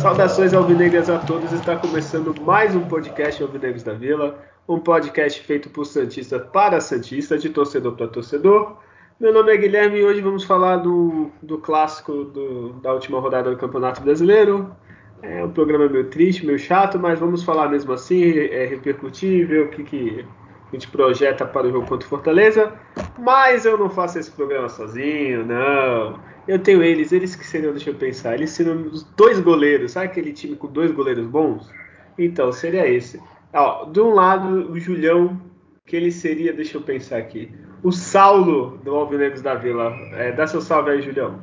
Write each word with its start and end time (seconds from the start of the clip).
Saudações 0.00 0.54
alvinegras 0.54 1.10
a 1.10 1.18
todos, 1.18 1.52
está 1.52 1.76
começando 1.76 2.34
mais 2.40 2.74
um 2.74 2.82
podcast 2.82 3.42
Alvinegros 3.42 3.82
da 3.82 3.92
Vila, 3.92 4.38
um 4.68 4.78
podcast 4.78 5.40
feito 5.42 5.68
por 5.68 5.84
Santista 5.84 6.38
para 6.38 6.80
Santista, 6.80 7.36
de 7.36 7.50
torcedor 7.50 7.92
para 7.96 8.08
torcedor. 8.08 8.76
Meu 9.20 9.32
nome 9.32 9.54
é 9.54 9.56
Guilherme 9.56 10.00
e 10.00 10.04
hoje 10.04 10.20
vamos 10.20 10.42
falar 10.42 10.78
do, 10.78 11.30
do 11.40 11.56
clássico 11.58 12.24
do, 12.24 12.72
da 12.80 12.92
última 12.92 13.20
rodada 13.20 13.48
do 13.48 13.56
Campeonato 13.56 14.02
Brasileiro. 14.02 14.74
É 15.22 15.44
um 15.44 15.50
programa 15.52 15.88
meio 15.88 16.10
triste, 16.10 16.44
meio 16.44 16.58
chato, 16.58 16.98
mas 16.98 17.20
vamos 17.20 17.44
falar 17.44 17.68
mesmo 17.68 17.92
assim, 17.92 18.36
é, 18.36 18.66
repercutir, 18.66 19.46
ver 19.46 19.66
o 19.66 19.70
que, 19.70 19.84
que 19.84 20.26
a 20.68 20.72
gente 20.72 20.88
projeta 20.88 21.46
para 21.46 21.68
o 21.68 21.70
jogo 21.70 21.86
contra 21.86 22.04
o 22.04 22.10
Fortaleza. 22.10 22.72
Mas 23.16 23.64
eu 23.64 23.78
não 23.78 23.88
faço 23.88 24.18
esse 24.18 24.32
programa 24.32 24.68
sozinho, 24.68 25.46
não. 25.46 26.18
Eu 26.48 26.58
tenho 26.58 26.82
eles, 26.82 27.12
eles 27.12 27.36
que 27.36 27.46
seriam, 27.46 27.72
deixa 27.72 27.90
eu 27.90 27.94
pensar, 27.94 28.34
eles 28.34 28.50
seriam 28.50 28.82
os 28.82 29.04
dois 29.16 29.38
goleiros, 29.38 29.92
sabe 29.92 30.06
aquele 30.06 30.32
time 30.32 30.56
com 30.56 30.66
dois 30.66 30.90
goleiros 30.90 31.24
bons? 31.24 31.70
Então, 32.18 32.50
seria 32.50 32.88
esse. 32.88 33.22
Ó, 33.52 33.84
de 33.84 34.00
um 34.00 34.12
lado, 34.12 34.72
o 34.72 34.78
Julião, 34.78 35.40
que 35.86 35.94
ele 35.94 36.10
seria, 36.10 36.52
deixa 36.52 36.76
eu 36.76 36.82
pensar 36.82 37.18
aqui, 37.18 37.52
o 37.84 37.92
Saulo 37.92 38.78
do 38.78 38.96
Alvinegros 38.96 39.42
da 39.42 39.54
Vila. 39.54 39.92
É, 40.14 40.32
dá 40.32 40.46
seu 40.46 40.62
salve 40.62 40.90
aí, 40.90 41.02
Julião. 41.02 41.40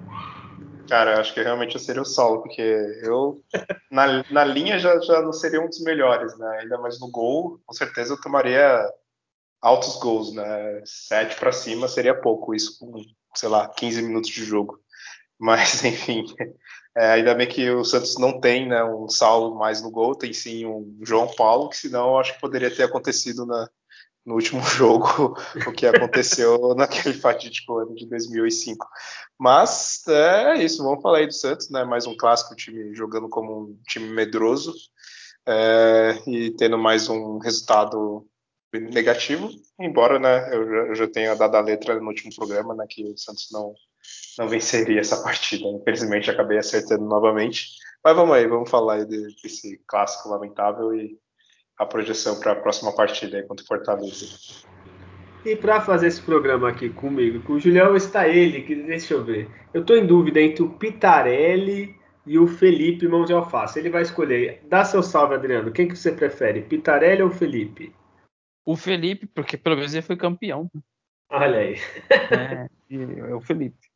Cara, 0.90 1.14
eu 1.14 1.20
acho 1.22 1.34
que 1.34 1.42
realmente 1.42 1.76
eu 1.76 1.80
seria 1.80 2.02
o 2.02 2.06
Saulo, 2.06 2.42
porque 2.42 2.62
eu, 3.04 3.42
na, 3.90 4.26
na 4.30 4.44
linha, 4.44 4.80
já, 4.80 5.00
já 5.00 5.22
não 5.22 5.32
seria 5.32 5.62
um 5.62 5.70
dos 5.70 5.82
melhores, 5.82 6.36
né? 6.38 6.60
Ainda 6.62 6.80
mais 6.80 7.00
no 7.00 7.10
gol, 7.10 7.62
com 7.64 7.74
certeza 7.74 8.14
eu 8.14 8.20
tomaria 8.20 8.84
altos 9.62 9.98
gols, 9.98 10.34
né? 10.34 10.82
Sete 10.84 11.40
para 11.40 11.52
cima 11.52 11.88
seria 11.88 12.20
pouco, 12.20 12.56
isso 12.56 12.78
com, 12.80 12.92
sei 13.36 13.48
lá, 13.48 13.70
15 13.70 14.02
minutos 14.02 14.32
de 14.32 14.44
jogo. 14.44 14.80
Mas, 15.40 15.82
enfim, 15.86 16.26
é, 16.98 17.12
ainda 17.12 17.36
bem 17.36 17.48
que 17.48 17.70
o 17.70 17.86
Santos 17.86 18.18
não 18.18 18.42
tem 18.42 18.68
né, 18.68 18.84
um 18.84 19.08
Saulo 19.08 19.56
mais 19.56 19.80
no 19.82 19.92
gol, 19.92 20.16
tem 20.16 20.34
sim 20.34 20.66
um 20.66 21.00
João 21.04 21.28
Paulo, 21.28 21.70
que 21.70 21.78
senão 21.78 22.10
eu 22.10 22.18
acho 22.18 22.34
que 22.34 22.42
poderia 22.42 22.76
ter 22.76 22.84
acontecido 22.84 23.46
na, 23.46 23.70
no 24.26 24.36
último 24.36 24.62
jogo 24.64 25.36
o 25.68 25.72
que 25.72 25.86
aconteceu 25.86 26.74
naquele 26.76 27.14
fatídico 27.16 27.78
ano 27.78 27.96
de 27.96 28.08
2005. 28.08 28.88
Mas 29.38 30.08
é 30.08 30.64
isso, 30.64 30.84
vamos 30.84 31.02
falar 31.02 31.20
aí 31.20 31.28
do 31.28 31.34
Santos, 31.34 31.70
né? 31.70 31.84
Mais 31.84 32.06
um 32.06 32.16
clássico, 32.16 32.56
time 32.56 32.94
jogando 32.96 33.30
como 33.30 33.62
um 33.62 33.80
time 33.88 34.10
medroso 34.10 34.74
é, 35.48 36.22
e 36.28 36.52
tendo 36.52 36.78
mais 36.78 37.10
um 37.10 37.40
resultado 37.40 38.28
negativo, 38.74 39.50
embora 39.80 40.18
né, 40.18 40.56
eu, 40.56 40.66
já, 40.66 40.78
eu 40.88 40.96
já 40.96 41.08
tenha 41.08 41.36
dado 41.36 41.56
a 41.56 41.62
letra 41.62 42.00
no 42.00 42.08
último 42.08 42.34
programa, 42.34 42.74
né, 42.74 42.86
que 42.88 43.04
o 43.04 43.18
Santos 43.18 43.50
não 43.52 43.74
não 44.38 44.48
venceria 44.48 45.00
essa 45.00 45.22
partida. 45.22 45.68
Infelizmente 45.68 46.30
acabei 46.30 46.58
acertando 46.58 47.06
novamente. 47.06 47.68
Mas 48.04 48.16
vamos 48.16 48.36
aí, 48.36 48.48
vamos 48.48 48.70
falar 48.70 48.96
aí 48.96 49.06
desse 49.06 49.80
clássico 49.88 50.30
lamentável 50.30 50.94
e 50.96 51.18
a 51.82 51.86
projeção 51.86 52.40
para 52.40 52.52
a 52.52 52.56
próxima 52.56 52.94
partida 52.96 53.38
aí 53.38 53.44
contra 53.44 53.64
o 53.64 53.68
Fortaleza. 53.68 54.28
E 55.44 55.56
para 55.56 55.82
fazer 55.82 56.08
esse 56.08 56.22
programa 56.22 56.70
aqui 56.70 56.90
comigo, 56.90 57.42
com 57.42 57.54
o 57.54 57.60
Julião, 57.60 57.96
está 57.96 58.28
ele, 58.28 58.62
que 58.62 58.76
deixa 58.76 59.16
eu 59.16 59.24
ver. 59.24 59.50
Eu 59.74 59.82
estou 59.82 59.98
em 59.98 60.06
dúvida 60.06 60.40
entre 60.40 60.62
o 60.62 60.70
Pitarelli 60.70 62.00
e 62.24 62.38
o 62.38 62.46
Felipe 62.46 63.08
Mão 63.08 63.26
de 63.26 63.34
Alface. 63.34 63.80
Ele 63.80 63.90
vai 63.90 64.04
escolher. 64.04 64.62
Dá 64.70 64.86
seu 64.86 65.02
salve, 65.02 65.34
Adriano. 65.34 65.72
Quem 65.72 65.88
que 65.88 65.96
você 65.96 66.12
prefere, 66.12 66.62
Pitarelli 66.62 67.24
ou 67.24 67.32
Felipe? 67.32 67.96
O 68.64 68.76
Felipe, 68.76 69.26
porque 69.26 69.58
pelo 69.58 69.78
menos 69.78 69.92
ele 69.92 70.04
foi 70.04 70.16
campeão. 70.16 70.70
Olha 71.32 71.58
aí. 71.58 71.78
é, 72.92 73.30
é 73.32 73.34
o 73.34 73.42
Felipe. 73.42 73.90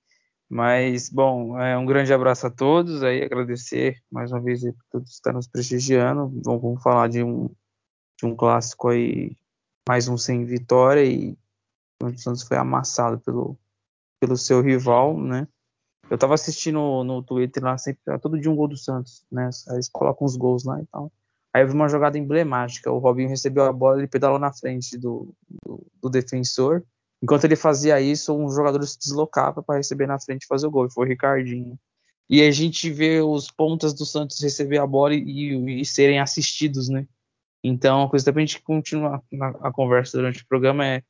Mas, 0.50 1.08
bom, 1.08 1.60
é 1.60 1.78
um 1.78 1.86
grande 1.86 2.12
abraço 2.12 2.48
a 2.48 2.52
todos, 2.52 3.04
aí 3.04 3.22
agradecer 3.22 3.98
mais 4.12 4.32
uma 4.32 4.42
vez 4.42 4.62
por 4.62 4.86
todos 4.92 5.12
estar 5.12 5.34
nos 5.34 5.48
prestigiando. 5.48 6.32
Vamos, 6.44 6.62
vamos 6.64 6.82
falar 6.82 7.10
de 7.10 7.24
um, 7.24 7.50
de 8.18 8.26
um 8.26 8.36
clássico 8.36 8.90
aí, 8.90 9.36
mais 9.88 10.08
um 10.08 10.18
sem 10.18 10.46
vitória, 10.46 11.04
e 11.04 11.38
o 12.02 12.18
Santos 12.18 12.44
foi 12.44 12.58
amassado 12.58 13.20
pelo, 13.20 13.58
pelo 14.20 14.38
seu 14.38 14.62
rival, 14.62 15.20
né? 15.20 15.48
Eu 16.10 16.18
tava 16.18 16.36
assistindo 16.36 17.04
no 17.04 17.24
Twitter 17.24 17.64
lá, 17.64 17.78
sempre, 17.78 18.20
todo 18.20 18.40
dia 18.40 18.52
um 18.52 18.56
gol 18.56 18.68
do 18.68 18.78
Santos, 18.78 19.26
né? 19.32 19.50
Eles 19.70 19.90
colocam 19.90 20.26
os 20.26 20.36
gols 20.36 20.64
lá 20.64 20.82
e 20.82 20.86
tal. 20.86 21.12
Aí 21.54 21.64
eu 21.64 21.68
vi 21.68 21.74
uma 21.74 21.88
jogada 21.88 22.18
emblemática, 22.18 22.92
o 22.92 23.00
Robinho 23.00 23.30
recebeu 23.30 23.64
a 23.64 23.74
bola, 23.74 23.98
ele 23.98 24.08
pedalou 24.08 24.38
na 24.38 24.52
frente 24.54 24.98
do, 24.98 25.34
do, 25.64 25.86
do 26.02 26.10
defensor, 26.10 26.84
Enquanto 27.26 27.46
ele 27.46 27.56
fazia 27.56 28.00
isso, 28.00 28.36
um 28.36 28.50
jogador 28.52 28.86
se 28.86 29.00
deslocava 29.00 29.64
para 29.64 29.78
receber 29.78 30.06
na 30.06 30.20
frente 30.20 30.44
e 30.44 30.48
fazer 30.48 30.68
o 30.68 30.72
gol. 30.72 30.90
Foi 30.92 31.06
o 31.06 31.10
Ricardinho. 31.10 31.76
E 32.30 32.42
a 32.42 32.52
gente 32.52 32.92
vê 32.92 33.20
os 33.20 33.50
pontas 33.50 33.96
do 33.96 34.06
Santos 34.06 34.42
receber 34.42 34.78
a 34.78 34.86
bola 34.86 35.16
e, 35.16 35.82
e 35.82 35.86
serem 35.86 36.20
assistidos, 36.20 36.88
né? 36.88 37.08
Então, 37.68 38.04
a 38.04 38.10
coisa 38.10 38.32
para 38.32 38.42
a 38.42 38.46
gente 38.46 38.62
continuar 38.62 39.24
a 39.62 39.72
conversa 39.72 40.18
durante 40.18 40.44
o 40.44 40.48
programa 40.48 40.86
é 40.86 41.04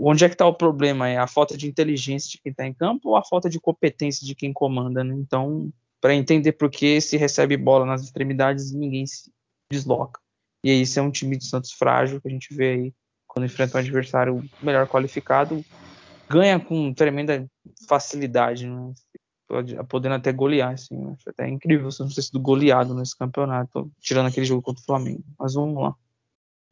onde 0.00 0.24
é 0.24 0.28
que 0.28 0.34
está 0.34 0.46
o 0.46 0.54
problema? 0.54 1.08
É 1.08 1.16
a 1.18 1.26
falta 1.26 1.56
de 1.56 1.66
inteligência 1.66 2.30
de 2.30 2.38
quem 2.40 2.52
está 2.52 2.64
em 2.64 2.72
campo 2.72 3.08
ou 3.08 3.16
a 3.16 3.24
falta 3.24 3.50
de 3.50 3.58
competência 3.58 4.24
de 4.24 4.34
quem 4.36 4.52
comanda, 4.52 5.02
né? 5.02 5.14
Então, 5.16 5.72
para 6.00 6.14
entender 6.14 6.52
por 6.52 6.70
que 6.70 7.00
se 7.00 7.16
recebe 7.16 7.56
bola 7.56 7.84
nas 7.84 8.02
extremidades 8.02 8.72
ninguém 8.72 9.04
se 9.04 9.32
desloca. 9.70 10.20
E 10.64 10.70
isso 10.80 10.98
é 10.98 11.02
um 11.02 11.10
time 11.10 11.36
de 11.36 11.44
Santos 11.44 11.72
frágil 11.72 12.20
que 12.20 12.28
a 12.28 12.30
gente 12.30 12.54
vê 12.54 12.72
aí 12.72 12.94
quando 13.26 13.46
enfrenta 13.46 13.76
um 13.76 13.80
adversário 13.80 14.44
melhor 14.62 14.86
qualificado, 14.86 15.64
ganha 16.28 16.60
com 16.60 16.94
tremenda 16.94 17.46
facilidade, 17.88 18.66
né? 18.66 18.92
Podendo 19.88 20.14
até 20.14 20.32
golear, 20.32 20.72
assim, 20.72 21.12
acho 21.12 21.28
até 21.28 21.48
incrível 21.48 21.90
se 21.90 22.00
não 22.00 22.08
ter 22.08 22.22
sido 22.22 22.40
goleado 22.40 22.94
nesse 22.94 23.16
campeonato, 23.16 23.90
tirando 24.00 24.28
aquele 24.28 24.46
jogo 24.46 24.62
contra 24.62 24.82
o 24.82 24.86
Flamengo. 24.86 25.24
Mas 25.38 25.54
vamos 25.54 25.82
lá. 25.82 25.94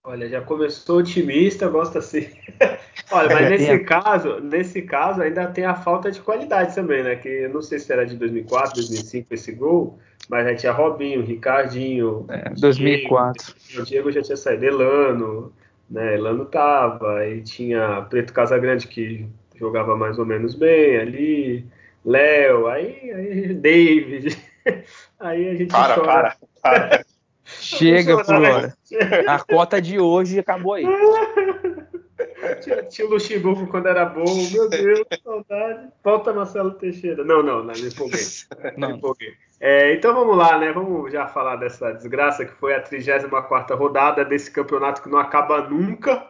Olha, 0.04 0.28
já 0.28 0.40
começou 0.40 1.00
otimista, 1.00 1.68
gosta 1.68 1.98
assim. 1.98 2.28
Olha, 3.10 3.34
mas 3.34 3.50
nesse 3.50 3.78
caso, 3.80 4.40
nesse 4.40 4.82
caso 4.82 5.22
ainda 5.22 5.46
tem 5.48 5.64
a 5.64 5.74
falta 5.74 6.10
de 6.10 6.20
qualidade 6.20 6.74
também, 6.74 7.02
né? 7.02 7.16
Que 7.16 7.28
eu 7.28 7.50
não 7.52 7.60
sei 7.60 7.78
se 7.78 7.92
era 7.92 8.06
de 8.06 8.16
2004, 8.16 8.74
2005 8.74 9.34
esse 9.34 9.52
gol, 9.52 9.98
mas 10.28 10.46
já 10.46 10.54
tinha 10.54 10.72
Robinho, 10.72 11.22
Ricardinho, 11.22 12.26
é, 12.28 12.50
2004. 12.50 13.54
Diego, 13.66 13.82
o 13.82 13.84
Diego 13.84 14.12
já 14.12 14.22
tinha 14.22 14.36
saído, 14.36 14.64
Elano, 14.64 15.52
né? 15.90 16.14
Elano 16.14 16.44
tava, 16.46 17.18
aí 17.18 17.42
tinha 17.42 18.02
Preto 18.02 18.32
Casagrande 18.32 18.86
que 18.86 19.26
jogava 19.56 19.96
mais 19.96 20.18
ou 20.18 20.24
menos 20.24 20.54
bem 20.54 20.96
ali, 20.96 21.66
Léo, 22.04 22.66
aí, 22.66 23.10
aí 23.12 23.54
David. 23.54 24.36
Aí 25.18 25.48
a 25.48 25.54
gente 25.54 25.70
para, 25.70 25.94
chora. 25.94 26.36
Para, 26.62 26.88
para. 26.88 27.04
Chega 27.44 28.22
por 28.22 28.34
hora. 28.34 28.76
A 29.26 29.38
cota 29.40 29.80
de 29.80 29.98
hoje 29.98 30.38
acabou 30.38 30.74
aí. 30.74 30.84
Tinha, 32.62 32.82
tinha 32.84 33.06
o 33.06 33.10
Luxemburgo 33.10 33.66
quando 33.66 33.86
era 33.86 34.04
bom, 34.04 34.24
meu 34.52 34.68
Deus, 34.68 35.00
saudade. 35.22 35.88
Falta 36.02 36.32
Marcelo 36.32 36.72
Teixeira. 36.72 37.24
Não, 37.24 37.42
não, 37.42 37.64
não, 37.64 37.74
me 37.74 37.88
empolguei. 37.88 38.20
Não. 38.76 38.88
Me 38.88 38.94
empolguei. 38.96 39.34
É, 39.60 39.94
então 39.94 40.14
vamos 40.14 40.36
lá, 40.36 40.58
né? 40.58 40.72
Vamos 40.72 41.12
já 41.12 41.26
falar 41.26 41.56
dessa 41.56 41.92
desgraça 41.92 42.44
que 42.44 42.52
foi 42.52 42.74
a 42.74 42.80
34 42.80 43.76
rodada 43.76 44.24
desse 44.24 44.50
campeonato 44.50 45.02
que 45.02 45.08
não 45.08 45.18
acaba 45.18 45.68
nunca. 45.68 46.26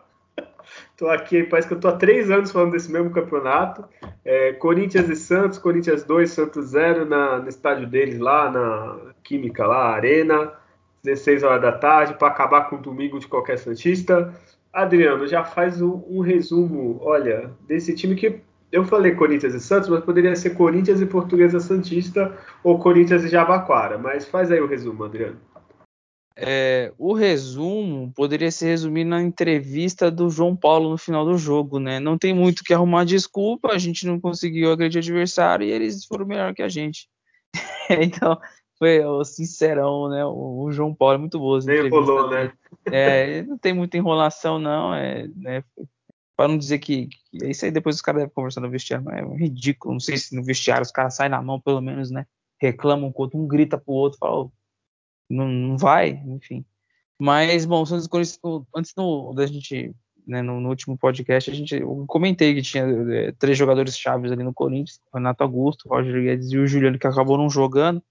Tô 0.97 1.09
aqui, 1.09 1.45
parece 1.45 1.69
que 1.69 1.75
eu 1.75 1.81
tô 1.81 1.89
há 1.89 1.97
três 1.97 2.31
anos 2.31 2.51
falando 2.51 2.73
desse 2.73 2.91
mesmo 2.91 3.11
campeonato. 3.11 3.85
É, 4.25 4.53
Corinthians 4.55 5.09
e 5.09 5.17
Santos, 5.17 5.59
Corinthians 5.59 6.05
2, 6.05 6.31
Santos 6.31 6.67
0 6.71 7.05
na, 7.05 7.39
no 7.39 7.49
estádio 7.49 7.87
deles 7.87 8.19
lá, 8.19 8.51
na 8.51 9.13
Química 9.23 9.67
lá, 9.67 9.95
Arena, 9.95 10.53
16 11.05 11.43
horas 11.43 11.63
da 11.63 11.73
tarde, 11.73 12.15
para 12.15 12.29
acabar 12.29 12.69
com 12.69 12.77
o 12.77 12.81
domingo 12.81 13.19
de 13.19 13.29
qualquer 13.29 13.59
Santista. 13.59 14.35
Adriano, 14.73 15.27
já 15.27 15.45
faz 15.45 15.81
um, 15.81 16.03
um, 16.09 16.21
resumo, 16.21 16.99
olha, 17.03 17.51
desse 17.67 17.95
time 17.95 18.15
que 18.15 18.41
eu 18.71 18.85
falei 18.85 19.15
Corinthians 19.15 19.55
e 19.55 19.61
Santos, 19.61 19.89
mas 19.89 20.05
poderia 20.05 20.37
ser 20.37 20.51
Corinthians 20.51 21.01
e 21.01 21.07
Portuguesa 21.07 21.59
Santista 21.59 22.37
ou 22.63 22.79
Corinthians 22.79 23.25
e 23.25 23.29
Jabaquara. 23.29 23.97
Mas 23.97 24.29
faz 24.29 24.51
aí 24.53 24.61
o 24.61 24.67
resumo, 24.67 25.05
Adriano. 25.05 25.37
É, 26.41 26.93
o 26.97 27.13
resumo 27.13 28.13
poderia 28.15 28.51
se 28.53 28.65
resumir 28.65 29.05
na 29.05 29.21
entrevista 29.21 30.09
do 30.09 30.31
João 30.31 30.55
Paulo 30.55 30.91
no 30.91 30.99
final 30.99 31.25
do 31.25 31.37
jogo, 31.37 31.81
né? 31.81 31.99
Não 31.99 32.17
tem 32.17 32.33
muito 32.33 32.63
que 32.63 32.73
arrumar 32.73 33.05
desculpa, 33.05 33.73
a 33.73 33.79
gente 33.79 34.07
não 34.07 34.21
conseguiu 34.21 34.71
agredir 34.71 35.01
o 35.01 35.05
adversário 35.05 35.67
e 35.67 35.73
eles 35.73 36.05
foram 36.05 36.25
melhor 36.25 36.55
que 36.55 36.63
a 36.63 36.69
gente. 36.69 37.09
então, 37.91 38.39
foi 38.79 39.05
o 39.05 39.25
sincerão, 39.25 40.09
né? 40.09 40.25
O, 40.25 40.63
o 40.63 40.71
João 40.71 40.95
Paulo 40.95 41.15
é 41.15 41.19
muito 41.19 41.41
boa. 41.41 41.59
Nem 41.65 41.89
rolou, 41.89 42.31
né? 42.31 42.53
É, 42.87 43.43
não 43.43 43.59
tem 43.59 43.73
muita 43.73 43.97
enrolação, 43.97 44.61
não. 44.61 44.95
É, 44.95 45.27
né? 45.35 45.65
para 46.39 46.47
não 46.47 46.57
dizer 46.57 46.79
que, 46.79 47.09
que, 47.09 47.51
Isso 47.51 47.65
aí 47.65 47.73
depois 47.73 47.97
os 47.97 48.01
caras 48.01 48.21
devem 48.21 48.33
conversar 48.33 48.61
no 48.61 48.71
vestiário, 48.71 49.05
mas 49.05 49.19
é 49.19 49.37
ridículo. 49.37 49.95
Não 49.95 50.01
sei 50.01 50.17
se 50.17 50.37
no 50.37 50.45
vestiário 50.45 50.85
os 50.85 50.93
caras 50.93 51.17
saem 51.17 51.31
na 51.31 51.43
mão, 51.43 51.61
pelo 51.61 51.81
menos, 51.81 52.13
né? 52.13 52.27
Reclamam 52.61 53.11
com 53.11 53.23
o 53.23 53.25
outro, 53.25 53.41
um 53.41 53.49
grita 53.49 53.77
pro 53.77 53.93
outro, 53.93 54.21
fala, 54.21 54.49
não, 55.29 55.49
não 55.49 55.79
vai, 55.79 56.11
enfim. 56.27 56.65
Mas, 57.19 57.65
bom, 57.65 57.83
antes 58.75 58.95
do, 58.95 59.33
da 59.35 59.47
gente, 59.47 59.95
né, 60.27 60.41
no, 60.41 60.61
no, 60.61 60.69
último 60.69 60.97
podcast, 60.97 61.51
a 61.51 61.55
gente, 61.55 61.75
eu 61.75 62.05
comentei 62.07 62.55
que 62.55 62.63
tinha 62.63 62.85
é, 62.85 63.33
três 63.33 63.59
jogadores 63.59 63.99
chaves 63.99 64.31
ali 64.31 64.45
no 64.45 64.55
Corinthians, 64.55 65.01
o 65.13 65.17
Renato 65.17 65.43
Augusto, 65.43 65.87
o 65.87 65.89
Roger 65.89 66.23
Guedes 66.23 66.53
e 66.53 66.59
o 66.59 66.67
Juliano, 66.67 66.99
que 66.99 67.07
acabou 67.07 67.37
não 67.37 67.51
jogando, 67.51 68.03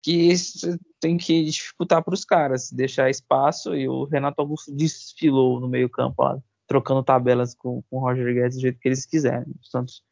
que 0.00 0.32
tem 1.00 1.16
que 1.16 1.44
dificultar 1.44 2.02
para 2.04 2.14
os 2.14 2.24
caras, 2.24 2.70
deixar 2.70 3.10
espaço, 3.10 3.74
e 3.74 3.88
o 3.88 4.04
Renato 4.04 4.40
Augusto 4.40 4.74
desfilou 4.74 5.60
no 5.60 5.68
meio 5.68 5.88
campo 5.88 6.42
trocando 6.66 7.02
tabelas 7.02 7.54
com, 7.54 7.82
com 7.82 7.96
o 7.96 8.00
Roger 8.00 8.32
Guedes 8.32 8.56
do 8.56 8.62
jeito 8.62 8.78
que 8.78 8.88
eles 8.88 9.04
quiserem. 9.04 9.52
Santos, 9.62 10.02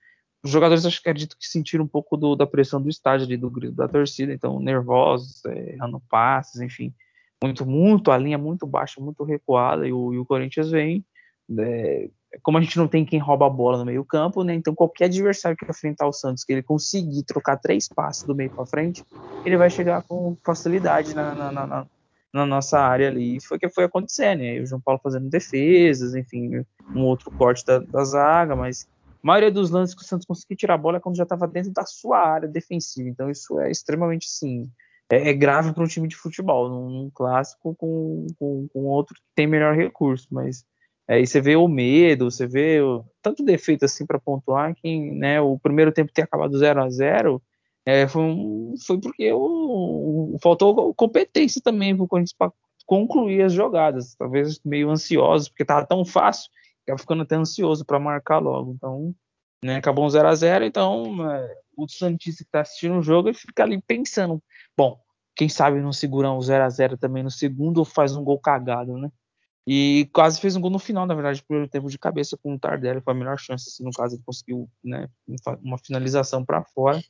os 0.43 0.51
jogadores 0.51 0.87
acho 0.87 1.03
que 1.03 1.09
acredito 1.09 1.37
que 1.39 1.47
sentiram 1.47 1.85
um 1.85 1.89
pouco 1.89 2.17
do, 2.17 2.35
da 2.35 2.47
pressão 2.47 2.81
do 2.81 2.89
estádio 2.89 3.27
ali, 3.27 3.37
do 3.37 3.51
grito 3.51 3.75
da 3.75 3.89
torcida, 3.89 4.33
então 4.33 4.59
nervosos, 4.59 5.45
é, 5.45 5.75
errando 5.75 6.01
passes, 6.09 6.61
enfim, 6.61 6.95
muito, 7.43 7.67
muito, 7.67 8.11
a 8.11 8.19
linha 8.19 8.39
muito 8.39 8.67
baixa, 8.67 9.01
muito 9.01 9.23
recuada, 9.25 9.87
e 9.87 9.93
o, 9.93 10.15
e 10.15 10.19
o 10.19 10.25
Corinthians 10.25 10.71
vem, 10.71 11.05
é, 11.59 12.09
como 12.43 12.59
a 12.59 12.61
gente 12.61 12.79
não 12.79 12.89
tem 12.89 13.05
quem 13.05 13.19
rouba 13.19 13.47
a 13.47 13.51
bola 13.51 13.79
no 13.79 13.85
meio 13.85 14.05
campo, 14.05 14.43
né, 14.43 14.55
então 14.55 14.75
qualquer 14.75 15.07
adversário 15.07 15.57
que 15.57 15.65
enfrentar 15.69 16.07
o 16.07 16.13
Santos, 16.13 16.45
que 16.45 16.53
ele 16.53 16.63
conseguir 16.63 17.23
trocar 17.25 17.59
três 17.59 17.89
passes 17.89 18.23
do 18.23 18.35
meio 18.35 18.51
para 18.51 18.65
frente, 18.65 19.05
ele 19.45 19.57
vai 19.57 19.69
chegar 19.69 20.03
com 20.03 20.37
facilidade 20.45 21.15
na, 21.15 21.35
na, 21.35 21.53
na, 21.53 21.87
na 22.33 22.47
nossa 22.47 22.79
área 22.79 23.09
ali. 23.09 23.37
E 23.37 23.41
foi 23.41 23.57
o 23.57 23.61
que 23.61 23.69
foi 23.69 23.85
acontecer, 23.85 24.37
né? 24.37 24.61
O 24.61 24.67
João 24.67 24.81
Paulo 24.81 25.01
fazendo 25.03 25.29
defesas, 25.29 26.15
enfim, 26.15 26.65
um 26.95 27.05
outro 27.05 27.31
corte 27.33 27.65
da, 27.65 27.79
da 27.79 28.05
zaga, 28.05 28.55
mas 28.55 28.89
maioria 29.23 29.51
dos 29.51 29.71
lances 29.71 29.95
que 29.95 30.03
o 30.03 30.05
Santos 30.05 30.27
conseguiu 30.27 30.57
tirar 30.57 30.75
a 30.75 30.79
bola 30.79 30.99
é 30.99 31.01
quando 31.01 31.17
já 31.17 31.25
estava 31.25 31.47
dentro 31.47 31.73
da 31.73 31.85
sua 31.85 32.19
área 32.19 32.49
defensiva. 32.49 33.09
Então 33.09 33.31
isso 33.31 33.59
é 33.61 33.71
extremamente 33.71 34.29
sim. 34.29 34.71
É, 35.11 35.31
é 35.31 35.33
grave 35.33 35.73
para 35.73 35.83
um 35.83 35.89
time 35.89 36.09
de 36.09 36.17
futebol, 36.17 36.69
num, 36.69 37.11
clássico 37.13 37.75
com, 37.75 38.27
com, 38.39 38.69
com, 38.73 38.81
outro 38.85 39.15
que 39.15 39.23
tem 39.35 39.47
melhor 39.47 39.75
recurso, 39.75 40.29
mas 40.31 40.65
aí 41.09 41.27
você 41.27 41.41
vê 41.41 41.57
o 41.57 41.67
medo, 41.67 42.31
você 42.31 42.47
vê 42.47 42.81
o, 42.81 43.05
tanto 43.21 43.45
defeito 43.45 43.85
assim 43.85 44.07
para 44.07 44.21
pontuar 44.21 44.73
que 44.75 45.11
né, 45.13 45.41
o 45.41 45.59
primeiro 45.59 45.91
tempo 45.93 46.13
ter 46.13 46.23
acabado 46.23 46.57
0 46.57 46.83
a 46.83 46.89
0 46.89 47.43
é, 47.85 48.07
foi, 48.07 48.23
um, 48.23 48.75
foi 48.87 49.01
porque 49.01 49.33
o, 49.33 50.37
faltou 50.43 50.95
competência 50.95 51.61
também 51.63 51.97
para 51.97 52.05
o 52.05 52.09
Corinthians 52.09 52.37
para 52.37 52.53
concluir 52.87 53.43
as 53.43 53.53
jogadas. 53.53 54.15
Talvez 54.17 54.61
meio 54.65 54.91
ansioso, 54.91 55.51
porque 55.51 55.63
estava 55.63 55.87
tão 55.87 56.05
fácil, 56.05 56.51
estava 56.81 56.99
ficando 56.99 57.23
até 57.23 57.37
ansioso 57.37 57.85
para 57.85 57.99
marcar 57.99 58.39
logo. 58.39 58.73
Então, 58.73 59.15
né, 59.65 59.77
acabou 59.77 60.05
um 60.05 60.11
0 60.11 60.29
a 60.29 60.35
0 60.35 60.65
então 60.65 61.31
é, 61.31 61.59
o 61.77 61.89
Santista 61.89 62.43
que 62.43 62.49
está 62.49 62.61
assistindo 62.63 62.99
o 62.99 63.03
jogo 63.03 63.29
ele 63.29 63.37
fica 63.37 63.63
ali 63.63 63.81
pensando, 63.83 64.43
bom, 64.77 64.99
quem 65.37 65.49
sabe 65.49 65.81
não 65.81 65.93
segurar 65.93 66.33
um 66.33 66.41
0 66.41 66.65
a 66.65 66.69
0 66.69 66.99
também 66.99 67.23
no 67.23 67.31
segundo 67.31 67.79
ou 67.79 67.85
faz 67.85 68.17
um 68.17 68.25
gol 68.25 68.39
cagado, 68.39 68.97
né? 68.97 69.11
E 69.67 70.09
quase 70.13 70.41
fez 70.41 70.57
um 70.57 70.61
gol 70.61 70.71
no 70.71 70.79
final, 70.79 71.07
na 71.07 71.15
verdade, 71.15 71.45
pelo 71.47 71.69
tempo 71.69 71.89
de 71.89 71.99
cabeça 71.99 72.37
com 72.43 72.55
o 72.55 72.59
Tardelli, 72.59 73.01
foi 73.03 73.13
a 73.13 73.17
melhor 73.17 73.39
chance, 73.39 73.69
assim, 73.69 73.85
no 73.85 73.93
caso 73.93 74.17
ele 74.17 74.23
conseguiu 74.25 74.69
né, 74.83 75.07
uma 75.63 75.79
finalização 75.79 76.45
para 76.45 76.65
fora 76.65 77.01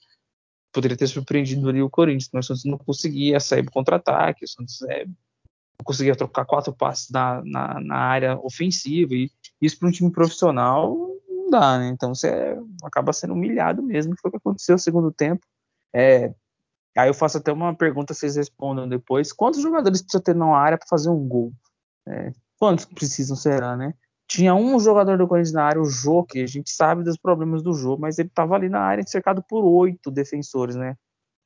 poderia 0.72 0.96
ter 0.96 1.06
surpreendido 1.06 1.68
ali 1.68 1.82
o 1.82 1.90
Corinthians, 1.90 2.30
mas 2.32 2.46
o 2.46 2.48
Santos 2.48 2.64
não 2.64 2.78
conseguia 2.78 3.40
sair 3.40 3.62
para 3.62 3.72
contra-ataque, 3.72 4.44
o 4.44 4.48
Santos 4.48 4.82
é, 4.82 5.04
não 5.04 5.84
conseguia 5.84 6.14
trocar 6.14 6.44
quatro 6.44 6.72
passes 6.72 7.10
na, 7.10 7.42
na, 7.44 7.80
na 7.80 7.96
área 7.96 8.38
ofensiva, 8.38 9.14
e 9.14 9.30
isso 9.60 9.78
para 9.78 9.88
um 9.88 9.92
time 9.92 10.10
profissional 10.10 11.10
não 11.28 11.50
dá, 11.50 11.78
né? 11.78 11.88
Então 11.88 12.14
você 12.14 12.56
acaba 12.84 13.12
sendo 13.12 13.34
humilhado 13.34 13.82
mesmo, 13.82 14.14
foi 14.20 14.28
o 14.28 14.32
que 14.32 14.38
aconteceu 14.38 14.74
no 14.74 14.78
segundo 14.78 15.10
tempo. 15.10 15.44
É, 15.92 16.32
aí 16.96 17.08
eu 17.08 17.14
faço 17.14 17.38
até 17.38 17.52
uma 17.52 17.74
pergunta, 17.74 18.14
vocês 18.14 18.36
respondam 18.36 18.88
depois: 18.88 19.32
quantos 19.32 19.60
jogadores 19.60 20.00
precisa 20.00 20.22
ter 20.22 20.34
na 20.34 20.56
área 20.56 20.78
para 20.78 20.88
fazer 20.88 21.10
um 21.10 21.26
gol? 21.26 21.52
É, 22.06 22.32
quantos 22.58 22.84
precisam 22.84 23.36
será, 23.36 23.76
né? 23.76 23.94
Tinha 24.28 24.54
um 24.54 24.78
jogador 24.78 25.18
do 25.18 25.26
Corinthians 25.26 25.52
na 25.52 25.64
área, 25.64 25.80
o 25.80 25.86
Jô, 25.86 26.22
que 26.22 26.40
a 26.40 26.46
gente 26.46 26.70
sabe 26.70 27.02
dos 27.02 27.16
problemas 27.16 27.64
do 27.64 27.72
Jô, 27.72 27.96
mas 27.98 28.16
ele 28.18 28.28
estava 28.28 28.54
ali 28.54 28.68
na 28.68 28.80
área 28.80 29.04
cercado 29.04 29.42
por 29.42 29.64
oito 29.64 30.08
defensores, 30.08 30.76
né? 30.76 30.96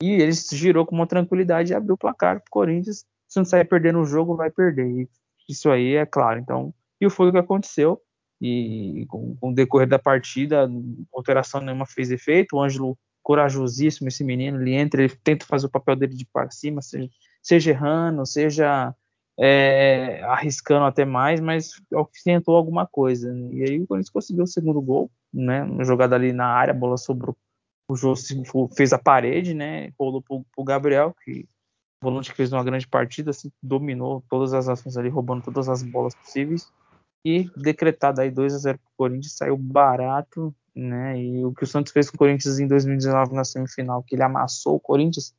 E 0.03 0.11
ele 0.11 0.33
girou 0.33 0.85
com 0.85 0.95
uma 0.95 1.07
tranquilidade 1.07 1.73
e 1.73 1.75
abriu 1.75 1.95
o 1.95 1.99
placar 1.99 2.41
para 2.41 2.47
o 2.47 2.51
Corinthians. 2.51 3.07
Se 3.27 3.39
não 3.39 3.45
sair 3.45 3.65
perdendo 3.65 4.01
o 4.01 4.05
jogo, 4.05 4.37
vai 4.37 4.51
perder. 4.51 4.87
E 4.87 5.09
isso 5.49 5.71
aí 5.71 5.95
é 5.95 6.05
claro. 6.05 6.39
Então, 6.39 6.75
e 7.01 7.09
foi 7.09 7.29
o 7.29 7.33
que 7.33 7.39
aconteceu. 7.39 8.01
E 8.41 9.07
com, 9.09 9.37
com 9.37 9.51
o 9.51 9.55
decorrer 9.55 9.89
da 9.89 9.99
partida, 9.99 10.69
alteração 11.13 11.61
nenhuma 11.61 11.87
fez 11.87 12.11
efeito. 12.11 12.57
O 12.57 12.63
Ângelo, 12.63 12.99
corajosíssimo, 13.23 14.09
esse 14.09 14.23
menino, 14.23 14.61
ele 14.61 14.75
entra, 14.75 15.03
ele 15.03 15.17
tenta 15.23 15.47
fazer 15.47 15.67
o 15.67 15.71
papel 15.71 15.97
dele 15.97 16.15
de 16.15 16.27
para 16.27 16.51
cima, 16.51 16.83
seja, 16.83 17.09
seja 17.43 17.71
errando, 17.71 18.27
seja 18.27 18.95
é, 19.39 20.23
arriscando 20.25 20.85
até 20.85 21.05
mais, 21.05 21.41
mas 21.41 21.73
tentou 22.25 22.57
alguma 22.57 22.87
coisa. 22.87 23.35
E 23.53 23.63
aí 23.63 23.81
o 23.81 23.87
Corinthians 23.87 24.11
conseguiu 24.11 24.45
o 24.45 24.49
segundo 24.49 24.81
gol, 24.81 25.11
né? 25.33 25.63
Uma 25.65 25.85
jogada 25.85 26.15
ali 26.15 26.33
na 26.33 26.47
área, 26.47 26.73
a 26.73 26.77
bola 26.77 26.97
sobrou. 26.97 27.37
O 27.89 27.97
Jô 27.97 28.15
fez 28.75 28.93
a 28.93 28.99
parede, 28.99 29.53
né? 29.53 29.93
Rolou 29.99 30.23
pro, 30.23 30.45
pro 30.55 30.65
Gabriel, 30.65 31.15
que 31.25 31.47
o 32.03 32.05
volante 32.05 32.33
fez 32.33 32.53
uma 32.53 32.65
grande 32.65 32.87
partida, 32.87 33.31
assim, 33.31 33.51
dominou 33.63 34.23
todas 34.29 34.55
as 34.55 34.69
ações 34.69 34.97
ali, 34.97 35.09
roubando 35.09 35.43
todas 35.43 35.69
as 35.69 35.83
bolas 35.83 36.15
possíveis. 36.15 36.73
E 37.25 37.51
decretado 37.57 38.21
aí 38.21 38.31
2 38.31 38.55
a 38.55 38.59
0 38.59 38.79
pro 38.79 38.93
Corinthians, 38.97 39.37
saiu 39.37 39.57
barato, 39.57 40.55
né? 40.75 41.19
E 41.19 41.45
o 41.45 41.55
que 41.55 41.65
o 41.65 41.67
Santos 41.67 41.93
fez 41.93 42.11
com 42.11 42.17
o 42.17 42.19
Corinthians 42.19 42.59
em 42.59 42.67
2019 42.67 43.35
na 43.35 43.45
semifinal, 43.45 44.03
que 44.03 44.15
ele 44.15 44.23
amassou 44.23 44.77
o 44.77 44.81
Corinthians, 44.81 45.35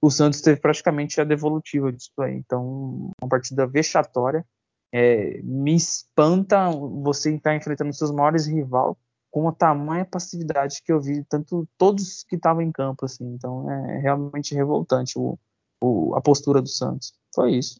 o 0.00 0.10
Santos 0.10 0.40
teve 0.40 0.60
praticamente 0.60 1.20
a 1.20 1.24
devolutiva 1.24 1.92
disso 1.92 2.12
aí. 2.20 2.34
Então, 2.34 3.10
uma 3.20 3.28
partida 3.28 3.66
vexatória. 3.66 4.44
É, 4.92 5.42
me 5.42 5.74
espanta 5.74 6.70
você 6.70 7.34
estar 7.34 7.54
enfrentando 7.54 7.92
seus 7.92 8.10
maiores 8.10 8.46
rivais 8.46 8.96
com 9.30 9.46
a 9.46 9.52
tamanha 9.52 10.06
passividade 10.06 10.82
que 10.82 10.90
eu 10.90 11.00
vi, 11.00 11.22
tanto 11.24 11.68
todos 11.76 12.24
que 12.24 12.36
estavam 12.36 12.62
em 12.62 12.72
campo, 12.72 13.04
assim. 13.04 13.24
Então, 13.34 13.70
é 13.70 13.98
realmente 13.98 14.54
revoltante 14.54 15.18
o, 15.18 15.38
o, 15.82 16.16
a 16.16 16.20
postura 16.20 16.62
do 16.62 16.68
Santos. 16.68 17.12
Foi 17.34 17.54
isso. 17.54 17.78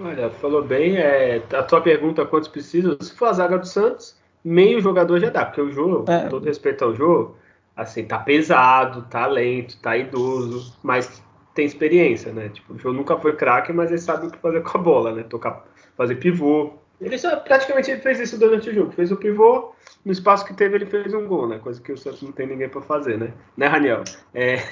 Olha, 0.00 0.30
falou 0.30 0.62
bem. 0.62 0.96
É, 0.96 1.42
a 1.52 1.62
tua 1.62 1.80
pergunta, 1.80 2.24
quantos 2.24 2.48
precisam? 2.48 2.96
Se 3.00 3.14
for 3.14 3.26
a 3.26 3.32
zaga 3.32 3.58
do 3.58 3.66
Santos, 3.66 4.16
meio 4.44 4.80
jogador 4.80 5.20
já 5.20 5.30
dá, 5.30 5.44
porque 5.44 5.60
o 5.60 5.70
jogo, 5.70 6.10
é. 6.10 6.22
com 6.22 6.28
todo 6.28 6.44
respeito 6.44 6.84
ao 6.84 6.94
jogo, 6.94 7.36
assim, 7.76 8.04
tá 8.04 8.18
pesado, 8.18 9.02
tá 9.10 9.26
lento, 9.26 9.78
tá 9.80 9.96
idoso, 9.96 10.74
mas 10.82 11.22
tem 11.54 11.66
experiência, 11.66 12.32
né? 12.32 12.48
Tipo, 12.48 12.74
o 12.74 12.78
João 12.78 12.94
nunca 12.94 13.18
foi 13.18 13.36
craque, 13.36 13.72
mas 13.72 13.90
ele 13.90 14.00
sabe 14.00 14.26
o 14.26 14.30
que 14.30 14.38
fazer 14.38 14.62
com 14.62 14.78
a 14.78 14.80
bola, 14.80 15.12
né? 15.12 15.22
Tocar, 15.22 15.64
fazer 15.96 16.16
pivô. 16.16 16.74
Ele 17.02 17.18
só, 17.18 17.36
praticamente 17.36 17.90
ele 17.90 18.00
fez 18.00 18.20
isso 18.20 18.38
durante 18.38 18.70
o 18.70 18.74
jogo. 18.74 18.92
Fez 18.92 19.10
o 19.10 19.16
pivô, 19.16 19.72
no 20.04 20.12
espaço 20.12 20.44
que 20.44 20.54
teve 20.54 20.76
ele 20.76 20.86
fez 20.86 21.12
um 21.12 21.26
gol, 21.26 21.48
né? 21.48 21.58
Coisa 21.58 21.80
que 21.80 21.92
o 21.92 21.96
Santos 21.96 22.22
não 22.22 22.32
tem 22.32 22.46
ninguém 22.46 22.68
para 22.68 22.80
fazer, 22.80 23.18
né? 23.18 23.32
Né, 23.56 23.66
Raniel? 23.66 24.04
É... 24.32 24.62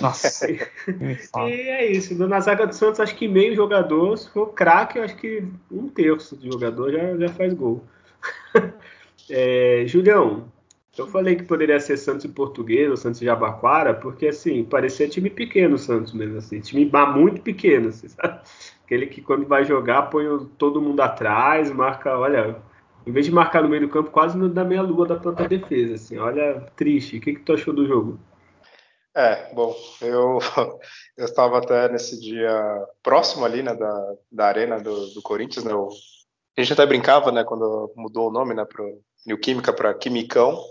Nossa. 0.00 0.50
e 0.50 1.50
é 1.50 1.90
isso. 1.90 2.14
Na 2.26 2.40
zaga 2.40 2.66
do 2.66 2.74
Santos, 2.74 3.00
acho 3.00 3.16
que 3.16 3.26
meio 3.26 3.54
jogador, 3.54 4.16
se 4.16 4.30
for 4.30 4.52
craque, 4.52 4.98
acho 4.98 5.16
que 5.16 5.42
um 5.70 5.88
terço 5.88 6.36
de 6.36 6.50
jogador 6.50 6.92
já, 6.92 7.16
já 7.16 7.28
faz 7.30 7.52
gol. 7.52 7.84
é, 9.28 9.84
Julião, 9.86 10.50
eu 10.96 11.06
falei 11.06 11.36
que 11.36 11.44
poderia 11.44 11.78
ser 11.78 11.96
Santos 11.96 12.24
e 12.24 12.28
Português 12.28 12.88
ou 12.88 12.96
Santos 12.96 13.20
e 13.20 13.24
Jabaquara, 13.24 13.92
porque 13.92 14.28
assim, 14.28 14.64
parecia 14.64 15.08
time 15.08 15.28
pequeno 15.28 15.74
o 15.74 15.78
Santos 15.78 16.12
mesmo, 16.12 16.38
assim, 16.38 16.60
time 16.60 16.90
muito 17.14 17.42
pequeno, 17.42 17.88
assim, 17.88 18.08
sabe? 18.08 18.40
Aquele 18.86 19.08
que 19.08 19.20
quando 19.20 19.44
vai 19.48 19.64
jogar 19.64 20.02
põe 20.02 20.24
todo 20.56 20.80
mundo 20.80 21.00
atrás, 21.00 21.72
marca, 21.72 22.16
olha, 22.16 22.56
em 23.04 23.10
vez 23.10 23.26
de 23.26 23.32
marcar 23.32 23.60
no 23.60 23.68
meio 23.68 23.82
do 23.82 23.88
campo, 23.88 24.12
quase 24.12 24.38
na 24.38 24.64
meia 24.64 24.80
lua 24.80 25.04
da 25.04 25.16
própria 25.16 25.48
defesa, 25.48 25.94
assim, 25.94 26.16
olha, 26.18 26.60
triste. 26.76 27.18
O 27.18 27.20
que, 27.20 27.34
que 27.34 27.40
tu 27.40 27.52
achou 27.52 27.74
do 27.74 27.84
jogo? 27.84 28.16
É, 29.12 29.52
bom, 29.52 29.74
eu, 30.00 30.38
eu 31.18 31.24
estava 31.24 31.58
até 31.58 31.88
nesse 31.88 32.20
dia 32.20 32.86
próximo 33.02 33.44
ali, 33.44 33.60
né, 33.60 33.74
da, 33.74 34.14
da 34.30 34.46
arena 34.46 34.78
do, 34.78 35.08
do 35.14 35.20
Corinthians, 35.20 35.64
né, 35.64 35.74
o, 35.74 35.88
a 36.56 36.60
gente 36.62 36.72
até 36.72 36.86
brincava, 36.86 37.32
né, 37.32 37.42
quando 37.42 37.92
mudou 37.96 38.28
o 38.28 38.32
nome, 38.32 38.54
né, 38.54 38.64
pro 38.64 39.02
New 39.26 39.38
Química 39.38 39.72
para 39.72 39.94
Quimicão, 39.94 40.62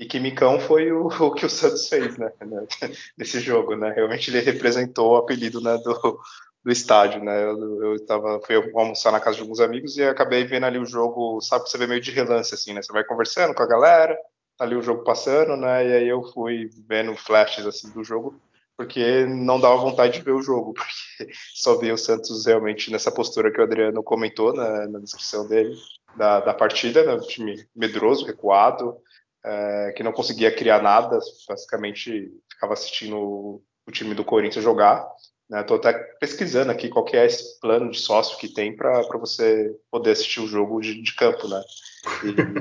e 0.00 0.06
Quimicão 0.06 0.58
foi 0.58 0.90
o, 0.90 1.08
o, 1.20 1.34
que 1.34 1.44
o 1.44 1.50
Santos 1.50 1.86
fez, 1.86 2.16
né, 2.16 2.32
nesse 3.18 3.40
jogo, 3.40 3.76
né? 3.76 3.92
Realmente 3.92 4.30
ele 4.30 4.40
representou 4.40 5.12
o 5.12 5.16
apelido 5.16 5.60
né, 5.60 5.76
do, 5.78 6.18
do 6.64 6.72
estádio, 6.72 7.22
né? 7.22 7.42
Eu, 7.44 7.82
eu 7.82 8.06
tava, 8.06 8.40
fui 8.40 8.56
almoçar 8.74 9.12
na 9.12 9.20
casa 9.20 9.36
de 9.36 9.42
alguns 9.42 9.60
amigos 9.60 9.96
e 9.96 10.02
acabei 10.02 10.44
vendo 10.44 10.66
ali 10.66 10.78
o 10.78 10.86
jogo, 10.86 11.40
sabe 11.40 11.64
que 11.64 11.70
você 11.70 11.78
vê 11.78 11.86
meio 11.86 12.00
de 12.00 12.10
relance, 12.10 12.54
assim, 12.54 12.72
né? 12.72 12.82
Você 12.82 12.92
vai 12.92 13.04
conversando 13.04 13.54
com 13.54 13.62
a 13.62 13.66
galera, 13.66 14.18
tá 14.56 14.64
ali 14.64 14.74
o 14.74 14.82
jogo 14.82 15.04
passando, 15.04 15.56
né? 15.56 15.86
E 15.86 15.92
aí 15.92 16.08
eu 16.08 16.22
fui 16.32 16.68
vendo 16.86 17.16
flashes, 17.16 17.64
assim, 17.64 17.90
do 17.90 18.02
jogo, 18.04 18.40
porque 18.76 19.24
não 19.26 19.60
dava 19.60 19.76
vontade 19.76 20.18
de 20.18 20.24
ver 20.24 20.32
o 20.32 20.42
jogo, 20.42 20.74
porque 21.18 21.32
só 21.54 21.78
vi 21.78 21.92
o 21.92 21.98
Santos 21.98 22.46
realmente 22.46 22.90
nessa 22.90 23.10
postura 23.10 23.52
que 23.52 23.60
o 23.60 23.64
Adriano 23.64 24.02
comentou 24.02 24.52
na, 24.52 24.86
na 24.88 24.98
descrição 24.98 25.46
dele, 25.46 25.74
da, 26.16 26.40
da 26.40 26.54
partida, 26.54 27.04
né? 27.04 27.14
um 27.14 27.20
time 27.20 27.66
medroso, 27.74 28.26
recuado, 28.26 28.96
é, 29.44 29.92
que 29.96 30.02
não 30.02 30.12
conseguia 30.12 30.54
criar 30.54 30.82
nada, 30.82 31.18
basicamente 31.48 32.32
ficava 32.50 32.72
assistindo 32.72 33.16
o, 33.16 33.62
o 33.86 33.90
time 33.90 34.14
do 34.14 34.24
Corinthians 34.24 34.64
jogar. 34.64 35.08
Estou 35.50 35.80
né? 35.82 35.88
até 35.88 35.98
pesquisando 36.20 36.70
aqui 36.70 36.88
qual 36.90 37.06
é 37.12 37.24
esse 37.24 37.58
plano 37.58 37.90
de 37.90 37.98
sócio 37.98 38.36
que 38.38 38.48
tem 38.48 38.76
para 38.76 39.02
você 39.18 39.74
poder 39.90 40.10
assistir 40.10 40.40
o 40.40 40.46
jogo 40.46 40.78
de, 40.80 41.00
de 41.00 41.14
campo, 41.14 41.48
né? 41.48 41.62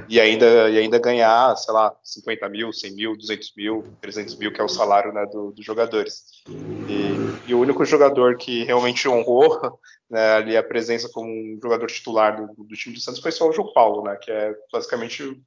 E, 0.08 0.15
e, 0.15 0.22
ainda, 0.22 0.70
e 0.70 0.77
ainda 0.77 0.98
ganhar, 0.98 1.56
sei 1.58 1.74
lá, 1.74 1.94
50 2.01 2.48
mil, 2.48 2.72
100 2.72 2.96
mil, 2.96 3.17
200 3.17 3.53
mil, 3.58 3.84
300 4.01 4.36
mil, 4.36 4.53
que 4.53 4.62
é 4.62 4.63
o 4.63 4.70
salário 4.70 5.12
né, 5.13 5.25
do, 5.25 5.51
dos 5.51 5.65
jogadores. 5.65 6.24
E, 6.48 7.51
e, 7.51 7.53
o 7.53 7.60
único 7.60 7.84
jogador 7.84 8.38
que 8.38 8.63
realmente 8.63 9.08
honrou 9.08 9.79
né, 10.10 10.36
ali 10.36 10.56
a 10.56 10.63
presença 10.63 11.10
como 11.10 11.29
um 11.29 11.60
jogador 11.62 11.88
titular 11.88 12.38
do, 12.38 12.63
do, 12.63 12.75
time 12.75 12.96
do 12.96 13.01
Santos 13.01 13.22
foi 13.22 13.32
só 13.34 13.50
o 13.50 13.53
João 13.53 13.74
Paulo, 13.74 14.03
né? 14.03 14.15
Que 14.15 14.32
é 14.32 14.56
basicamente 14.72 15.38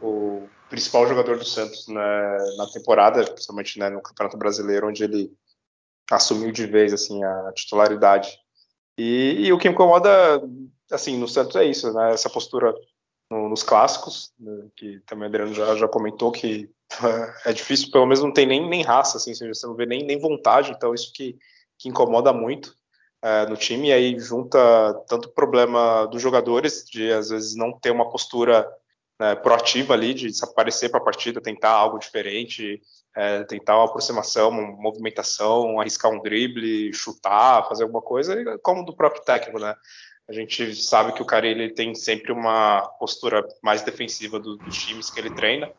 o 0.00 0.48
principal 0.70 1.06
jogador 1.06 1.36
do 1.36 1.44
Santos 1.44 1.88
né, 1.88 2.38
na 2.56 2.66
temporada, 2.72 3.24
principalmente 3.24 3.78
né, 3.78 3.90
no 3.90 4.00
Campeonato 4.00 4.38
Brasileiro, 4.38 4.88
onde 4.88 5.04
ele 5.04 5.30
assumiu 6.10 6.50
de 6.52 6.66
vez 6.66 6.92
assim 6.92 7.22
a 7.22 7.52
titularidade. 7.54 8.30
E, 8.98 9.46
e, 9.46 9.52
o 9.52 9.58
que 9.58 9.68
incomoda 9.68 10.10
assim 10.90 11.16
no 11.16 11.28
Santos 11.28 11.56
é 11.56 11.64
isso, 11.64 11.92
né? 11.92 12.12
Essa 12.12 12.28
postura 12.28 12.74
no, 13.30 13.48
nos 13.48 13.62
clássicos, 13.62 14.32
né? 14.38 14.66
que 14.76 15.00
também 15.06 15.24
o 15.24 15.28
Adriano 15.28 15.54
já, 15.54 15.74
já 15.76 15.88
comentou 15.88 16.32
que 16.32 16.68
é 17.46 17.52
difícil, 17.52 17.90
pelo 17.90 18.06
menos 18.06 18.22
não 18.22 18.32
tem 18.32 18.46
nem, 18.46 18.68
nem 18.68 18.82
raça, 18.82 19.16
assim, 19.16 19.32
você 19.34 19.66
não 19.66 19.76
vê 19.76 19.86
nem, 19.86 20.04
nem 20.04 20.18
vontade, 20.18 20.72
então 20.72 20.92
isso 20.92 21.12
que, 21.14 21.38
que 21.78 21.88
incomoda 21.88 22.32
muito 22.32 22.74
é, 23.22 23.46
no 23.46 23.56
time, 23.56 23.88
e 23.88 23.92
aí 23.92 24.18
junta 24.18 24.58
tanto 25.06 25.28
o 25.28 25.32
problema 25.32 26.06
dos 26.06 26.20
jogadores, 26.20 26.84
de 26.90 27.12
às 27.12 27.28
vezes 27.28 27.54
não 27.54 27.78
ter 27.78 27.90
uma 27.90 28.10
postura 28.10 28.68
né, 29.20 29.36
proativa 29.36 29.92
ali, 29.92 30.14
de 30.14 30.30
aparecer 30.42 30.88
para 30.88 30.98
a 30.98 31.04
partida, 31.04 31.42
tentar 31.42 31.72
algo 31.72 31.98
diferente, 31.98 32.80
é, 33.14 33.44
tentar 33.44 33.76
uma 33.76 33.84
aproximação, 33.84 34.48
uma 34.48 34.62
movimentação, 34.62 35.78
arriscar 35.78 36.10
um 36.10 36.22
drible, 36.22 36.90
chutar, 36.94 37.68
fazer 37.68 37.82
alguma 37.82 38.00
coisa, 38.00 38.58
como 38.62 38.82
do 38.82 38.96
próprio 38.96 39.22
técnico, 39.22 39.60
né? 39.60 39.74
A 40.26 40.32
gente 40.32 40.74
sabe 40.74 41.12
que 41.12 41.20
o 41.20 41.26
cara 41.26 41.46
ele 41.46 41.74
tem 41.74 41.94
sempre 41.94 42.32
uma 42.32 42.80
postura 42.98 43.46
mais 43.62 43.82
defensiva 43.82 44.40
dos, 44.40 44.56
dos 44.58 44.78
times 44.82 45.10
que 45.10 45.20
ele 45.20 45.34
treina. 45.34 45.70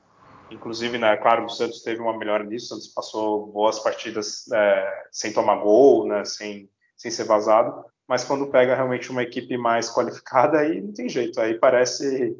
Inclusive, 0.51 0.97
né, 0.99 1.17
claro, 1.17 1.45
o 1.45 1.49
Santos 1.49 1.81
teve 1.81 1.99
uma 1.99 2.15
melhora 2.15 2.43
nisso, 2.43 2.65
o 2.65 2.69
Santos 2.75 2.89
passou 2.89 3.47
boas 3.47 3.79
partidas 3.79 4.51
é, 4.51 5.03
sem 5.09 5.33
tomar 5.33 5.55
gol, 5.55 6.05
né, 6.05 6.25
sem, 6.25 6.69
sem 6.95 7.09
ser 7.09 7.23
vazado, 7.23 7.85
mas 8.07 8.23
quando 8.23 8.51
pega 8.51 8.75
realmente 8.75 9.09
uma 9.09 9.23
equipe 9.23 9.57
mais 9.57 9.89
qualificada, 9.89 10.59
aí 10.59 10.81
não 10.81 10.93
tem 10.93 11.07
jeito, 11.09 11.39
aí 11.39 11.57
parece 11.57 12.37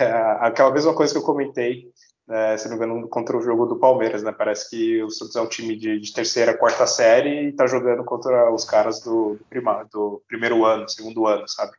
é, 0.00 0.04
aquela 0.40 0.70
mesma 0.70 0.94
coisa 0.94 1.12
que 1.12 1.18
eu 1.18 1.24
comentei 1.24 1.92
é, 2.28 2.56
se 2.56 2.68
não 2.68 2.76
me 2.76 2.84
engano, 2.84 3.08
contra 3.08 3.36
o 3.36 3.40
jogo 3.40 3.66
do 3.66 3.78
Palmeiras, 3.78 4.22
né? 4.22 4.32
Parece 4.32 4.68
que 4.68 5.00
o 5.02 5.10
Santos 5.10 5.36
é 5.36 5.40
um 5.40 5.48
time 5.48 5.76
de, 5.76 6.00
de 6.00 6.12
terceira, 6.12 6.56
quarta 6.56 6.84
série 6.86 7.44
e 7.44 7.48
está 7.50 7.66
jogando 7.68 8.04
contra 8.04 8.52
os 8.52 8.64
caras 8.64 9.00
do, 9.00 9.36
do, 9.36 9.44
prima, 9.44 9.84
do, 9.92 10.20
primeiro 10.26 10.64
ano, 10.64 10.88
segundo 10.88 11.26
ano, 11.26 11.46
sabe? 11.48 11.72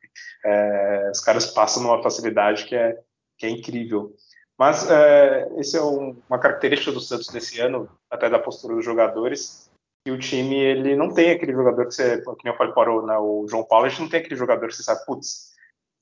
É, 0.45 1.09
os 1.11 1.19
caras 1.19 1.47
passam 1.47 1.83
numa 1.83 2.01
facilidade 2.01 2.65
que 2.65 2.75
é, 2.75 2.97
que 3.37 3.45
é 3.45 3.49
incrível. 3.49 4.15
Mas 4.57 4.89
é, 4.89 5.49
esse 5.57 5.75
é 5.77 5.81
um, 5.81 6.17
uma 6.29 6.39
característica 6.39 6.93
do 6.93 7.01
Santos 7.01 7.27
desse 7.27 7.59
ano, 7.59 7.89
até 8.09 8.29
da 8.29 8.39
postura 8.39 8.73
dos 8.73 8.85
jogadores, 8.85 9.69
que 10.05 10.11
o 10.11 10.17
time 10.17 10.55
ele 10.55 10.95
não 10.95 11.13
tem 11.13 11.31
aquele 11.31 11.51
jogador 11.51 11.85
que 11.87 11.93
você, 11.93 12.21
que 12.21 12.43
nem 12.45 12.53
eu 12.53 12.57
falei 12.57 12.73
para 12.73 12.91
o, 12.91 13.05
né, 13.05 13.17
o 13.17 13.45
João 13.49 13.65
Paulo, 13.65 13.85
a 13.85 13.89
gente 13.89 14.01
não 14.01 14.09
tem 14.09 14.21
aquele 14.21 14.37
jogador 14.37 14.67
que 14.67 14.75
você 14.75 14.83
sabe, 14.83 15.05
putz, 15.05 15.56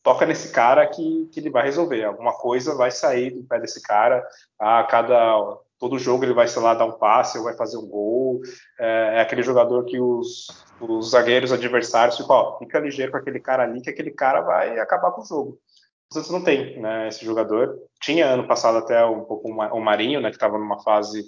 toca 0.06 0.24
nesse 0.24 0.52
cara 0.52 0.86
que, 0.86 1.28
que 1.34 1.40
ele 1.40 1.50
vai 1.50 1.64
resolver. 1.64 2.04
Alguma 2.04 2.32
coisa 2.32 2.76
vai 2.76 2.92
sair 2.92 3.32
do 3.32 3.44
pé 3.44 3.60
desse 3.60 3.82
cara. 3.82 4.24
A 4.60 4.84
cada 4.84 5.58
todo 5.80 6.00
jogo 6.00 6.24
ele 6.24 6.34
vai, 6.34 6.48
sei 6.48 6.62
lá, 6.62 6.76
dar 6.76 6.86
um 6.86 6.92
passe 6.92 7.40
ou 7.40 7.44
vai 7.44 7.56
fazer 7.56 7.78
um 7.78 7.88
gol. 7.88 8.40
É, 8.80 9.16
é 9.16 9.22
aquele 9.22 9.42
jogador 9.42 9.84
que 9.84 10.00
os, 10.00 10.48
os 10.80 11.10
zagueiros 11.10 11.52
adversários 11.52 12.18
ficam, 12.18 12.36
ó, 12.36 12.58
fica 12.60 12.80
ligeiro 12.80 13.12
com 13.12 13.18
aquele 13.18 13.40
cara 13.40 13.64
ali, 13.64 13.82
que 13.82 13.90
aquele 13.90 14.12
cara 14.12 14.42
vai 14.42 14.78
acabar 14.80 15.12
com 15.12 15.22
o 15.22 15.26
jogo. 15.26 15.60
Santos 16.14 16.30
não 16.30 16.44
tem 16.44 16.80
né, 16.80 17.08
esse 17.08 17.26
jogador. 17.26 17.76
Tinha 18.00 18.28
ano 18.28 18.48
passado 18.48 18.78
até 18.78 19.04
um 19.04 19.24
pouco 19.24 19.50
o 19.50 19.82
Marinho, 19.82 20.22
né, 20.22 20.30
que 20.30 20.36
estava 20.36 20.60
numa 20.60 20.82
fase 20.84 21.26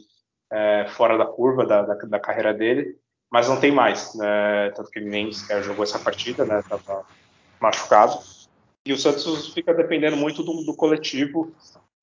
é, 0.53 0.85
fora 0.89 1.17
da 1.17 1.25
curva 1.25 1.65
da, 1.65 1.81
da, 1.81 1.95
da, 1.95 2.19
carreira 2.19 2.53
dele, 2.53 2.95
mas 3.29 3.49
não 3.49 3.59
tem 3.59 3.71
mais. 3.71 4.13
Né, 4.13 4.71
tanto 4.75 4.91
que 4.91 4.99
ele 4.99 5.09
nem 5.09 5.31
sequer 5.31 5.63
jogou 5.63 5.83
essa 5.83 5.97
partida, 5.97 6.45
né, 6.45 6.59
estava 6.59 7.03
machucado. 7.59 8.36
E 8.87 8.93
o 8.93 8.97
Santos 8.97 9.49
fica 9.49 9.73
dependendo 9.73 10.15
muito 10.15 10.41
do, 10.41 10.63
do 10.63 10.73
coletivo, 10.73 11.53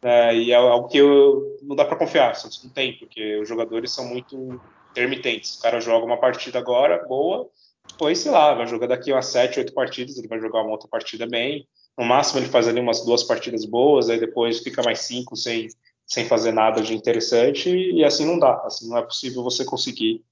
né, 0.03 0.37
e 0.37 0.53
é 0.53 0.55
algo 0.55 0.87
que 0.87 0.99
eu, 0.99 1.57
não 1.63 1.75
dá 1.75 1.83
para 1.83 1.97
confiar. 1.97 2.33
O 2.33 2.35
Santos 2.35 2.63
não 2.63 2.71
tem, 2.71 2.99
porque 2.99 3.39
os 3.39 3.49
jogadores 3.49 3.91
são 3.91 4.07
muito 4.07 4.61
intermitentes. 4.91 5.57
O 5.57 5.63
cara 5.63 5.81
joga 5.81 6.05
uma 6.05 6.21
partida 6.21 6.59
agora, 6.59 7.03
boa, 7.09 7.49
depois, 7.89 8.19
sei 8.19 8.31
lá, 8.31 8.53
vai 8.53 8.67
jogar 8.67 8.87
daqui 8.87 9.11
umas 9.11 9.25
sete, 9.25 9.59
oito 9.59 9.73
partidas, 9.73 10.19
ele 10.19 10.29
vai 10.29 10.39
jogar 10.39 10.61
uma 10.61 10.73
outra 10.73 10.87
partida 10.87 11.27
bem. 11.27 11.67
No 11.97 12.05
máximo, 12.05 12.41
ele 12.41 12.51
faz 12.51 12.69
ali 12.69 12.81
umas 12.81 13.03
duas 13.03 13.23
partidas 13.23 13.65
boas, 13.65 14.11
aí 14.11 14.21
depois 14.21 14.61
fica 14.61 14.83
mais 14.83 14.99
cinco 15.01 15.37
sem, 15.37 15.69
sem 16.07 16.27
fazer 16.27 16.53
nada 16.53 16.83
de 16.83 16.95
interessante, 16.95 17.71
e 17.71 18.05
assim 18.05 18.27
não 18.27 18.39
dá. 18.39 18.61
Assim 18.63 18.91
não 18.91 18.99
é 18.99 19.03
possível 19.03 19.43
você 19.43 19.65
conseguir 19.65 20.23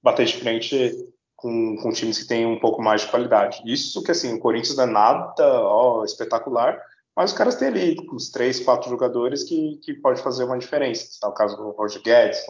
bater 0.00 0.24
de 0.24 0.36
frente 0.36 1.10
com, 1.40 1.76
com 1.76 1.90
times 1.90 2.18
que 2.18 2.28
têm 2.28 2.46
um 2.46 2.60
pouco 2.60 2.82
mais 2.82 3.02
de 3.02 3.08
qualidade. 3.08 3.62
Isso 3.64 4.02
que, 4.02 4.10
assim, 4.10 4.34
o 4.34 4.40
Corinthians 4.40 4.76
não 4.76 4.84
é 4.84 4.86
nada 4.86 5.62
ó, 5.62 6.04
espetacular, 6.04 6.80
mas 7.16 7.32
os 7.32 7.36
caras 7.36 7.56
têm 7.56 7.68
ali 7.68 7.96
uns 8.12 8.30
três, 8.30 8.60
quatro 8.60 8.88
jogadores 8.88 9.42
que, 9.42 9.78
que 9.82 9.94
pode 9.94 10.22
fazer 10.22 10.44
uma 10.44 10.58
diferença. 10.58 11.04
Está 11.04 11.28
o 11.28 11.32
caso 11.32 11.56
do 11.56 11.70
Roger 11.70 12.02
Guedes, 12.02 12.40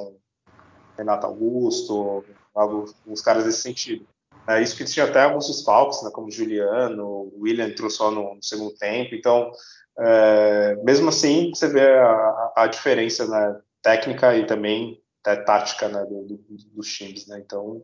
Renato 0.96 1.26
Augusto, 1.26 2.24
alguns 2.54 3.22
caras 3.22 3.44
desse 3.44 3.62
sentido. 3.62 4.06
É 4.46 4.60
isso 4.60 4.76
que 4.76 4.84
tinha 4.84 5.06
até 5.06 5.22
alguns 5.22 5.46
desfalques, 5.46 6.02
né, 6.02 6.10
como 6.12 6.30
Juliano, 6.30 7.06
o 7.06 7.40
William 7.42 7.66
entrou 7.66 7.88
só 7.88 8.10
no, 8.10 8.34
no 8.34 8.42
segundo 8.42 8.74
tempo, 8.74 9.14
então, 9.14 9.52
é, 9.98 10.76
mesmo 10.82 11.08
assim, 11.08 11.50
você 11.54 11.68
vê 11.68 11.88
a, 11.88 12.52
a 12.56 12.66
diferença 12.66 13.26
né, 13.26 13.60
técnica 13.82 14.36
e 14.36 14.46
também 14.46 15.00
tática 15.22 15.88
né, 15.88 16.04
do, 16.04 16.24
do, 16.24 16.40
dos 16.74 16.88
times, 16.88 17.26
né, 17.26 17.40
então 17.44 17.82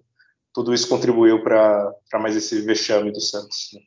tudo 0.57 0.73
isso 0.73 0.89
contribuiu 0.89 1.43
para 1.43 1.93
mais 2.15 2.35
esse 2.35 2.63
vexame 2.63 3.13
do 3.13 3.21
Santos. 3.21 3.73
Né? 3.75 3.81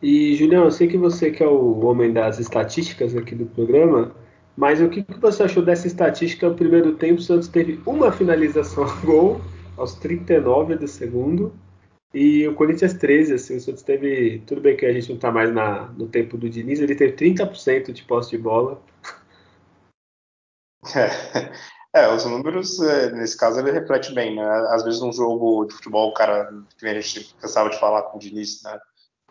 E, 0.00 0.34
Julião, 0.34 0.64
eu 0.64 0.70
sei 0.70 0.88
que 0.88 0.96
você 0.96 1.30
que 1.30 1.42
é 1.42 1.46
o 1.46 1.84
homem 1.84 2.14
das 2.14 2.38
estatísticas 2.38 3.14
aqui 3.14 3.34
do 3.34 3.44
programa, 3.44 4.16
mas 4.56 4.80
o 4.80 4.88
que, 4.88 5.02
que 5.02 5.20
você 5.20 5.42
achou 5.42 5.62
dessa 5.62 5.86
estatística? 5.86 6.48
No 6.48 6.54
primeiro 6.54 6.94
tempo, 6.94 7.20
o 7.20 7.22
Santos 7.22 7.46
teve 7.46 7.78
uma 7.84 8.10
finalização 8.10 8.84
a 8.84 8.94
gol 9.04 9.42
aos 9.76 9.94
39 9.96 10.76
do 10.76 10.88
segundo, 10.88 11.52
e 12.14 12.48
o 12.48 12.54
Corinthians 12.54 12.94
13, 12.94 13.34
assim, 13.34 13.56
o 13.56 13.60
Santos 13.60 13.82
teve. 13.82 14.42
Tudo 14.46 14.62
bem 14.62 14.74
que 14.74 14.86
a 14.86 14.92
gente 14.94 15.10
não 15.10 15.16
está 15.16 15.30
mais 15.30 15.52
na, 15.52 15.88
no 15.88 16.08
tempo 16.08 16.38
do 16.38 16.48
Diniz, 16.48 16.80
ele 16.80 16.94
teve 16.94 17.12
30% 17.12 17.92
de 17.92 18.02
posse 18.04 18.30
de 18.30 18.38
bola. 18.38 18.82
É, 20.96 21.52
é, 21.92 22.08
os 22.08 22.24
números, 22.24 22.80
é, 22.80 23.10
nesse 23.10 23.36
caso, 23.36 23.58
ele 23.58 23.72
reflete 23.72 24.14
bem, 24.14 24.36
né? 24.36 24.44
Às 24.70 24.84
vezes, 24.84 25.00
num 25.00 25.12
jogo 25.12 25.64
de 25.64 25.74
futebol, 25.74 26.10
o 26.10 26.14
cara, 26.14 26.52
que 26.78 26.86
a 26.86 27.00
gente 27.00 27.34
cansava 27.40 27.68
de 27.68 27.80
falar 27.80 28.02
com 28.04 28.16
o 28.16 28.20
Diniz, 28.20 28.62
né? 28.62 28.78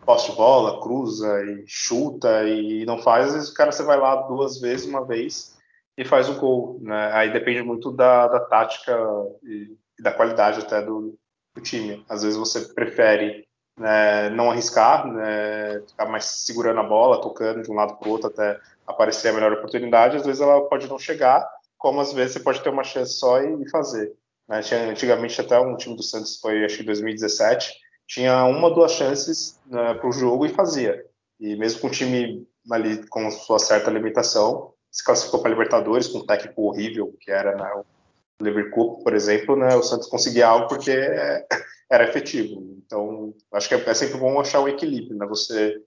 Poste 0.05 0.31
bola, 0.33 0.81
cruza 0.81 1.41
e 1.43 1.63
chuta 1.67 2.43
e 2.43 2.85
não 2.85 2.97
faz, 2.97 3.27
às 3.27 3.33
vezes 3.33 3.49
o 3.49 3.53
cara 3.53 3.71
você 3.71 3.83
vai 3.83 3.97
lá 3.97 4.15
duas 4.23 4.59
vezes, 4.59 4.85
uma 4.85 5.05
vez, 5.05 5.57
e 5.97 6.05
faz 6.05 6.29
o 6.29 6.35
gol, 6.35 6.79
né? 6.81 7.11
Aí 7.13 7.31
depende 7.31 7.61
muito 7.61 7.91
da, 7.91 8.27
da 8.27 8.39
tática 8.39 8.97
e, 9.43 9.77
e 9.99 10.03
da 10.03 10.11
qualidade 10.11 10.59
até 10.61 10.81
do, 10.81 11.17
do, 11.53 11.61
time. 11.61 12.05
Às 12.09 12.23
vezes 12.23 12.37
você 12.37 12.73
prefere 12.73 13.45
né, 13.77 14.29
não 14.29 14.49
arriscar, 14.49 15.05
né, 15.07 15.81
ficar 15.87 16.05
mais 16.05 16.25
segurando 16.25 16.79
a 16.79 16.83
bola, 16.83 17.21
tocando 17.21 17.61
de 17.61 17.71
um 17.71 17.75
lado 17.75 17.97
para 17.97 18.07
o 18.07 18.11
outro 18.11 18.27
até 18.27 18.59
aparecer 18.87 19.29
a 19.29 19.33
melhor 19.33 19.53
oportunidade, 19.53 20.17
às 20.17 20.25
vezes 20.25 20.41
ela 20.41 20.67
pode 20.67 20.87
não 20.87 20.97
chegar, 20.97 21.45
como 21.79 22.01
às 22.01 22.13
vezes 22.13 22.33
você 22.33 22.39
pode 22.41 22.61
ter 22.61 22.69
uma 22.69 22.83
chance 22.83 23.13
só 23.13 23.41
e, 23.41 23.67
fazer. 23.69 24.13
Né? 24.47 24.61
Tinha, 24.61 24.91
antigamente 24.91 25.39
até 25.39 25.57
um 25.59 25.75
time 25.77 25.95
do 25.95 26.03
Santos 26.03 26.37
foi 26.39 26.63
acho 26.65 26.77
que 26.77 26.83
2017 26.83 27.73
tinha 28.05 28.43
uma 28.45 28.69
duas 28.69 28.91
chances 28.91 29.59
né, 29.65 29.93
para 29.95 30.07
o 30.07 30.11
jogo 30.11 30.45
e 30.45 30.49
fazia. 30.49 31.03
E 31.39 31.55
mesmo 31.55 31.79
com 31.79 31.87
o 31.87 31.91
time 31.91 32.45
ali 32.69 33.07
com 33.07 33.31
sua 33.31 33.57
certa 33.57 33.89
limitação, 33.89 34.73
se 34.91 35.03
classificou 35.03 35.41
para 35.41 35.51
Libertadores 35.51 36.07
com 36.07 36.19
um 36.19 36.25
técnico 36.25 36.63
horrível 36.63 37.15
que 37.19 37.31
era 37.31 37.55
né, 37.55 37.71
o 37.75 38.43
Liverpool, 38.43 39.01
por 39.03 39.13
exemplo, 39.13 39.55
né, 39.55 39.75
o 39.75 39.83
Santos 39.83 40.07
conseguia 40.07 40.47
algo 40.47 40.67
porque 40.67 40.91
era 41.89 42.03
efetivo. 42.03 42.77
Então, 42.85 43.33
acho 43.53 43.69
que 43.69 43.75
é, 43.75 43.89
é 43.89 43.93
sempre 43.93 44.17
bom 44.17 44.39
achar 44.39 44.59
o 44.59 44.67
equilíbrio, 44.67 45.17
né? 45.17 45.25
Você 45.27 45.81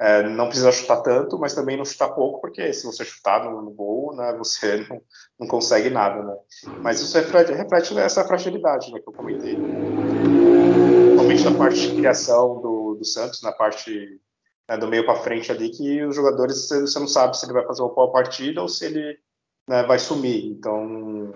é, 0.00 0.28
não 0.28 0.46
precisa 0.46 0.72
chutar 0.72 1.02
tanto, 1.02 1.38
mas 1.38 1.54
também 1.54 1.76
não 1.76 1.84
chutar 1.84 2.08
pouco, 2.10 2.40
porque 2.40 2.72
se 2.72 2.84
você 2.84 3.04
chutar 3.04 3.44
no, 3.44 3.62
no 3.62 3.70
gol, 3.70 4.16
né, 4.16 4.34
você 4.36 4.78
não, 4.88 5.00
não, 5.40 5.46
consegue 5.46 5.90
nada, 5.90 6.22
né? 6.22 6.34
Mas 6.80 7.00
isso 7.00 7.16
reflete, 7.16 7.52
reflete 7.52 7.96
essa 7.98 8.24
fragilidade 8.24 8.90
né, 8.92 9.00
que 9.00 9.08
eu 9.08 9.12
comentei. 9.12 9.56
Principalmente 9.56 11.44
na 11.44 11.58
parte 11.58 11.88
de 11.88 11.96
criação 11.96 12.60
do, 12.60 12.94
do 12.94 13.04
Santos, 13.04 13.42
na 13.42 13.52
parte 13.52 14.20
né, 14.68 14.76
do 14.76 14.88
meio 14.88 15.04
para 15.04 15.20
frente 15.20 15.52
ali 15.52 15.70
que 15.70 16.02
os 16.04 16.16
jogadores 16.16 16.68
você 16.68 16.98
não 16.98 17.06
sabe 17.06 17.36
se 17.36 17.46
ele 17.46 17.52
vai 17.52 17.66
fazer 17.66 17.82
uma 17.82 17.94
boa 17.94 18.10
partida 18.10 18.60
ou 18.60 18.68
se 18.68 18.86
ele 18.86 19.18
né, 19.68 19.82
vai 19.84 19.98
sumir. 19.98 20.46
Então 20.46 21.32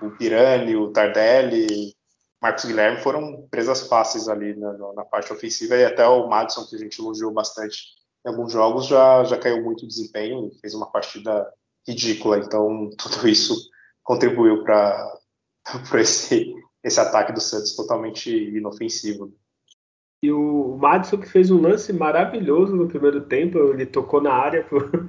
o 0.00 0.10
Pirani, 0.10 0.76
o 0.76 0.92
Tardelli, 0.92 1.95
Marcos 2.40 2.64
Guilherme 2.64 3.00
foram 3.00 3.46
presas 3.50 3.86
fáceis 3.88 4.28
ali 4.28 4.54
na, 4.54 4.72
na, 4.94 5.04
parte 5.04 5.32
ofensiva 5.32 5.76
e 5.76 5.84
até 5.84 6.06
o 6.06 6.28
Madison 6.28 6.66
que 6.66 6.76
a 6.76 6.78
gente 6.78 6.98
elogiou 6.98 7.32
bastante 7.32 7.78
em 8.24 8.28
alguns 8.28 8.52
jogos 8.52 8.86
já 8.86 9.24
já 9.24 9.38
caiu 9.38 9.62
muito 9.62 9.84
o 9.84 9.88
desempenho, 9.88 10.50
fez 10.60 10.74
uma 10.74 10.90
partida 10.90 11.50
ridícula. 11.86 12.38
Então 12.38 12.90
tudo 12.98 13.28
isso 13.28 13.54
contribuiu 14.02 14.62
para 14.62 15.12
esse 16.00 16.54
esse 16.84 17.00
ataque 17.00 17.32
do 17.32 17.40
Santos 17.40 17.74
totalmente 17.74 18.30
inofensivo. 18.30 19.34
E 20.26 20.32
o 20.32 20.76
Madison 20.80 21.18
que 21.18 21.28
fez 21.28 21.52
um 21.52 21.60
lance 21.60 21.92
maravilhoso 21.92 22.74
no 22.74 22.88
primeiro 22.88 23.20
tempo, 23.20 23.58
ele 23.58 23.86
tocou 23.86 24.20
na 24.20 24.32
área 24.32 24.64
pro, 24.64 24.80
pro 24.90 25.08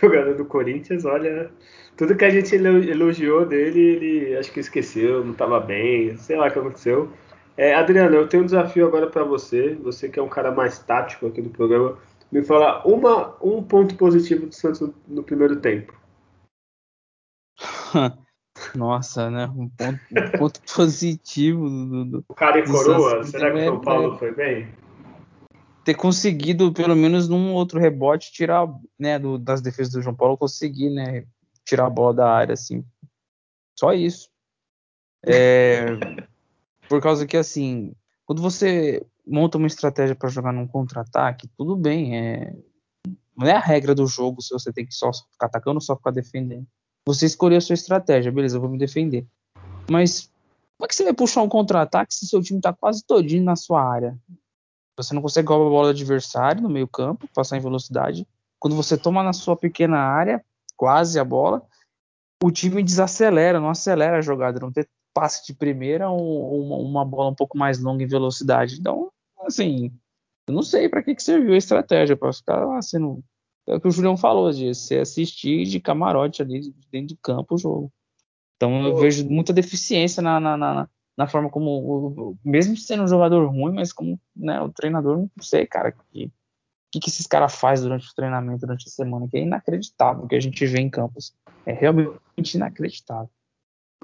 jogador 0.00 0.36
do 0.36 0.44
Corinthians, 0.44 1.04
olha, 1.04 1.50
tudo 1.96 2.14
que 2.14 2.24
a 2.24 2.30
gente 2.30 2.54
elogiou 2.54 3.44
dele, 3.44 3.80
ele 3.80 4.36
acho 4.36 4.52
que 4.52 4.60
esqueceu, 4.60 5.24
não 5.24 5.32
estava 5.32 5.58
bem, 5.58 6.16
sei 6.18 6.36
lá 6.36 6.46
o 6.46 6.52
que 6.52 6.58
aconteceu. 6.60 7.10
É, 7.56 7.74
Adriano, 7.74 8.14
eu 8.14 8.28
tenho 8.28 8.44
um 8.44 8.46
desafio 8.46 8.86
agora 8.86 9.08
para 9.08 9.24
você, 9.24 9.74
você 9.74 10.08
que 10.08 10.20
é 10.20 10.22
um 10.22 10.28
cara 10.28 10.52
mais 10.52 10.78
tático 10.78 11.26
aqui 11.26 11.42
do 11.42 11.50
programa, 11.50 11.98
me 12.30 12.44
falar 12.44 12.86
uma, 12.86 13.36
um 13.42 13.60
ponto 13.60 13.96
positivo 13.96 14.46
do 14.46 14.54
Santos 14.54 14.80
no, 14.80 14.94
no 15.08 15.22
primeiro 15.24 15.56
tempo. 15.56 15.92
Nossa, 18.76 19.30
né? 19.30 19.46
Um 19.46 19.68
ponto, 19.68 20.00
um 20.10 20.38
ponto 20.38 20.60
positivo 20.74 21.68
do, 21.68 22.04
do, 22.04 22.24
O 22.28 22.34
cara 22.34 22.58
e 22.58 22.66
coroa, 22.66 23.22
será 23.24 23.52
que 23.52 23.58
o 23.58 23.64
São 23.64 23.80
Paulo 23.80 24.18
foi 24.18 24.34
bem? 24.34 24.68
Ter 25.84 25.94
conseguido, 25.94 26.72
pelo 26.72 26.96
menos 26.96 27.28
num 27.28 27.52
outro 27.52 27.78
rebote, 27.78 28.32
tirar, 28.32 28.66
né, 28.98 29.18
do, 29.18 29.38
das 29.38 29.60
defesas 29.60 29.92
do 29.92 30.02
João 30.02 30.16
Paulo, 30.16 30.36
conseguir, 30.36 30.90
né, 30.90 31.24
tirar 31.64 31.86
a 31.86 31.90
bola 31.90 32.14
da 32.14 32.30
área, 32.30 32.54
assim. 32.54 32.84
Só 33.78 33.92
isso. 33.92 34.28
É, 35.24 35.86
por 36.88 37.00
causa 37.00 37.26
que, 37.26 37.36
assim, 37.36 37.94
quando 38.24 38.42
você 38.42 39.06
monta 39.26 39.58
uma 39.58 39.66
estratégia 39.66 40.16
para 40.16 40.28
jogar 40.28 40.52
num 40.52 40.66
contra-ataque, 40.66 41.48
tudo 41.56 41.76
bem, 41.76 42.18
é, 42.18 42.54
não 43.36 43.46
é 43.46 43.52
a 43.52 43.60
regra 43.60 43.94
do 43.94 44.06
jogo 44.06 44.40
se 44.40 44.52
você 44.52 44.72
tem 44.72 44.86
que 44.86 44.94
só 44.94 45.12
ficar 45.12 45.46
atacando 45.46 45.76
ou 45.76 45.80
só 45.80 45.96
ficar 45.96 46.10
defendendo. 46.10 46.66
Você 47.06 47.26
escolheu 47.26 47.58
a 47.58 47.60
sua 47.60 47.74
estratégia, 47.74 48.32
beleza, 48.32 48.56
eu 48.56 48.60
vou 48.60 48.70
me 48.70 48.78
defender. 48.78 49.26
Mas 49.90 50.30
como 50.76 50.86
é 50.86 50.88
que 50.88 50.94
você 50.94 51.04
vai 51.04 51.14
puxar 51.14 51.42
um 51.42 51.48
contra-ataque 51.48 52.14
se 52.14 52.26
seu 52.26 52.42
time 52.42 52.58
está 52.58 52.72
quase 52.72 53.04
todinho 53.04 53.44
na 53.44 53.56
sua 53.56 53.82
área? 53.82 54.18
Você 54.96 55.14
não 55.14 55.22
consegue 55.22 55.48
roubar 55.48 55.66
a 55.66 55.70
bola 55.70 55.86
do 55.88 55.96
adversário 55.96 56.62
no 56.62 56.68
meio 56.68 56.88
campo, 56.88 57.28
passar 57.34 57.56
em 57.56 57.60
velocidade. 57.60 58.26
Quando 58.58 58.76
você 58.76 58.96
toma 58.96 59.22
na 59.22 59.32
sua 59.32 59.56
pequena 59.56 59.98
área, 59.98 60.44
quase 60.76 61.18
a 61.18 61.24
bola, 61.24 61.62
o 62.42 62.50
time 62.50 62.82
desacelera, 62.82 63.60
não 63.60 63.70
acelera 63.70 64.18
a 64.18 64.22
jogada, 64.22 64.60
não 64.60 64.72
tem 64.72 64.84
passe 65.12 65.46
de 65.46 65.54
primeira 65.54 66.10
ou 66.10 66.64
uma, 66.64 66.76
uma 66.76 67.04
bola 67.04 67.30
um 67.30 67.34
pouco 67.34 67.56
mais 67.56 67.78
longa 67.78 68.02
em 68.02 68.06
velocidade. 68.06 68.78
Então, 68.80 69.12
assim, 69.40 69.92
eu 70.46 70.54
não 70.54 70.62
sei 70.62 70.88
para 70.88 71.02
que, 71.02 71.14
que 71.14 71.22
serviu 71.22 71.54
a 71.54 71.58
estratégia, 71.58 72.16
para 72.16 72.32
ficar 72.32 72.64
lá 72.64 72.82
sendo 72.82 73.22
é 73.66 73.74
o 73.74 73.80
que 73.80 73.88
o 73.88 73.90
Julião 73.90 74.16
falou, 74.16 74.50
de 74.50 74.74
você 74.74 74.98
assistir 74.98 75.64
de 75.64 75.80
camarote 75.80 76.42
ali 76.42 76.74
dentro 76.90 77.14
do 77.14 77.20
campo 77.20 77.54
o 77.54 77.58
jogo. 77.58 77.92
Então 78.56 78.86
eu 78.86 78.96
vejo 78.96 79.28
muita 79.28 79.52
deficiência 79.52 80.22
na, 80.22 80.38
na, 80.38 80.56
na, 80.56 80.88
na 81.16 81.26
forma 81.26 81.50
como, 81.50 82.36
mesmo 82.44 82.76
sendo 82.76 83.02
um 83.02 83.08
jogador 83.08 83.46
ruim, 83.46 83.74
mas 83.74 83.92
como 83.92 84.18
né, 84.34 84.60
o 84.60 84.70
treinador, 84.70 85.18
não 85.18 85.30
sei, 85.40 85.66
cara, 85.66 85.92
que 85.92 86.30
que, 86.94 87.00
que 87.00 87.08
esses 87.08 87.26
caras 87.26 87.56
fazem 87.56 87.88
durante 87.88 88.08
o 88.08 88.14
treinamento, 88.14 88.60
durante 88.60 88.86
a 88.86 88.90
semana, 88.90 89.26
que 89.28 89.36
é 89.36 89.40
inacreditável 89.40 90.24
o 90.24 90.28
que 90.28 90.36
a 90.36 90.40
gente 90.40 90.64
vê 90.64 90.78
em 90.78 90.88
campos. 90.88 91.34
É 91.66 91.72
realmente 91.72 92.54
inacreditável. 92.54 93.28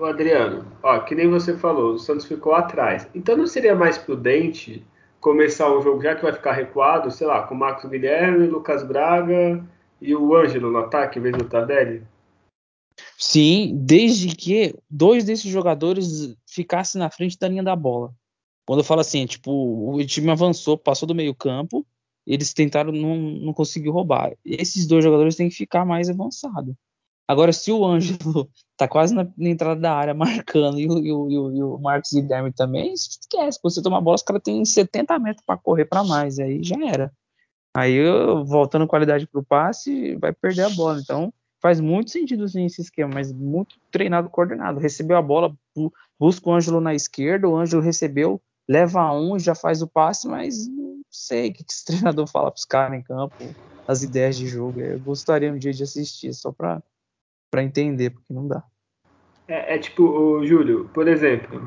O 0.00 0.04
Adriano, 0.04 0.66
ó, 0.82 0.98
que 1.00 1.14
nem 1.14 1.30
você 1.30 1.56
falou, 1.56 1.94
o 1.94 1.98
Santos 1.98 2.26
ficou 2.26 2.52
atrás. 2.52 3.08
Então 3.14 3.36
não 3.36 3.46
seria 3.46 3.76
mais 3.76 3.96
prudente 3.96 4.84
começar 5.20 5.70
o 5.72 5.82
jogo, 5.82 6.02
já 6.02 6.14
que 6.14 6.22
vai 6.22 6.32
ficar 6.32 6.52
recuado, 6.52 7.10
sei 7.10 7.26
lá, 7.26 7.42
com 7.42 7.54
Marcos 7.54 7.88
Guilherme, 7.88 8.46
Lucas 8.46 8.82
Braga 8.82 9.64
e 10.00 10.14
o 10.14 10.34
Ângelo 10.34 10.70
no 10.70 10.78
ataque 10.78 11.18
em 11.18 11.22
vez 11.22 11.36
do 11.36 11.44
Tardelli? 11.44 12.02
Sim, 13.18 13.78
desde 13.82 14.34
que 14.34 14.74
dois 14.88 15.24
desses 15.24 15.50
jogadores 15.50 16.34
ficassem 16.46 16.98
na 16.98 17.10
frente 17.10 17.38
da 17.38 17.48
linha 17.48 17.62
da 17.62 17.76
bola. 17.76 18.12
Quando 18.66 18.80
eu 18.80 18.84
falo 18.84 19.00
assim, 19.00 19.26
tipo, 19.26 19.92
o 19.92 20.04
time 20.06 20.30
avançou, 20.30 20.78
passou 20.78 21.06
do 21.06 21.14
meio 21.14 21.34
campo, 21.34 21.86
eles 22.26 22.52
tentaram, 22.52 22.92
não, 22.92 23.16
não 23.16 23.52
conseguiu 23.52 23.92
roubar. 23.92 24.32
Esses 24.44 24.86
dois 24.86 25.04
jogadores 25.04 25.36
têm 25.36 25.48
que 25.48 25.54
ficar 25.54 25.84
mais 25.84 26.08
avançados. 26.08 26.74
Agora, 27.30 27.52
se 27.52 27.70
o 27.70 27.86
Ângelo 27.86 28.50
tá 28.76 28.88
quase 28.88 29.14
na, 29.14 29.22
na, 29.38 29.48
entrada 29.48 29.80
da 29.80 29.94
área 29.94 30.12
marcando 30.14 30.80
e 30.80 30.88
o, 30.88 30.98
e 30.98 31.12
o, 31.12 31.52
e 31.52 31.62
o 31.62 31.78
Marcos 31.78 32.10
Guilherme 32.12 32.52
também, 32.52 32.92
esquece. 32.92 33.60
Você 33.62 33.80
tomar 33.80 34.00
bola, 34.00 34.16
os 34.16 34.22
caras 34.24 34.42
têm 34.42 34.64
70 34.64 35.16
metros 35.20 35.44
para 35.46 35.56
correr 35.56 35.84
para 35.84 36.02
mais, 36.02 36.40
aí 36.40 36.60
já 36.60 36.74
era. 36.84 37.12
Aí, 37.72 38.00
voltando 38.46 38.84
qualidade 38.84 39.28
pro 39.28 39.44
passe, 39.44 40.16
vai 40.16 40.32
perder 40.32 40.62
a 40.62 40.70
bola. 40.70 40.98
Então, 41.00 41.32
faz 41.62 41.78
muito 41.78 42.10
sentido 42.10 42.42
assim, 42.42 42.64
esse 42.64 42.80
esquema, 42.80 43.12
mas 43.14 43.32
muito 43.32 43.76
treinado, 43.92 44.28
coordenado. 44.28 44.80
Recebeu 44.80 45.16
a 45.16 45.22
bola, 45.22 45.54
busca 46.18 46.50
o 46.50 46.52
Ângelo 46.52 46.80
na 46.80 46.96
esquerda, 46.96 47.48
o 47.48 47.56
Ângelo 47.56 47.80
recebeu, 47.80 48.42
leva 48.68 49.12
um 49.12 49.38
já 49.38 49.54
faz 49.54 49.82
o 49.82 49.86
passe, 49.86 50.26
mas 50.26 50.66
não 50.66 51.00
sei 51.08 51.50
o 51.50 51.52
que 51.52 51.64
esse 51.70 51.84
treinador 52.10 52.26
fala 52.26 52.50
pros 52.50 52.64
caras 52.64 52.98
em 52.98 53.04
campo, 53.04 53.36
as 53.86 54.02
ideias 54.02 54.36
de 54.36 54.48
jogo. 54.48 54.80
Eu 54.80 54.98
gostaria 54.98 55.52
um 55.52 55.58
dia 55.58 55.72
de 55.72 55.84
assistir, 55.84 56.34
só 56.34 56.50
para 56.50 56.82
para 57.50 57.62
entender, 57.62 58.10
porque 58.10 58.32
não 58.32 58.46
dá. 58.46 58.62
É, 59.48 59.74
é 59.74 59.78
tipo, 59.78 60.04
o 60.04 60.46
Júlio, 60.46 60.88
por 60.94 61.08
exemplo, 61.08 61.60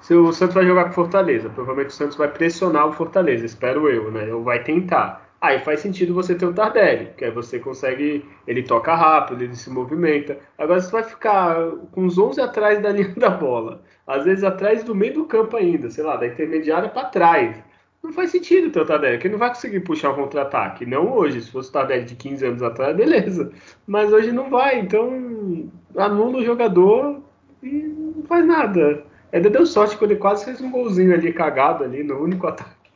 se 0.00 0.14
o 0.14 0.32
Santos 0.32 0.54
vai 0.54 0.66
jogar 0.66 0.84
com 0.84 0.92
Fortaleza, 0.92 1.48
provavelmente 1.48 1.90
o 1.90 1.96
Santos 1.96 2.16
vai 2.16 2.28
pressionar 2.28 2.86
o 2.86 2.92
Fortaleza, 2.92 3.46
espero 3.46 3.88
eu, 3.88 4.10
né? 4.10 4.32
Ou 4.32 4.42
vai 4.42 4.62
tentar. 4.62 5.28
Aí 5.40 5.58
faz 5.60 5.80
sentido 5.80 6.12
você 6.12 6.34
ter 6.34 6.44
o 6.44 6.52
Tardelli, 6.52 7.14
que 7.16 7.24
aí 7.24 7.30
você 7.30 7.58
consegue, 7.58 8.28
ele 8.46 8.62
toca 8.62 8.94
rápido, 8.94 9.42
ele 9.42 9.56
se 9.56 9.70
movimenta. 9.70 10.38
Agora 10.58 10.80
você 10.80 10.92
vai 10.92 11.02
ficar 11.02 11.56
com 11.92 12.04
os 12.04 12.18
11 12.18 12.40
atrás 12.42 12.82
da 12.82 12.90
linha 12.92 13.14
da 13.16 13.30
bola, 13.30 13.82
às 14.06 14.24
vezes 14.24 14.44
atrás 14.44 14.84
do 14.84 14.94
meio 14.94 15.14
do 15.14 15.24
campo 15.24 15.56
ainda, 15.56 15.90
sei 15.90 16.04
lá, 16.04 16.16
da 16.16 16.26
intermediária 16.26 16.90
para 16.90 17.08
trás 17.08 17.69
não 18.02 18.12
faz 18.12 18.30
sentido 18.30 18.70
ter 18.70 18.80
o 18.80 18.86
Tardelli, 18.86 19.18
que 19.18 19.26
ele 19.26 19.32
não 19.32 19.38
vai 19.38 19.50
conseguir 19.50 19.80
puxar 19.80 20.10
um 20.10 20.14
contra-ataque. 20.14 20.86
Não 20.86 21.12
hoje, 21.12 21.42
se 21.42 21.50
fosse 21.50 21.68
o 21.68 21.72
Tardelli 21.72 22.04
de 22.04 22.14
15 22.14 22.46
anos 22.46 22.62
atrás, 22.62 22.96
beleza. 22.96 23.52
Mas 23.86 24.12
hoje 24.12 24.32
não 24.32 24.48
vai, 24.48 24.80
então 24.80 25.70
anula 25.96 26.38
o 26.38 26.44
jogador 26.44 27.22
e 27.62 27.68
não 27.68 28.24
faz 28.24 28.46
nada. 28.46 29.04
Ainda 29.32 29.50
deu 29.50 29.66
sorte 29.66 29.96
que 29.96 30.04
ele 30.04 30.16
quase 30.16 30.44
fez 30.44 30.60
um 30.60 30.70
golzinho 30.70 31.14
ali 31.14 31.32
cagado 31.32 31.84
ali 31.84 32.02
no 32.02 32.18
único 32.18 32.46
ataque. 32.48 32.90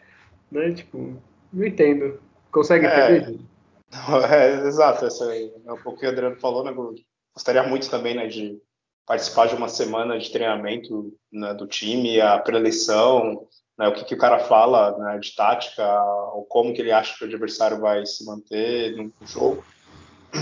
Né? 0.50 0.72
Tipo, 0.72 1.16
não 1.52 1.66
entendo. 1.66 2.18
Consegue 2.50 2.86
é, 2.86 3.16
entender? 3.16 3.40
É, 4.28 4.66
exato, 4.66 5.04
essa 5.04 5.24
é 5.32 5.72
um 5.72 5.76
pouco 5.76 6.00
que 6.00 6.06
o 6.06 6.08
Adriano 6.08 6.34
falou, 6.34 6.64
né? 6.64 6.74
Gostaria 7.32 7.62
muito 7.62 7.88
também 7.88 8.16
né, 8.16 8.26
de 8.26 8.60
participar 9.06 9.46
de 9.46 9.54
uma 9.54 9.68
semana 9.68 10.18
de 10.18 10.32
treinamento 10.32 11.14
né, 11.32 11.54
do 11.54 11.64
time, 11.64 12.20
a 12.20 12.38
preleção, 12.38 13.46
né, 13.78 13.88
o 13.88 13.92
que, 13.92 14.04
que, 14.04 14.14
o 14.14 14.18
cara 14.18 14.38
fala 14.40 14.96
né, 14.98 15.18
de 15.18 15.34
tática, 15.34 15.84
ou 16.32 16.44
como 16.44 16.72
que 16.72 16.80
ele 16.80 16.92
acha 16.92 17.16
que 17.16 17.24
o 17.24 17.26
adversário 17.26 17.80
vai 17.80 18.06
se 18.06 18.24
manter 18.24 18.96
no 18.96 19.12
jogo. 19.26 19.64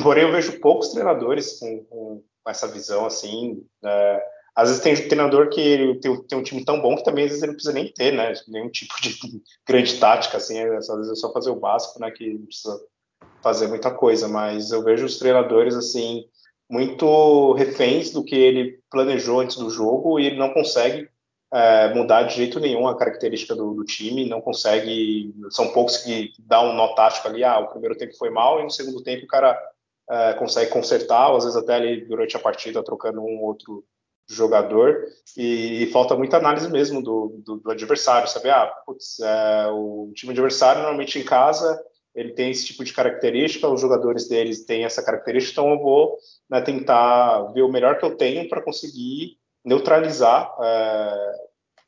Porém, 0.02 0.24
eu 0.24 0.32
vejo 0.32 0.60
poucos 0.60 0.88
treinadores 0.88 1.58
com, 1.58 1.84
com, 1.84 2.22
essa 2.46 2.66
visão 2.66 3.06
assim. 3.06 3.64
Né. 3.82 4.20
Às 4.54 4.68
vezes 4.68 4.82
tem 4.82 5.08
treinador 5.08 5.48
que 5.48 5.98
tem, 6.02 6.22
tem, 6.24 6.38
um 6.38 6.42
time 6.42 6.64
tão 6.64 6.80
bom 6.80 6.96
que 6.96 7.04
também 7.04 7.24
às 7.24 7.30
vezes 7.30 7.42
ele 7.42 7.52
não 7.52 7.56
precisa 7.56 7.74
nem 7.74 7.92
ter, 7.92 8.12
né? 8.12 8.32
Nenhum 8.48 8.68
tipo 8.68 8.94
de 9.00 9.18
grande 9.66 9.98
tática, 9.98 10.36
assim. 10.36 10.58
Às 10.60 10.88
vezes 10.88 11.12
é 11.12 11.14
só 11.14 11.32
fazer 11.32 11.50
o 11.50 11.60
básico, 11.60 12.00
né? 12.00 12.10
Que 12.10 12.34
não 12.34 12.46
precisa 12.46 12.78
fazer 13.42 13.68
muita 13.68 13.90
coisa. 13.90 14.28
Mas 14.28 14.70
eu 14.70 14.82
vejo 14.82 15.06
os 15.06 15.18
treinadores 15.18 15.74
assim 15.74 16.24
muito 16.70 17.52
reféns 17.52 18.10
do 18.10 18.24
que 18.24 18.34
ele 18.34 18.80
planejou 18.90 19.40
antes 19.40 19.56
do 19.56 19.68
jogo 19.68 20.18
e 20.18 20.26
ele 20.26 20.38
não 20.38 20.54
consegue 20.54 21.06
é, 21.52 21.92
mudar 21.94 22.22
de 22.22 22.34
jeito 22.34 22.58
nenhum 22.58 22.88
a 22.88 22.96
característica 22.96 23.54
do, 23.54 23.74
do, 23.74 23.84
time, 23.84 24.28
não 24.28 24.40
consegue. 24.40 25.34
São 25.50 25.72
poucos 25.72 25.98
que 25.98 26.32
dão 26.38 26.70
um 26.70 26.74
nó 26.74 26.94
tático 26.94 27.28
ali, 27.28 27.44
ah, 27.44 27.60
o 27.60 27.68
primeiro 27.68 27.96
tempo 27.96 28.16
foi 28.16 28.30
mal, 28.30 28.60
e 28.60 28.64
no 28.64 28.70
segundo 28.70 29.02
tempo 29.02 29.24
o 29.24 29.28
cara 29.28 29.58
é, 30.10 30.32
consegue 30.34 30.70
consertar, 30.70 31.30
ou 31.30 31.36
às 31.36 31.44
vezes 31.44 31.58
até 31.58 31.74
ali 31.74 32.04
durante 32.06 32.36
a 32.36 32.40
partida 32.40 32.82
trocando 32.82 33.20
um 33.20 33.42
outro 33.42 33.84
jogador, 34.28 35.04
e, 35.36 35.82
e 35.82 35.86
falta 35.92 36.16
muita 36.16 36.38
análise 36.38 36.70
mesmo 36.70 37.02
do, 37.02 37.42
do, 37.44 37.56
do 37.58 37.70
adversário, 37.70 38.28
sabe? 38.28 38.48
Ah, 38.48 38.66
putz, 38.86 39.20
é, 39.20 39.66
o 39.68 40.10
time 40.14 40.32
adversário 40.32 40.80
normalmente 40.80 41.18
em 41.18 41.24
casa 41.24 41.78
ele 42.14 42.32
tem 42.32 42.50
esse 42.50 42.66
tipo 42.66 42.84
de 42.84 42.92
característica, 42.92 43.68
os 43.68 43.80
jogadores 43.80 44.28
deles 44.28 44.64
têm 44.64 44.84
essa 44.84 45.02
característica, 45.02 45.52
então 45.52 45.72
eu 45.72 45.80
vou 45.80 46.18
né, 46.48 46.60
tentar 46.60 47.44
ver 47.52 47.62
o 47.62 47.72
melhor 47.72 47.98
que 47.98 48.04
eu 48.04 48.16
tenho 48.16 48.48
para 48.48 48.62
conseguir 48.62 49.38
neutralizar 49.64 50.54
é, 50.60 51.34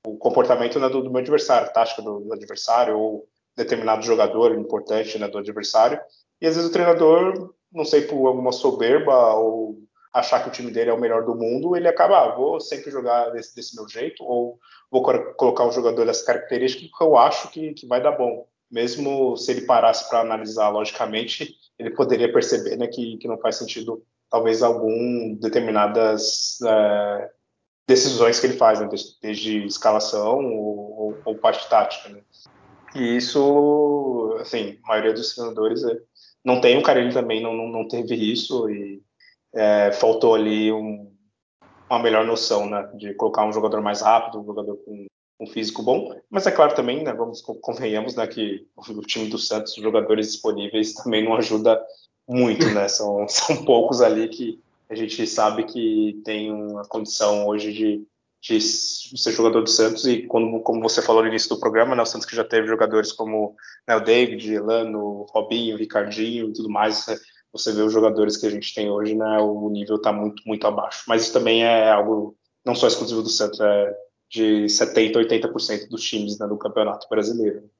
o 0.07 0.17
comportamento 0.17 0.79
né, 0.79 0.89
do, 0.89 1.03
do, 1.03 1.11
meu 1.11 1.21
adversário, 1.21 1.73
tática 1.73 2.03
do, 2.03 2.21
do, 2.21 2.33
adversário, 2.33 2.99
ou 2.99 3.27
determinado 3.57 4.05
jogador 4.05 4.55
importante 4.55 5.19
né, 5.19 5.29
do 5.29 5.39
adversário, 5.39 6.01
e 6.41 6.47
às 6.47 6.57
vezes 6.57 6.71
o 6.71 6.73
treinador, 6.73 7.55
não 7.73 7.85
sei 7.85 8.03
por 8.03 8.27
alguma 8.27 8.53
soberba 8.53 9.35
ou 9.35 9.79
achar 10.13 10.43
que 10.43 10.49
o 10.49 10.53
time 10.53 10.71
dele 10.71 10.91
é 10.91 10.93
o 10.93 11.01
melhor 11.01 11.25
do 11.25 11.35
mundo, 11.35 11.75
ele 11.75 11.89
acaba, 11.89 12.19
ah, 12.19 12.35
vou 12.37 12.61
sempre 12.61 12.91
jogar 12.91 13.31
desse, 13.31 13.55
desse 13.57 13.75
meu 13.75 13.89
jeito, 13.89 14.23
ou 14.23 14.59
vou 14.89 15.03
colocar 15.03 15.67
um 15.67 15.73
jogador 15.73 16.07
dessa 16.07 16.25
característica 16.25 16.89
que 16.97 17.05
eu 17.05 17.17
acho 17.17 17.51
que, 17.51 17.75
que 17.75 17.87
vai 17.87 18.01
dar 18.01 18.13
bom. 18.13 18.47
Mesmo 18.71 19.37
se 19.37 19.51
ele 19.51 19.63
parasse 19.63 20.09
para 20.09 20.21
analisar 20.21 20.69
logicamente, 20.69 21.57
ele 21.79 21.91
poderia 21.91 22.33
perceber 22.33 22.77
né, 22.77 22.87
que, 22.87 23.17
que 23.19 23.27
não 23.27 23.39
faz 23.39 23.57
sentido, 23.57 24.05
talvez, 24.31 24.63
algum 24.63 25.35
determinadas 25.35 26.61
é, 26.63 27.31
decisões 27.87 28.41
que 28.41 28.47
ele 28.47 28.57
faz, 28.57 28.81
né, 28.81 28.89
desde, 29.23 29.65
escalação 29.67 30.45
ou, 30.45 30.99
ou, 30.99 31.19
ou, 31.25 31.35
parte 31.37 31.69
tática. 31.69 32.09
Né. 32.09 32.21
E 32.95 33.17
isso, 33.17 34.37
assim, 34.41 34.79
a 34.85 34.89
maioria 34.89 35.13
dos 35.13 35.35
treinadores 35.35 35.85
é, 35.85 35.99
não 36.45 36.61
tem, 36.61 36.79
o 36.79 36.83
Carelli 36.83 37.13
também 37.13 37.43
não, 37.43 37.53
não, 37.55 37.69
não 37.69 37.89
teve 37.89 38.15
isso 38.15 38.69
e 38.71 39.03
é, 39.55 39.93
faltou 39.93 40.35
ali 40.35 40.73
um, 40.73 41.13
uma 41.89 41.99
melhor 41.99 42.25
noção 42.25 42.69
né, 42.69 42.89
de 42.95 43.15
colocar 43.15 43.45
um 43.45 43.53
jogador 43.53 43.81
mais 43.81 44.01
rápido, 44.01 44.41
um 44.41 44.47
jogador 44.47 44.77
com 44.77 45.07
um 45.41 45.47
físico 45.47 45.83
bom, 45.83 46.15
mas 46.31 46.47
é 46.47 46.51
claro 46.51 46.75
também, 46.75 47.03
né, 47.03 47.13
vamos 47.13 47.43
convenhamos, 47.43 48.15
né, 48.15 48.27
que 48.27 48.67
o 48.77 49.01
time 49.03 49.29
do 49.29 49.37
Santos, 49.37 49.77
os 49.77 49.83
jogadores 49.83 50.33
disponíveis 50.33 50.95
também 50.95 51.25
não 51.25 51.35
ajuda 51.35 51.83
muito, 52.27 52.67
né, 52.71 52.89
são, 52.89 53.27
são 53.29 53.65
poucos 53.65 54.01
ali 54.01 54.29
que 54.29 54.63
a 54.89 54.95
gente 54.95 55.27
sabe 55.27 55.65
que 55.65 56.21
tem 56.25 56.53
uma 56.53 56.85
condição 56.85 57.47
hoje 57.47 57.73
de, 57.73 58.07
de 58.41 58.61
ser 58.61 59.33
jogador 59.33 59.63
do 59.63 59.71
Santos 59.71 60.07
e 60.07 60.27
como, 60.27 60.63
como 60.63 60.83
você 60.83 61.01
falou 61.01 61.23
no 61.23 61.29
início 61.29 61.49
do 61.49 61.61
programa, 61.61 61.95
né, 61.95 62.03
o 62.03 62.07
Santos 62.07 62.27
que 62.27 62.37
já 62.37 62.45
teve 62.45 62.67
jogadores 62.67 63.13
como 63.13 63.57
né, 63.89 63.97
o 63.97 64.01
David, 64.01 64.53
Elano, 64.53 65.27
Robinho, 65.31 65.77
Ricardinho 65.77 66.51
e 66.51 66.53
tudo 66.53 66.69
mais, 66.69 67.07
você 67.53 67.73
vê 67.73 67.83
os 67.83 67.93
jogadores 67.93 68.37
que 68.37 68.47
a 68.47 68.51
gente 68.51 68.75
tem 68.75 68.91
hoje, 68.91 69.15
né, 69.15 69.39
o 69.39 69.69
nível 69.71 69.97
está 69.97 70.13
muito, 70.13 70.43
muito 70.47 70.67
abaixo. 70.67 71.05
Mas 71.09 71.23
isso 71.23 71.33
também 71.33 71.65
é 71.65 71.91
algo 71.91 72.37
não 72.65 72.75
só 72.75 72.87
exclusivo 72.87 73.23
do 73.23 73.29
Santos, 73.29 73.61
é 73.61 73.97
de 74.31 74.67
70%, 74.67 75.15
80% 75.15 75.89
dos 75.89 76.03
times 76.03 76.39
né, 76.39 76.47
do 76.47 76.59
Campeonato 76.59 77.09
Brasileiro. 77.09 77.71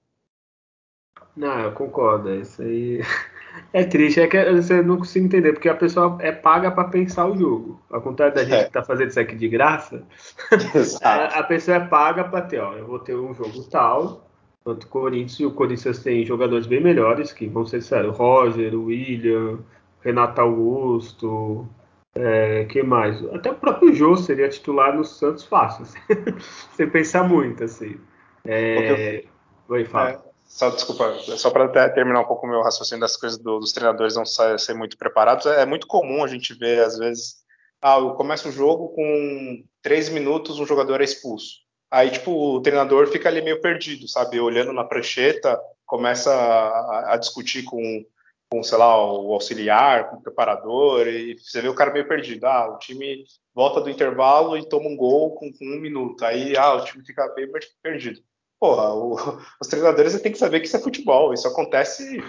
Não, 1.37 1.59
eu 1.61 1.73
concordo. 1.73 2.33
Isso 2.33 2.63
aí 2.63 3.01
é 3.73 3.85
triste. 3.85 4.21
É 4.21 4.27
que 4.27 4.53
você 4.53 4.83
não 4.83 4.99
consigo 4.99 5.27
entender, 5.27 5.53
porque 5.53 5.69
a 5.69 5.75
pessoa 5.75 6.17
é 6.21 6.33
paga 6.33 6.71
para 6.71 6.89
pensar 6.89 7.27
o 7.27 7.37
jogo. 7.37 7.81
Ao 7.91 8.01
contrário 8.01 8.35
da 8.35 8.45
gente 8.45 8.55
é. 8.55 8.63
que 8.63 8.69
está 8.69 8.83
fazendo 8.83 9.09
isso 9.09 9.21
aqui 9.21 9.37
de 9.37 9.49
graça, 9.49 10.03
a, 11.03 11.41
a, 11.41 11.43
pessoa 11.43 11.77
é 11.77 11.81
paga 11.81 12.25
para 12.25 12.43
ter, 12.43 12.61
ó, 12.61 12.75
eu 12.75 12.87
vou 12.87 12.99
ter 12.99 13.15
um 13.15 13.35
jogo 13.35 13.65
tal, 13.71 14.29
quanto 14.63 14.85
o 14.85 14.89
Corinthians, 14.89 15.41
e 15.41 15.47
o 15.47 15.51
Corinthians 15.53 16.03
tem 16.03 16.25
jogadores 16.25 16.67
bem 16.67 16.83
melhores, 16.83 17.33
que 17.33 17.47
vão 17.47 17.67
ser 17.67 17.83
sérios, 17.83 18.17
Roger, 18.17 18.75
William, 18.75 19.59
Renato 20.01 20.41
Augusto, 20.41 21.69
é, 22.15 22.65
que 22.67 22.83
mais? 22.83 23.23
Até 23.33 23.51
o 23.51 23.55
próprio 23.55 23.93
Jô 23.93 24.17
seria 24.17 24.49
titular 24.49 24.95
no 24.95 25.05
Santos 25.05 25.45
fácil, 25.45 25.83
assim. 25.83 25.99
sem 26.77 26.89
pensar 26.89 27.29
muito, 27.29 27.65
assim. 27.65 27.97
É... 28.45 29.25
Oi, 29.69 29.85
fala. 29.85 30.11
É, 30.11 30.34
só, 30.55 30.71
desculpa, 30.71 31.19
só 31.37 31.51
para 31.51 31.91
terminar 31.91 32.21
um 32.21 32.27
pouco 32.27 32.47
o 32.47 32.49
meu 32.49 32.63
raciocínio 32.63 33.01
das 33.01 33.17
coisas 33.17 33.37
do, 33.37 33.59
dos 33.59 33.73
treinadores 33.73 34.15
não 34.15 34.25
ser 34.25 34.73
muito 34.73 34.97
preparados, 34.97 35.47
é, 35.47 35.63
é, 35.63 35.67
muito 35.67 35.85
comum 35.89 36.23
a 36.23 36.29
gente 36.29 36.55
ver, 36.55 36.79
às 36.85 36.97
vezes, 36.97 37.39
ah, 37.83 37.99
começa 38.17 38.49
o 38.49 38.53
jogo 38.53 38.91
com 38.91 39.65
três 39.83 40.09
minutos, 40.09 40.61
um 40.61 40.65
jogador 40.65 41.01
é 41.01 41.05
expulso. 41.05 41.57
Aí, 41.91 42.09
tipo, 42.09 42.31
o 42.31 42.61
treinador 42.61 43.09
fica 43.09 43.29
ali 43.29 43.43
meio 43.43 43.61
perdido, 43.61 44.07
sabe? 44.07 44.39
Olhando 44.39 44.73
na 44.73 44.85
prancheta, 44.85 45.61
começa 45.85 46.33
a, 46.33 47.15
a 47.15 47.17
discutir 47.17 47.65
com, 47.65 48.07
com, 48.49 48.63
sei 48.63 48.79
lá, 48.79 48.97
o 48.97 49.33
auxiliar, 49.33 50.09
com 50.09 50.19
o 50.19 50.23
preparador, 50.23 51.09
e 51.09 51.37
você 51.37 51.61
vê 51.63 51.69
o 51.69 51.75
cara 51.75 51.93
meio 51.93 52.07
perdido. 52.07 52.47
Ah, 52.47 52.69
o 52.69 52.79
time 52.79 53.25
volta 53.53 53.81
do 53.81 53.91
intervalo 53.91 54.57
e 54.57 54.69
toma 54.69 54.89
um 54.89 54.97
gol 54.97 55.35
com, 55.35 55.53
com 55.53 55.65
um 55.65 55.81
minuto. 55.81 56.25
Aí, 56.25 56.57
ah, 56.57 56.75
o 56.75 56.85
time 56.85 57.05
fica 57.05 57.27
bem 57.35 57.51
perdido. 57.83 58.21
Porra, 58.65 58.95
o, 58.95 59.15
os 59.61 59.69
treinadores 59.69 60.19
têm 60.23 60.33
que 60.33 60.39
saber 60.39 60.61
que 60.61 60.67
isso 60.67 60.77
é 60.79 60.81
futebol. 60.81 61.35
Isso 61.35 61.47
acontece, 61.47 62.25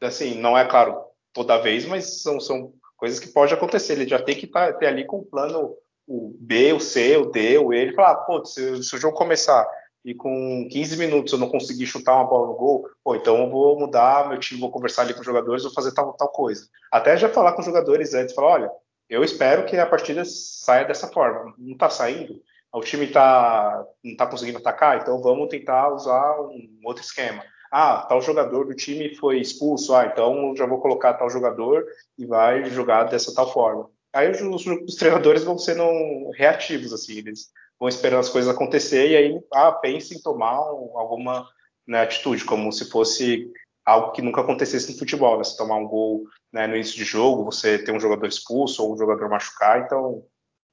assim, 0.00 0.34
não 0.34 0.58
é 0.58 0.64
claro 0.64 1.04
toda 1.32 1.62
vez, 1.62 1.86
mas 1.86 2.20
são, 2.20 2.40
são 2.40 2.72
coisas 2.96 3.20
que 3.20 3.28
pode 3.28 3.54
acontecer. 3.54 3.92
Ele 3.92 4.08
já 4.08 4.20
tem 4.20 4.34
que 4.34 4.48
tá, 4.48 4.72
ter 4.72 4.86
ali 4.86 5.06
com 5.06 5.18
o 5.18 5.24
plano 5.24 5.76
o 6.04 6.34
B, 6.40 6.72
o 6.72 6.80
C, 6.80 7.16
o 7.18 7.26
D, 7.26 7.58
o 7.58 7.72
E, 7.72 7.78
ele 7.78 7.92
fala, 7.92 8.16
pô, 8.16 8.44
se, 8.44 8.82
se, 8.82 8.96
o 8.96 8.98
jogo 8.98 9.16
começar 9.16 9.68
e 10.04 10.14
com 10.14 10.66
15 10.68 10.96
minutos 10.96 11.32
eu 11.32 11.38
não 11.38 11.50
conseguir 11.50 11.86
chutar 11.86 12.16
uma 12.16 12.24
bola 12.24 12.46
no 12.46 12.54
gol, 12.54 12.88
pô, 13.04 13.14
então 13.14 13.36
eu 13.36 13.50
vou 13.50 13.78
mudar 13.78 14.26
meu 14.26 14.40
time, 14.40 14.58
vou 14.58 14.70
conversar 14.70 15.02
ali 15.02 15.12
com 15.12 15.20
os 15.20 15.26
jogadores, 15.26 15.62
vou 15.62 15.72
fazer 15.72 15.92
tal, 15.92 16.14
tal 16.14 16.28
coisa. 16.28 16.66
Até 16.90 17.16
já 17.16 17.28
falar 17.28 17.52
com 17.52 17.60
os 17.60 17.66
jogadores 17.66 18.14
antes, 18.14 18.34
falar, 18.34 18.48
olha, 18.48 18.70
eu 19.08 19.22
espero 19.22 19.66
que 19.66 19.76
a 19.76 19.86
partida 19.86 20.24
saia 20.24 20.86
dessa 20.86 21.06
forma. 21.08 21.54
Não 21.58 21.76
tá 21.76 21.90
saindo, 21.90 22.40
o 22.72 22.80
time 22.80 23.06
tá, 23.06 23.84
não 24.04 24.16
tá 24.16 24.26
conseguindo 24.26 24.58
atacar, 24.58 25.00
então 25.00 25.20
vamos 25.22 25.48
tentar 25.48 25.92
usar 25.92 26.40
um 26.40 26.80
outro 26.84 27.02
esquema. 27.02 27.42
Ah, 27.70 28.06
tal 28.08 28.20
jogador 28.22 28.66
do 28.66 28.74
time 28.74 29.14
foi 29.16 29.40
expulso, 29.40 29.94
ah, 29.94 30.06
então 30.06 30.54
já 30.56 30.66
vou 30.66 30.80
colocar 30.80 31.14
tal 31.14 31.28
jogador 31.28 31.84
e 32.18 32.24
vai 32.24 32.64
jogar 32.66 33.04
dessa 33.04 33.34
tal 33.34 33.52
forma 33.52 33.90
aí 34.12 34.30
os, 34.30 34.66
os, 34.66 34.94
treinadores 34.96 35.44
vão 35.44 35.58
sendo 35.58 36.30
reativos, 36.30 36.92
assim, 36.92 37.18
eles 37.18 37.50
vão 37.78 37.88
esperando 37.88 38.20
as 38.20 38.28
coisas 38.28 38.52
acontecer 38.52 39.10
e 39.10 39.16
aí, 39.16 39.40
ah, 39.52 39.72
pense 39.72 40.14
em 40.14 40.20
tomar 40.20 40.54
alguma 40.54 41.48
né, 41.86 42.02
atitude, 42.02 42.44
como 42.44 42.72
se 42.72 42.90
fosse 42.90 43.50
algo 43.84 44.12
que 44.12 44.22
nunca 44.22 44.40
acontecesse 44.40 44.92
no 44.92 44.98
futebol, 44.98 45.38
né? 45.38 45.44
Se 45.44 45.56
tomar 45.56 45.76
um 45.76 45.86
gol 45.86 46.24
né, 46.52 46.66
no 46.66 46.74
início 46.74 46.96
de 46.96 47.04
jogo, 47.04 47.44
você 47.44 47.78
ter 47.78 47.92
um 47.92 48.00
jogador 48.00 48.26
expulso 48.26 48.82
ou 48.82 48.94
um 48.94 48.98
jogador 48.98 49.28
machucar, 49.30 49.80
então 49.80 50.22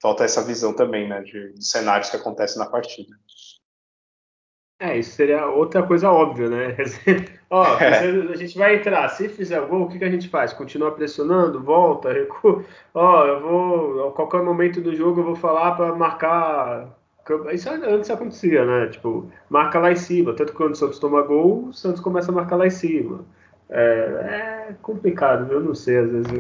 falta 0.05 0.23
essa 0.23 0.43
visão 0.43 0.71
também, 0.71 1.09
né, 1.09 1.23
de, 1.23 1.53
de 1.53 1.65
cenários 1.65 2.11
que 2.11 2.15
acontecem 2.15 2.59
na 2.59 2.69
partida. 2.69 3.17
É, 4.79 4.95
isso 4.99 5.15
seria 5.15 5.47
outra 5.47 5.81
coisa 5.81 6.11
óbvia, 6.11 6.47
né? 6.47 6.77
Ó, 7.49 7.79
é. 7.79 8.01
a 8.31 8.35
gente 8.35 8.55
vai 8.55 8.75
entrar, 8.75 9.09
se 9.09 9.27
fizer 9.29 9.59
gol, 9.65 9.83
o 9.83 9.89
que, 9.89 9.97
que 9.97 10.05
a 10.05 10.09
gente 10.09 10.29
faz? 10.29 10.53
Continua 10.53 10.91
pressionando, 10.91 11.63
volta, 11.63 12.13
recua. 12.13 12.63
Ó, 12.93 13.25
eu 13.25 13.39
vou, 13.39 14.07
a 14.09 14.11
qualquer 14.11 14.43
momento 14.43 14.79
do 14.79 14.93
jogo 14.93 15.21
eu 15.21 15.25
vou 15.25 15.35
falar 15.35 15.71
para 15.71 15.95
marcar. 15.95 16.95
Isso 17.51 17.67
antes 17.69 18.11
acontecia, 18.11 18.63
né? 18.63 18.87
Tipo, 18.89 19.31
marca 19.49 19.79
lá 19.79 19.91
em 19.91 19.95
cima. 19.95 20.35
Tanto 20.35 20.51
que 20.51 20.57
quando 20.57 20.73
o 20.73 20.75
Santos 20.75 20.99
toma 20.99 21.23
gol, 21.23 21.69
o 21.69 21.73
Santos 21.73 22.01
começa 22.01 22.31
a 22.31 22.35
marcar 22.35 22.57
lá 22.57 22.67
em 22.67 22.71
cima. 22.71 23.25
É, 23.69 24.67
é 24.69 24.75
complicado, 24.83 25.51
eu 25.51 25.61
não 25.61 25.73
sei 25.73 25.97
às 25.97 26.11
vezes. 26.11 26.31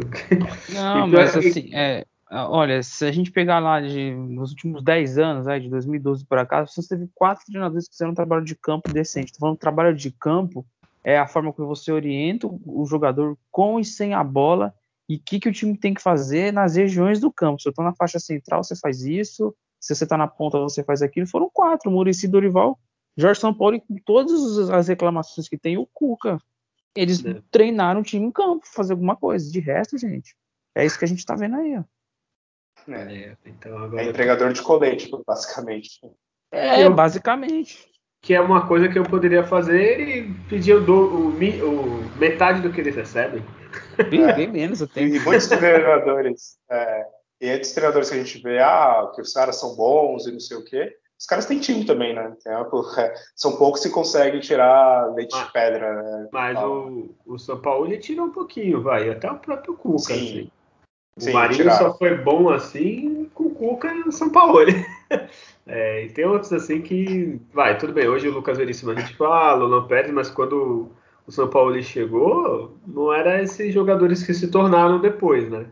Não, 0.73 1.07
mas 1.09 1.35
assim, 1.35 1.73
é, 1.73 2.05
olha, 2.31 2.81
se 2.81 3.05
a 3.05 3.11
gente 3.11 3.31
pegar 3.31 3.59
lá 3.59 3.79
de, 3.79 4.15
nos 4.15 4.51
últimos 4.51 4.83
10 4.83 5.17
anos, 5.17 5.45
né, 5.45 5.59
de 5.59 5.69
2012 5.69 6.25
para 6.25 6.45
cá, 6.45 6.65
você 6.65 6.81
teve 6.87 7.09
quatro 7.13 7.45
treinadores 7.45 7.87
que 7.87 7.93
fizeram 7.93 8.11
um 8.11 8.15
trabalho 8.15 8.43
de 8.43 8.55
campo 8.55 8.91
decente. 8.91 9.27
Estou 9.27 9.41
falando 9.41 9.57
trabalho 9.57 9.95
de 9.95 10.11
campo 10.11 10.65
é 11.05 11.19
a 11.19 11.27
forma 11.27 11.53
que 11.53 11.61
você 11.61 11.91
orienta 11.91 12.47
o 12.47 12.83
jogador 12.87 13.37
com 13.51 13.79
e 13.79 13.85
sem 13.85 14.15
a 14.15 14.23
bola 14.23 14.73
e 15.07 15.17
o 15.17 15.19
que, 15.19 15.39
que 15.39 15.47
o 15.47 15.53
time 15.53 15.77
tem 15.77 15.93
que 15.93 16.01
fazer 16.01 16.51
nas 16.51 16.75
regiões 16.75 17.19
do 17.19 17.31
campo. 17.31 17.61
Se 17.61 17.67
eu 17.67 17.69
estou 17.69 17.85
na 17.85 17.93
faixa 17.93 18.19
central, 18.19 18.63
você 18.63 18.75
faz 18.75 19.03
isso. 19.03 19.55
Se 19.79 19.93
você 19.93 20.03
está 20.03 20.17
na 20.17 20.27
ponta, 20.27 20.57
você 20.57 20.83
faz 20.83 21.03
aquilo. 21.03 21.27
Foram 21.27 21.47
quatro: 21.53 21.91
Murici 21.91 22.27
Dorival, 22.27 22.79
Jorge 23.15 23.39
São 23.39 23.53
Paulo 23.53 23.75
e 23.75 23.81
com 23.81 23.95
todas 24.03 24.67
as 24.71 24.87
reclamações 24.87 25.47
que 25.47 25.59
tem, 25.59 25.77
o 25.77 25.85
Cuca. 25.85 26.39
Eles 26.95 27.23
é. 27.23 27.39
treinaram 27.51 28.01
o 28.01 28.03
time 28.03 28.25
em 28.25 28.31
campo, 28.31 28.65
fazer 28.65 28.93
alguma 28.93 29.15
coisa. 29.15 29.51
De 29.51 29.59
resto, 29.59 29.99
gente, 29.99 30.35
é 30.73 30.83
isso 30.83 30.97
que 30.97 31.05
a 31.05 31.07
gente 31.07 31.19
está 31.19 31.35
vendo 31.35 31.57
aí. 31.57 31.77
Ó. 31.77 31.83
É, 32.87 33.35
então 33.45 33.77
agora 33.77 34.03
é 34.03 34.09
entregador 34.09 34.53
de 34.53 34.61
colete, 34.61 35.09
basicamente. 35.25 35.99
É, 36.51 36.85
eu, 36.85 36.93
basicamente. 36.93 37.89
Que 38.21 38.33
é 38.33 38.41
uma 38.41 38.67
coisa 38.67 38.87
que 38.87 38.97
eu 38.97 39.03
poderia 39.03 39.43
fazer 39.43 39.99
e 39.99 40.33
pedir 40.49 40.73
o, 40.73 40.81
do, 40.81 40.93
o, 40.93 41.29
o 41.29 42.19
metade 42.19 42.61
do 42.61 42.71
que 42.71 42.81
eles 42.81 42.95
recebem. 42.95 43.43
Bem, 44.09 44.23
é. 44.23 44.33
bem 44.33 44.47
menos 44.47 44.81
eu 44.81 44.87
tenho. 44.87 45.15
E 45.15 45.19
muitos 45.19 45.47
treinadores, 45.47 46.57
é, 46.69 47.05
e 47.41 47.49
muitos 47.49 47.71
treinadores 47.71 48.09
que 48.09 48.15
a 48.15 48.23
gente 48.23 48.41
vê, 48.41 48.59
ah, 48.59 49.11
que 49.13 49.21
os 49.21 49.33
caras 49.33 49.59
são 49.59 49.75
bons 49.75 50.25
e 50.25 50.31
não 50.31 50.39
sei 50.39 50.57
o 50.57 50.63
quê. 50.63 50.95
Os 51.17 51.25
caras 51.25 51.45
têm 51.45 51.59
time 51.59 51.85
também, 51.85 52.13
né? 52.13 52.35
É, 52.45 53.13
são 53.35 53.55
poucos 53.55 53.81
que 53.81 53.89
conseguem 53.89 54.41
tirar 54.41 55.13
leite 55.13 55.33
mas, 55.33 55.45
de 55.45 55.53
pedra, 55.53 56.01
né? 56.01 56.29
Mas 56.31 56.59
o, 56.59 57.15
o 57.25 57.39
São 57.39 57.59
Paulo 57.61 57.87
ele 57.87 57.97
tirou 57.97 58.25
um 58.25 58.31
pouquinho, 58.31 58.81
vai. 58.81 59.09
Até 59.09 59.31
o 59.31 59.39
próprio 59.39 59.75
Cuca, 59.75 60.13
Sim. 60.13 60.13
assim. 60.13 60.51
O 61.21 61.31
Marinho 61.31 61.71
só 61.71 61.97
foi 61.97 62.17
bom 62.17 62.49
assim 62.49 63.29
com 63.33 63.45
o 63.45 63.55
Cuca 63.55 63.93
e 63.93 64.01
o 64.01 64.11
São 64.11 64.29
Paulo. 64.29 64.59
É, 65.67 66.05
e 66.05 66.09
tem 66.11 66.25
outros 66.25 66.53
assim 66.53 66.79
que. 66.79 67.41
Vai, 67.51 67.75
tudo 67.75 67.91
bem. 67.91 68.07
Hoje 68.07 68.27
o 68.27 68.31
Lucas 68.31 68.55
Veríssimo 68.55 68.91
a 68.91 68.95
gente 68.95 69.15
fala, 69.15 69.65
o 69.65 69.67
Luan 69.67 69.87
Pérez, 69.87 70.11
mas 70.11 70.29
quando 70.29 70.91
o 71.25 71.31
São 71.31 71.49
Paulo 71.49 71.81
chegou, 71.81 72.77
não 72.85 73.11
era 73.11 73.41
esses 73.41 73.73
jogadores 73.73 74.21
que 74.21 74.31
se 74.31 74.51
tornaram 74.51 75.01
depois, 75.01 75.49
né? 75.49 75.65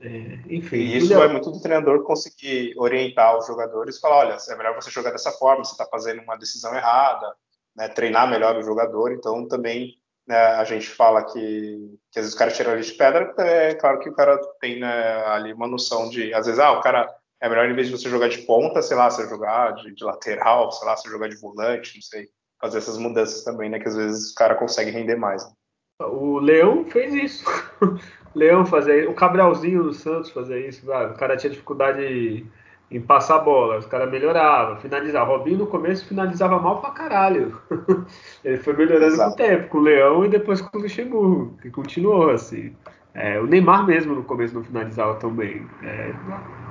É, 0.00 0.40
enfim. 0.50 0.78
E 0.78 0.96
isso 0.96 1.14
vai 1.14 1.28
muito 1.28 1.52
do 1.52 1.60
treinador 1.60 2.02
conseguir 2.02 2.74
orientar 2.76 3.38
os 3.38 3.46
jogadores 3.46 3.96
e 3.96 4.00
falar: 4.00 4.26
olha, 4.26 4.36
é 4.48 4.56
melhor 4.56 4.74
você 4.74 4.90
jogar 4.90 5.12
dessa 5.12 5.30
forma, 5.30 5.64
você 5.64 5.72
está 5.72 5.86
fazendo 5.86 6.20
uma 6.22 6.36
decisão 6.36 6.74
errada, 6.74 7.32
né, 7.76 7.88
treinar 7.88 8.28
melhor 8.28 8.56
o 8.56 8.62
jogador. 8.62 9.12
Então, 9.12 9.46
também 9.46 10.01
né, 10.26 10.36
a 10.36 10.64
gente 10.64 10.88
fala 10.88 11.24
que, 11.24 11.98
que 12.10 12.18
às 12.18 12.24
vezes 12.24 12.34
o 12.34 12.38
cara 12.38 12.50
tira 12.50 12.72
ali 12.72 12.82
de 12.82 12.92
pedra, 12.92 13.34
é 13.38 13.74
claro 13.74 13.98
que 13.98 14.08
o 14.08 14.14
cara 14.14 14.38
tem 14.60 14.80
né, 14.80 15.24
ali 15.26 15.52
uma 15.52 15.66
noção 15.66 16.08
de, 16.08 16.32
às 16.32 16.46
vezes, 16.46 16.60
ah, 16.60 16.72
o 16.72 16.80
cara 16.80 17.12
é 17.40 17.48
melhor 17.48 17.68
em 17.68 17.74
vez 17.74 17.88
de 17.88 17.96
você 17.96 18.08
jogar 18.08 18.28
de 18.28 18.38
ponta, 18.38 18.80
sei 18.82 18.96
lá, 18.96 19.10
você 19.10 19.28
jogar 19.28 19.72
de, 19.74 19.92
de 19.94 20.04
lateral, 20.04 20.70
sei 20.70 20.86
lá, 20.86 20.96
você 20.96 21.08
jogar 21.08 21.28
de 21.28 21.40
volante, 21.40 21.96
não 21.96 22.02
sei, 22.02 22.28
fazer 22.60 22.78
essas 22.78 22.96
mudanças 22.96 23.42
também, 23.42 23.68
né, 23.68 23.80
que 23.80 23.88
às 23.88 23.96
vezes 23.96 24.30
o 24.30 24.34
cara 24.34 24.54
consegue 24.54 24.90
render 24.90 25.16
mais. 25.16 25.44
Né? 25.44 25.52
O 26.00 26.38
Leão 26.38 26.84
fez 26.84 27.14
isso. 27.14 27.44
Leão 28.34 28.64
fazia 28.64 29.10
o 29.10 29.14
Cabralzinho 29.14 29.82
do 29.82 29.92
Santos 29.92 30.30
fazia 30.30 30.58
isso. 30.58 30.86
O 30.86 31.14
cara 31.14 31.36
tinha 31.36 31.50
dificuldade 31.50 32.46
em 32.92 33.00
passar 33.00 33.36
a 33.36 33.38
bola, 33.38 33.78
os 33.78 33.86
caras 33.86 34.10
melhoravam, 34.10 34.76
finalizavam. 34.76 35.38
Robinho 35.38 35.58
no 35.58 35.66
começo 35.66 36.06
finalizava 36.06 36.58
mal 36.58 36.80
pra 36.80 36.90
caralho. 36.90 37.58
Ele 38.44 38.58
foi 38.58 38.74
melhorando 38.74 39.14
Exato. 39.14 39.30
com 39.30 39.42
o 39.42 39.46
tempo, 39.46 39.68
com 39.68 39.78
o 39.78 39.80
Leão 39.80 40.24
e 40.24 40.28
depois 40.28 40.60
com 40.60 40.78
o 40.78 40.82
Luxemburgo, 40.82 41.56
que 41.62 41.70
continuou 41.70 42.30
assim. 42.30 42.76
É, 43.14 43.40
o 43.40 43.46
Neymar 43.46 43.86
mesmo 43.86 44.14
no 44.14 44.22
começo 44.22 44.54
não 44.54 44.62
finalizava 44.62 45.14
tão 45.14 45.30
bem. 45.30 45.66
É, 45.82 46.12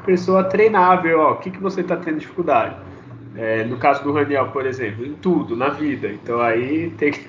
pessoa 0.06 0.44
treinável, 0.44 1.20
ó, 1.20 1.32
o 1.34 1.38
que, 1.38 1.50
que 1.50 1.60
você 1.60 1.82
está 1.82 1.98
tendo 1.98 2.20
dificuldade? 2.20 2.76
É, 3.36 3.64
no 3.64 3.78
caso 3.78 4.04
do 4.04 4.12
Raniel, 4.12 4.52
por 4.52 4.66
exemplo, 4.66 5.04
em 5.06 5.14
tudo, 5.14 5.56
na 5.56 5.70
vida. 5.70 6.08
Então 6.08 6.40
aí 6.40 6.92
tem 6.92 7.12
que. 7.12 7.28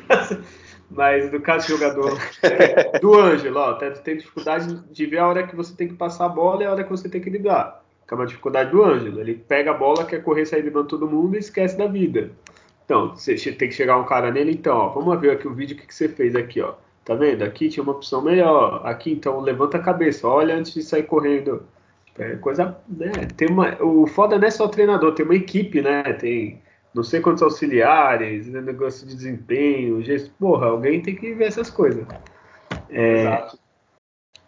Mas 0.90 1.32
no 1.32 1.40
caso 1.40 1.66
do 1.66 1.78
jogador 1.78 2.18
do 3.00 3.18
Ângelo, 3.18 3.58
ó, 3.58 3.72
tem 3.72 4.18
dificuldade 4.18 4.82
de 4.90 5.06
ver 5.06 5.18
a 5.18 5.26
hora 5.26 5.46
que 5.46 5.56
você 5.56 5.74
tem 5.74 5.88
que 5.88 5.94
passar 5.94 6.26
a 6.26 6.28
bola 6.28 6.62
e 6.62 6.66
a 6.66 6.72
hora 6.72 6.84
que 6.84 6.90
você 6.90 7.08
tem 7.08 7.20
que 7.20 7.30
driblar 7.30 7.81
que 8.12 8.14
é 8.14 8.14
uma 8.14 8.26
dificuldade 8.26 8.70
do 8.70 8.84
Ângelo. 8.84 9.20
Ele 9.20 9.34
pega 9.34 9.70
a 9.70 9.74
bola, 9.74 10.04
quer 10.04 10.22
correr, 10.22 10.44
sair 10.44 10.60
driblando 10.60 10.88
todo 10.88 11.08
mundo 11.08 11.34
e 11.34 11.38
esquece 11.38 11.78
da 11.78 11.86
vida. 11.86 12.30
Então, 12.84 13.16
você 13.16 13.34
tem 13.52 13.68
que 13.68 13.74
chegar 13.74 13.96
um 13.96 14.04
cara 14.04 14.30
nele, 14.30 14.52
então, 14.52 14.76
ó, 14.76 14.88
vamos 14.90 15.18
ver 15.18 15.30
aqui 15.30 15.48
o 15.48 15.54
vídeo 15.54 15.76
que, 15.76 15.86
que 15.86 15.94
você 15.94 16.08
fez 16.08 16.36
aqui, 16.36 16.60
ó. 16.60 16.74
Tá 17.04 17.14
vendo? 17.14 17.42
Aqui 17.42 17.68
tinha 17.68 17.82
uma 17.82 17.92
opção 17.92 18.22
melhor. 18.22 18.82
Aqui, 18.84 19.10
então, 19.12 19.40
levanta 19.40 19.78
a 19.78 19.82
cabeça, 19.82 20.28
olha 20.28 20.54
antes 20.54 20.74
de 20.74 20.82
sair 20.82 21.04
correndo. 21.04 21.64
É 22.18 22.36
coisa, 22.36 22.76
né? 22.86 23.10
Tem 23.34 23.48
uma, 23.48 23.82
o 23.82 24.06
foda 24.06 24.38
não 24.38 24.46
é 24.46 24.50
só 24.50 24.66
o 24.66 24.68
treinador, 24.68 25.14
tem 25.14 25.24
uma 25.24 25.34
equipe, 25.34 25.80
né? 25.80 26.02
Tem 26.12 26.60
não 26.94 27.02
sei 27.02 27.20
quantos 27.20 27.42
auxiliares, 27.42 28.46
né? 28.48 28.60
negócio 28.60 29.06
de 29.06 29.16
desempenho, 29.16 30.02
gesto. 30.02 30.30
Porra, 30.38 30.66
alguém 30.66 31.00
tem 31.00 31.16
que 31.16 31.32
ver 31.32 31.44
essas 31.44 31.70
coisas. 31.70 32.06
É, 32.90 33.22
Exato. 33.22 33.58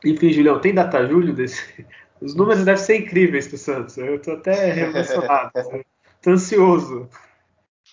Enfim, 0.04 0.30
Julião, 0.30 0.60
tem 0.60 0.74
data 0.74 1.06
julho 1.06 1.32
desse, 1.32 1.86
os 2.24 2.34
números 2.34 2.64
devem 2.64 2.82
ser 2.82 2.96
incríveis 2.96 3.46
do 3.46 3.58
Santos. 3.58 3.98
Eu 3.98 4.16
estou 4.16 4.34
até 4.34 4.80
emocionado. 4.80 5.52
Estou 6.16 6.32
ansioso. 6.32 7.08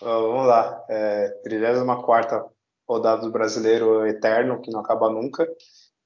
vamos 0.00 0.46
lá. 0.46 0.82
É, 0.88 1.28
34 1.44 2.50
rodada 2.88 3.20
do 3.20 3.30
Brasileiro 3.30 4.06
Eterno, 4.06 4.60
que 4.62 4.70
não 4.70 4.80
acaba 4.80 5.10
nunca. 5.10 5.46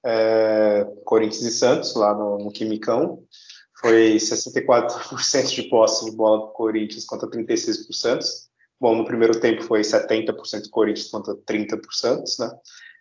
É, 0.05 0.85
Corinthians 1.05 1.45
e 1.45 1.51
Santos, 1.53 1.95
lá 1.95 2.13
no, 2.13 2.39
no 2.39 2.51
Quimicão. 2.51 3.23
Foi 3.81 4.17
64% 4.17 5.55
de 5.55 5.63
posse 5.65 6.05
de 6.05 6.17
bola 6.17 6.47
do 6.47 6.53
Corinthians 6.53 7.05
contra 7.05 7.29
36% 7.29 7.87
do 7.87 7.95
Santos. 7.95 8.49
Bom, 8.81 8.97
no 8.97 9.05
primeiro 9.05 9.39
tempo 9.39 9.63
foi 9.63 9.83
70% 9.83 10.63
do 10.63 10.71
Corinthians 10.71 11.09
contra 11.09 11.35
30%, 11.35 12.23
né? 12.41 12.51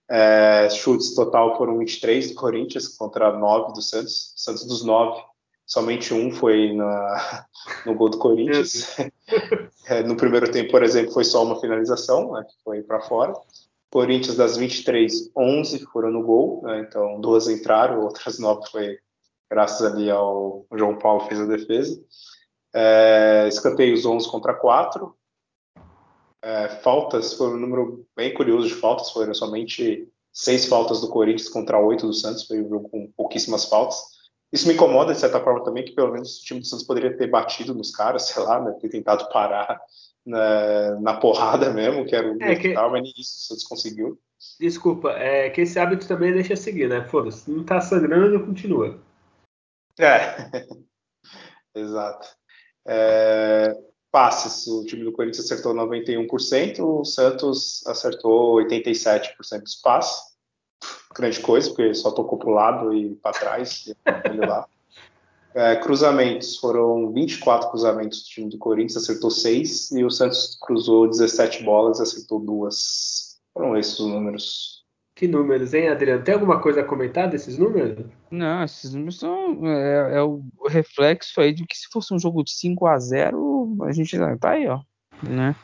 É, 0.10 0.70
chutes 0.70 1.16
total 1.16 1.58
foram 1.58 1.80
23 1.80 2.30
do 2.30 2.36
Corinthians 2.36 2.88
contra 2.88 3.32
9 3.32 3.74
do 3.74 3.82
Santos. 3.82 4.34
Santos 4.36 4.66
dos 4.66 4.84
9, 4.84 5.22
somente 5.66 6.14
um 6.14 6.32
foi 6.32 6.74
na, 6.74 7.46
no 7.86 7.96
gol 7.96 8.10
do 8.10 8.18
Corinthians. 8.18 8.96
é, 9.88 10.04
no 10.04 10.16
primeiro 10.16 10.52
tempo, 10.52 10.72
por 10.72 10.84
exemplo, 10.84 11.12
foi 11.12 11.24
só 11.24 11.44
uma 11.44 11.60
finalização, 11.60 12.34
né, 12.34 12.44
que 12.44 12.64
foi 12.64 12.82
para 12.84 13.02
fora. 13.02 13.34
Corinthians 13.92 14.36
das 14.36 14.58
23, 14.58 15.32
11 15.36 15.86
foram 15.86 16.12
no 16.12 16.24
gol, 16.24 16.62
né, 16.64 16.82
então 16.82 17.20
duas 17.22 17.48
entraram, 17.48 18.02
outras 18.02 18.38
9 18.38 18.70
foi 18.70 18.98
graças 19.50 19.82
ali 19.86 20.10
ao 20.10 20.66
João 20.74 20.98
Paulo 20.98 21.28
fez 21.28 21.40
a 21.40 21.46
defesa. 21.46 22.00
É, 22.74 23.48
escanteios 23.48 24.06
11 24.06 24.30
contra 24.30 24.54
4, 24.54 25.16
é, 26.46 26.70
faltas, 26.70 27.34
foi 27.34 27.48
um 27.48 27.58
número 27.58 28.06
bem 28.16 28.32
curioso 28.32 28.68
de 28.68 28.76
faltas, 28.76 29.10
foram 29.10 29.34
somente 29.34 30.08
seis 30.32 30.68
faltas 30.68 31.02
do 31.02 31.10
Corinthians 31.10 31.50
contra 31.50 31.80
oito 31.80 32.06
do 32.06 32.14
Santos, 32.14 32.46
foi 32.46 32.62
um 32.62 32.70
jogo 32.70 32.88
com 32.88 33.12
pouquíssimas 33.18 33.66
faltas. 33.66 33.98
Isso 34.54 34.68
me 34.68 34.76
incomoda, 34.76 35.12
de 35.12 35.20
certa 35.20 35.44
forma, 35.44 35.64
também, 35.64 35.84
que 35.84 35.94
pelo 35.94 36.12
menos 36.12 36.38
o 36.38 36.46
time 36.46 36.60
do 36.60 36.68
Santos 36.68 36.86
poderia 36.86 37.18
ter 37.18 37.26
batido 37.26 37.74
nos 37.74 37.90
caras, 37.90 38.28
sei 38.28 38.44
lá, 38.44 38.62
né, 38.62 38.78
ter 38.80 38.90
tentado 38.90 39.28
parar 39.30 39.82
na, 40.24 41.00
na 41.00 41.18
porrada 41.18 41.74
mesmo, 41.74 42.06
que 42.06 42.16
era 42.16 42.32
o 42.32 42.38
é 42.40 42.56
que... 42.56 42.74
Tal, 42.74 42.92
mas 42.92 43.02
nem 43.02 43.14
isso 43.18 43.38
o 43.38 43.48
Santos 43.48 43.64
conseguiu. 43.64 44.20
Desculpa, 44.60 45.14
é 45.14 45.50
que 45.50 45.62
esse 45.62 45.80
hábito 45.80 46.08
também 46.08 46.32
deixa 46.32 46.56
seguir, 46.56 46.88
né? 46.88 47.04
Foda-se, 47.06 47.50
não 47.50 47.64
tá 47.64 47.82
sangrando, 47.82 48.46
continua. 48.46 49.00
É, 49.98 50.52
exato. 51.74 52.28
É, 52.88 53.76
passes. 54.16 54.66
O 54.66 54.86
time 54.86 55.04
do 55.04 55.12
Corinthians 55.12 55.44
acertou 55.44 55.76
91%, 55.76 56.80
o 56.80 57.04
Santos 57.04 57.86
acertou 57.86 58.56
87% 58.64 59.62
dos 59.62 59.76
passes. 59.76 60.34
Grande 61.14 61.42
coisa, 61.42 61.68
porque 61.68 61.94
só 61.94 62.12
tocou 62.12 62.40
para 62.40 62.50
o 62.50 62.54
lado 62.54 62.94
e 62.94 63.14
para 63.16 63.38
trás. 63.38 63.88
E 63.88 64.38
lá. 64.38 64.66
É, 65.58 65.74
cruzamentos 65.78 66.58
foram 66.58 67.14
24 67.14 67.70
cruzamentos 67.70 68.24
do 68.24 68.26
time 68.26 68.50
do 68.50 68.58
Corinthians, 68.58 68.98
acertou 68.98 69.32
6, 69.32 69.92
e 69.94 70.04
o 70.04 70.12
Santos 70.12 70.58
cruzou 70.62 71.08
17 71.08 71.64
bolas, 71.64 72.02
acertou 72.02 72.42
duas. 72.42 73.38
Foram 73.54 73.78
esses 73.78 73.98
os 73.98 74.06
números. 74.06 74.84
Que 75.16 75.30
números, 75.30 75.74
hein, 75.74 75.88
Adriano? 75.88 76.26
Tem 76.26 76.34
alguma 76.34 76.60
coisa 76.60 76.82
a 76.82 76.84
comentar 76.84 77.30
desses 77.30 77.58
números? 77.58 78.06
Não, 78.30 78.66
esses 78.66 78.94
números 78.94 79.18
são 79.18 79.66
é, 79.66 80.18
é 80.18 80.22
o 80.22 80.44
reflexo 80.68 81.40
aí 81.40 81.54
de 81.54 81.66
que 81.66 81.78
se 81.78 81.88
fosse 81.90 82.14
um 82.14 82.20
jogo 82.20 82.44
de 82.44 82.52
5 82.52 82.86
a 82.86 83.00
0 83.00 83.55
a 83.84 83.92
gente 83.92 84.18
tá 84.40 84.52
aí, 84.52 84.68
ó, 84.68 84.82
né? 85.24 85.56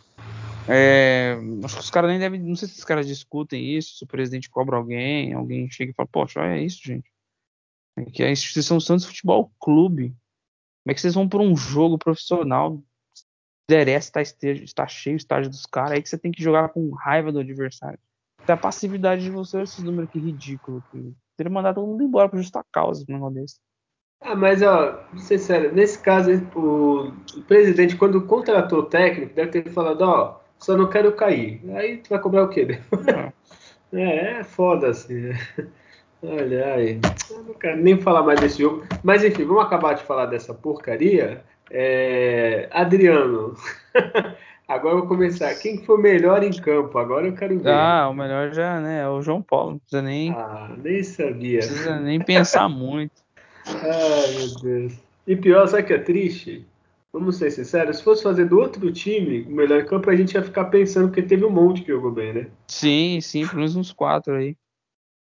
É, 0.68 1.38
acho 1.64 1.76
que 1.76 1.82
os 1.82 1.90
caras 1.90 2.10
nem 2.10 2.20
devem, 2.20 2.40
não 2.40 2.56
sei 2.56 2.68
se 2.68 2.78
os 2.78 2.84
caras 2.84 3.08
discutem 3.08 3.76
isso, 3.76 3.98
se 3.98 4.04
o 4.04 4.08
presidente 4.08 4.50
cobra 4.50 4.78
alguém, 4.78 5.34
alguém 5.34 5.70
chega 5.70 5.92
e 5.92 5.96
fala, 5.96 6.08
poxa, 6.12 6.40
é 6.42 6.62
isso, 6.62 6.82
gente. 6.84 7.10
É 7.98 8.06
que 8.06 8.24
a 8.24 8.32
instituição 8.32 8.80
Santos 8.80 9.06
Futebol 9.06 9.52
Clube, 9.60 10.10
como 10.84 10.92
é 10.92 10.94
que 10.94 11.02
vocês 11.02 11.16
vão 11.16 11.28
por 11.28 11.42
um 11.42 11.56
jogo 11.56 11.98
profissional? 11.98 12.82
Interessa 13.70 14.12
tá, 14.12 14.22
está 14.22 14.88
cheio 14.88 15.16
o 15.16 15.18
estádio 15.18 15.50
dos 15.50 15.66
caras, 15.66 15.94
aí 15.94 16.02
que 16.02 16.10
você 16.10 16.18
tem 16.18 16.32
que 16.32 16.44
jogar 16.44 16.70
com 16.70 16.92
raiva 16.92 17.32
do 17.32 17.40
adversário 17.40 18.00
a 18.48 18.58
passividade 18.58 19.24
de 19.24 19.30
você, 19.30 19.62
esses 19.62 19.84
números 19.84 20.10
aqui 20.10 20.20
ridículos. 20.20 20.84
Que 20.92 21.14
teria 21.38 21.52
mandado 21.52 21.76
todo 21.76 21.88
mundo 21.88 22.04
embora 22.04 22.30
por 22.30 22.38
justa 22.38 22.64
causa, 22.72 23.06
um 23.08 23.14
negócio 23.14 23.36
desse. 23.36 23.60
Ah, 24.22 24.36
mas 24.36 24.62
ó, 24.62 25.04
sério, 25.18 25.74
nesse 25.74 25.98
caso, 26.00 26.32
o, 26.56 27.12
o 27.36 27.42
presidente, 27.48 27.96
quando 27.96 28.22
contratou 28.22 28.80
o 28.80 28.86
técnico, 28.86 29.34
deve 29.34 29.50
ter 29.50 29.72
falado, 29.72 30.02
ó, 30.02 30.40
só 30.60 30.78
não 30.78 30.88
quero 30.88 31.12
cair. 31.14 31.60
Aí 31.76 31.98
tu 31.98 32.10
vai 32.12 32.20
cobrar 32.20 32.44
o 32.44 32.50
quê? 32.50 32.80
É, 33.92 34.40
é 34.40 34.44
foda 34.44 34.90
assim. 34.90 35.32
Olha 36.22 36.76
aí, 36.76 37.00
eu 37.32 37.44
não 37.44 37.54
quero 37.56 37.78
nem 37.78 38.00
falar 38.00 38.22
mais 38.22 38.40
desse 38.40 38.62
jogo. 38.62 38.84
Mas 39.04 39.24
enfim, 39.24 39.44
vamos 39.44 39.64
acabar 39.64 39.96
de 39.96 40.04
falar 40.04 40.28
dessa 40.28 40.54
porcaria. 40.54 41.44
É, 41.72 42.70
Adriano, 42.72 43.56
Agora 44.72 44.96
eu 44.96 45.00
vou 45.00 45.08
começar. 45.08 45.54
Quem 45.56 45.84
foi 45.84 45.98
o 45.98 46.02
melhor 46.02 46.42
em 46.44 46.52
campo? 46.54 46.98
Agora 46.98 47.28
eu 47.28 47.34
quero 47.34 47.60
ver. 47.60 47.70
Ah, 47.70 48.08
o 48.10 48.14
melhor 48.14 48.54
já, 48.54 48.80
né? 48.80 49.02
É 49.02 49.08
o 49.08 49.22
João 49.22 49.42
Paulo. 49.42 49.72
Não 49.72 49.80
precisa 49.80 50.02
nem. 50.02 50.32
Ah, 50.32 50.70
nem 50.82 51.04
sabia. 51.04 51.60
Não 51.60 51.68
precisa 51.68 52.00
nem 52.00 52.20
pensar 52.22 52.70
muito. 52.72 53.11
Ai, 53.84 54.38
meu 54.38 54.62
Deus. 54.62 54.94
E 55.28 55.36
pior, 55.36 55.68
sabe 55.68 55.84
que 55.84 55.94
é 55.94 56.00
triste? 56.00 56.66
Vamos 57.14 57.36
ser 57.36 57.52
sinceros, 57.52 57.98
se 57.98 58.04
fosse 58.04 58.24
fazer 58.24 58.46
do 58.46 58.58
outro 58.58 58.90
time 58.92 59.42
o 59.42 59.52
melhor 59.52 59.84
campo, 59.86 60.10
a 60.10 60.16
gente 60.16 60.34
ia 60.34 60.44
ficar 60.44 60.66
pensando 60.66 61.12
que 61.12 61.22
teve 61.22 61.44
um 61.44 61.50
monte 61.50 61.82
que 61.82 61.92
jogou 61.92 62.12
bem, 62.12 62.34
né? 62.34 62.48
Sim, 62.68 63.20
sim, 63.22 63.46
pelo 63.46 63.58
menos 63.58 63.76
uns 63.76 63.92
quatro 63.92 64.34
aí. 64.34 64.56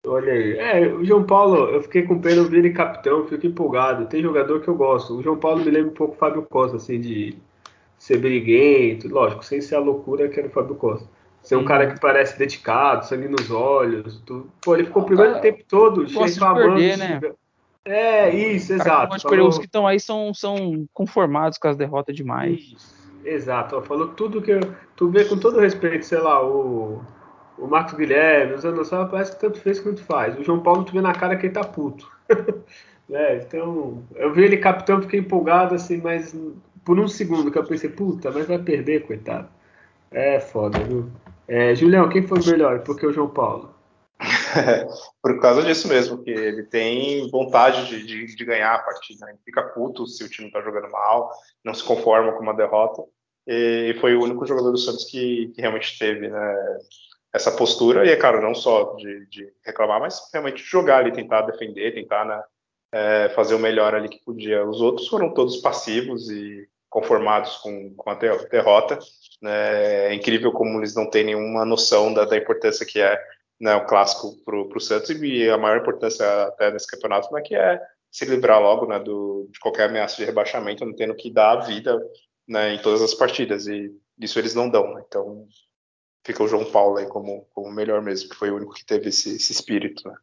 Olha 0.06 0.32
aí. 0.32 0.58
É, 0.58 0.94
o 0.94 1.04
João 1.04 1.24
Paulo, 1.24 1.70
eu 1.70 1.82
fiquei 1.82 2.02
com 2.02 2.20
pena 2.20 2.42
de 2.42 2.50
ver 2.50 2.58
ele 2.58 2.70
capitão, 2.70 3.26
fico 3.26 3.46
empolgado. 3.46 4.06
Tem 4.06 4.22
jogador 4.22 4.60
que 4.60 4.68
eu 4.68 4.74
gosto. 4.74 5.16
O 5.16 5.22
João 5.22 5.38
Paulo 5.38 5.64
me 5.64 5.70
lembra 5.70 5.90
um 5.90 5.94
pouco 5.94 6.14
o 6.14 6.18
Fábio 6.18 6.42
Costa, 6.42 6.76
assim, 6.76 7.00
de 7.00 7.36
ser 7.98 8.18
briguento, 8.18 9.08
lógico, 9.08 9.44
sem 9.44 9.60
ser 9.60 9.76
a 9.76 9.80
loucura 9.80 10.28
que 10.28 10.38
era 10.38 10.48
o 10.48 10.52
Fábio 10.52 10.76
Costa. 10.76 11.08
Ser 11.42 11.56
um 11.56 11.64
cara 11.64 11.92
que 11.92 12.00
parece 12.00 12.38
dedicado, 12.38 13.06
sangue 13.06 13.28
nos 13.28 13.50
olhos. 13.50 14.20
Tudo. 14.26 14.50
Pô, 14.60 14.74
ele 14.74 14.84
ficou 14.84 15.02
o 15.02 15.06
primeiro 15.06 15.36
ah, 15.36 15.40
tempo 15.40 15.64
todo 15.66 16.04
reclamando. 16.04 16.74
Perder, 16.74 16.98
né? 16.98 17.20
É, 17.88 18.28
isso, 18.28 18.74
exato. 18.74 19.18
Falou... 19.20 19.48
Os 19.48 19.58
que 19.58 19.64
estão 19.64 19.86
aí 19.86 19.98
são, 19.98 20.34
são 20.34 20.86
conformados 20.92 21.56
com 21.56 21.68
as 21.68 21.76
derrotas 21.76 22.14
demais. 22.14 22.60
Isso, 22.60 23.10
exato. 23.24 23.80
Falou 23.82 24.08
tudo 24.08 24.42
que. 24.42 24.60
Tu 24.94 25.08
vê 25.08 25.24
com 25.24 25.38
todo 25.38 25.58
respeito, 25.58 26.04
sei 26.04 26.18
lá, 26.18 26.44
o, 26.44 27.00
o 27.56 27.66
Marcos 27.66 27.94
Guilherme, 27.94 28.54
o 28.54 28.58
Zanossawa 28.58 29.06
parece 29.06 29.32
que 29.32 29.40
tanto 29.40 29.58
fez 29.58 29.80
quanto 29.80 30.02
faz. 30.02 30.38
O 30.38 30.44
João 30.44 30.60
Paulo, 30.60 30.84
tu 30.84 30.92
vê 30.92 31.00
na 31.00 31.12
cara 31.12 31.36
que 31.36 31.46
ele 31.46 31.54
tá 31.54 31.64
puto. 31.64 32.10
é, 33.10 33.36
então, 33.38 34.02
eu 34.16 34.34
vi 34.34 34.44
ele 34.44 34.58
capitão, 34.58 35.00
fiquei 35.00 35.20
empolgado, 35.20 35.74
assim, 35.74 35.98
mas 36.02 36.36
por 36.84 36.98
um 36.98 37.08
segundo 37.08 37.50
que 37.50 37.58
eu 37.58 37.64
pensei, 37.64 37.88
puta, 37.88 38.30
mas 38.30 38.46
vai 38.46 38.58
perder, 38.58 39.06
coitado. 39.06 39.48
É 40.10 40.40
foda, 40.40 40.78
viu? 40.80 41.08
É, 41.46 41.74
Julião, 41.74 42.08
quem 42.10 42.22
foi 42.22 42.40
melhor? 42.46 42.80
Porque 42.80 43.06
o 43.06 43.12
João 43.12 43.28
Paulo? 43.28 43.77
Por 45.22 45.40
causa 45.40 45.62
disso 45.62 45.88
mesmo, 45.88 46.22
que 46.22 46.30
ele 46.30 46.64
tem 46.64 47.28
vontade 47.30 47.86
de, 47.86 48.04
de, 48.04 48.36
de 48.36 48.44
ganhar 48.44 48.74
a 48.74 48.78
partida. 48.78 49.26
Né? 49.26 49.32
Ele 49.32 49.40
fica 49.44 49.62
puto 49.62 50.06
se 50.06 50.24
o 50.24 50.28
time 50.28 50.48
está 50.48 50.60
jogando 50.60 50.90
mal, 50.90 51.30
não 51.64 51.74
se 51.74 51.82
conforma 51.84 52.32
com 52.32 52.42
uma 52.42 52.54
derrota. 52.54 53.02
E 53.46 53.96
foi 54.00 54.14
o 54.14 54.22
único 54.22 54.46
jogador 54.46 54.70
do 54.70 54.78
Santos 54.78 55.04
que, 55.04 55.48
que 55.54 55.60
realmente 55.60 55.98
teve 55.98 56.28
né, 56.28 56.78
essa 57.32 57.50
postura. 57.50 58.04
E 58.04 58.10
é 58.10 58.16
claro, 58.16 58.42
não 58.42 58.54
só 58.54 58.94
de, 58.96 59.26
de, 59.26 59.52
reclamar, 59.64 60.00
mas 60.00 60.20
realmente 60.32 60.62
jogar 60.62 60.98
ali, 60.98 61.12
tentar 61.12 61.42
defender, 61.42 61.94
tentar 61.94 62.26
né, 62.26 62.42
é, 62.92 63.28
fazer 63.30 63.54
o 63.54 63.58
melhor 63.58 63.94
ali 63.94 64.08
que 64.08 64.22
podia. 64.22 64.66
Os 64.66 64.80
outros 64.80 65.08
foram 65.08 65.32
todos 65.32 65.56
passivos 65.58 66.28
e 66.30 66.68
conformados 66.90 67.56
com, 67.56 67.94
com 67.94 68.10
a 68.10 68.14
derrota. 68.14 68.98
Né? 69.40 70.08
É 70.08 70.14
incrível 70.14 70.52
como 70.52 70.78
eles 70.78 70.94
não 70.94 71.08
têm 71.08 71.24
nenhuma 71.24 71.64
noção 71.64 72.12
da, 72.12 72.24
da 72.24 72.36
importância 72.36 72.84
que 72.84 73.00
é 73.00 73.18
né, 73.60 73.74
o 73.74 73.86
clássico 73.86 74.36
para 74.44 74.56
o 74.56 74.80
Santos 74.80 75.10
e 75.10 75.50
a 75.50 75.58
maior 75.58 75.78
importância 75.78 76.24
até 76.44 76.70
nesse 76.70 76.86
campeonato 76.86 77.32
né, 77.32 77.40
que 77.40 77.54
é 77.54 77.80
se 78.10 78.24
livrar 78.24 78.60
logo 78.60 78.86
né, 78.86 78.98
do, 78.98 79.48
de 79.50 79.58
qualquer 79.58 79.88
ameaça 79.88 80.16
de 80.16 80.24
rebaixamento, 80.24 80.84
não 80.84 80.94
tendo 80.94 81.14
que 81.14 81.30
dar 81.30 81.52
a 81.52 81.60
vida 81.60 82.00
né, 82.46 82.74
em 82.74 82.82
todas 82.82 83.02
as 83.02 83.14
partidas 83.14 83.66
e 83.66 83.92
isso 84.18 84.38
eles 84.38 84.54
não 84.54 84.68
dão. 84.68 84.94
Né? 84.94 85.02
Então 85.06 85.46
fica 86.24 86.42
o 86.42 86.48
João 86.48 86.64
Paulo 86.64 86.98
aí 86.98 87.06
como, 87.06 87.46
como 87.52 87.72
melhor 87.72 88.02
mesmo, 88.02 88.28
que 88.28 88.36
foi 88.36 88.50
o 88.50 88.56
único 88.56 88.74
que 88.74 88.84
teve 88.84 89.08
esse, 89.08 89.36
esse 89.36 89.52
espírito. 89.52 90.08
Né? 90.08 90.14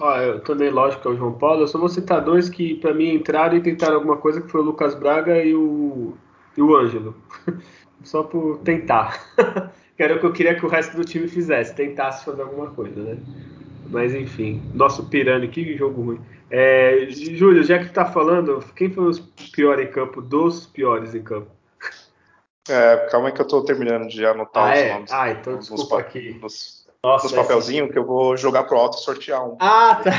Ah, 0.00 0.22
eu 0.22 0.40
também, 0.40 0.70
lógico, 0.70 1.08
é 1.08 1.12
o 1.12 1.16
João 1.16 1.38
Paulo. 1.38 1.62
Eu 1.62 1.68
só 1.68 1.78
vou 1.78 1.88
citar 1.88 2.22
dois 2.22 2.48
que, 2.48 2.74
para 2.76 2.92
mim, 2.92 3.14
entraram 3.14 3.56
e 3.56 3.62
tentaram 3.62 3.94
alguma 3.94 4.16
coisa, 4.16 4.42
que 4.42 4.48
foi 4.48 4.60
o 4.60 4.64
Lucas 4.64 4.94
Braga 4.94 5.42
e 5.44 5.54
o, 5.54 6.14
e 6.56 6.62
o 6.62 6.76
Ângelo. 6.76 7.14
só 8.02 8.22
por 8.22 8.58
tentar. 8.58 9.32
que 9.96 10.02
era 10.02 10.16
o 10.16 10.20
que 10.20 10.26
eu 10.26 10.32
queria 10.32 10.54
que 10.54 10.64
o 10.64 10.68
resto 10.68 10.96
do 10.96 11.04
time 11.04 11.28
fizesse, 11.28 11.74
tentasse 11.74 12.24
fazer 12.24 12.42
alguma 12.42 12.70
coisa, 12.70 13.00
né? 13.00 13.18
Mas 13.88 14.14
enfim, 14.14 14.62
nosso 14.74 15.08
Pirani, 15.08 15.48
que 15.48 15.76
jogo 15.76 16.02
ruim. 16.02 16.20
É, 16.50 17.06
Júlio, 17.10 17.62
já 17.62 17.78
que 17.78 17.86
tu 17.86 17.92
tá 17.92 18.04
falando, 18.04 18.64
quem 18.74 18.90
foi 18.90 19.04
os 19.04 19.18
piores 19.18 19.88
em 19.88 19.90
campo, 19.90 20.20
dos 20.20 20.66
piores 20.66 21.14
em 21.14 21.22
campo? 21.22 21.50
É, 22.68 23.08
calma 23.10 23.28
aí 23.28 23.34
que 23.34 23.40
eu 23.40 23.46
tô 23.46 23.62
terminando 23.62 24.08
de 24.08 24.24
anotar 24.24 24.70
ah, 24.70 24.72
os 24.72 24.78
é? 24.78 24.94
nomes. 24.94 25.12
Ah, 25.12 25.30
então 25.30 25.58
desculpa 25.58 25.96
nos, 25.96 26.04
aqui. 26.04 26.38
Nos, 26.40 26.86
Nossa, 27.04 27.26
nos 27.26 27.36
papelzinhos 27.36 27.92
que 27.92 27.98
eu 27.98 28.06
vou 28.06 28.34
jogar 28.34 28.64
pro 28.64 28.78
alto 28.78 28.96
e 28.96 29.02
sortear 29.02 29.46
um. 29.46 29.58
Ah, 29.60 30.00
tá. 30.02 30.12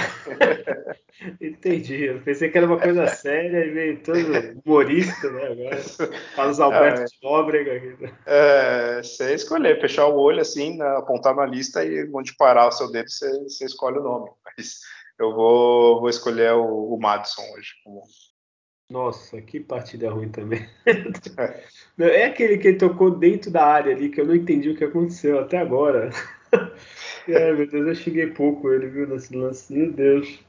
Entendi. 1.42 2.04
Eu 2.04 2.22
pensei 2.22 2.52
que 2.52 2.58
era 2.60 2.68
uma 2.68 2.80
coisa 2.80 3.08
séria 3.08 3.66
e 3.66 3.72
veio 3.72 4.04
todo 4.04 4.20
humorista, 4.64 5.32
né? 5.32 5.48
Agora. 5.48 5.82
Carlos 6.36 6.60
Alberto 6.60 7.02
é, 7.02 7.06
de 7.06 7.18
Nóbrega 7.24 7.76
aqui. 7.76 8.14
É, 8.28 9.02
você 9.02 9.34
escolher, 9.34 9.82
fechar 9.82 10.06
o 10.06 10.20
olho 10.20 10.42
assim, 10.42 10.78
né, 10.78 10.86
apontar 10.98 11.36
na 11.36 11.48
lista 11.48 11.84
e 11.84 12.08
onde 12.14 12.36
parar 12.36 12.68
o 12.68 12.72
seu 12.72 12.92
dedo, 12.92 13.10
você, 13.10 13.32
você 13.42 13.66
escolhe 13.66 13.98
o 13.98 14.04
nome. 14.04 14.30
Mas 14.46 14.82
eu 15.18 15.34
vou, 15.34 16.02
vou 16.02 16.10
escolher 16.10 16.54
o, 16.54 16.94
o 16.94 17.00
Madison 17.00 17.42
hoje 17.58 17.74
nossa, 18.90 19.42
que 19.42 19.60
partida 19.60 20.12
ruim 20.12 20.30
também. 20.30 20.68
é 21.98 22.26
aquele 22.26 22.58
que 22.60 22.74
tocou 22.74 23.10
dentro 23.10 23.50
da 23.50 23.66
área 23.66 23.96
ali, 23.96 24.10
que 24.10 24.22
eu 24.22 24.26
não 24.26 24.36
entendi 24.36 24.70
o 24.70 24.76
que 24.76 24.84
aconteceu 24.84 25.40
até 25.40 25.58
agora. 25.58 26.12
é, 27.28 27.54
meu 27.54 27.68
Deus, 27.68 27.88
eu 27.88 27.96
cheguei 27.96 28.28
pouco 28.28 28.72
ele, 28.72 28.88
viu, 28.88 29.08
nesse 29.08 29.36
lance. 29.36 29.74
Meu 29.74 29.92
Deus. 29.92 30.40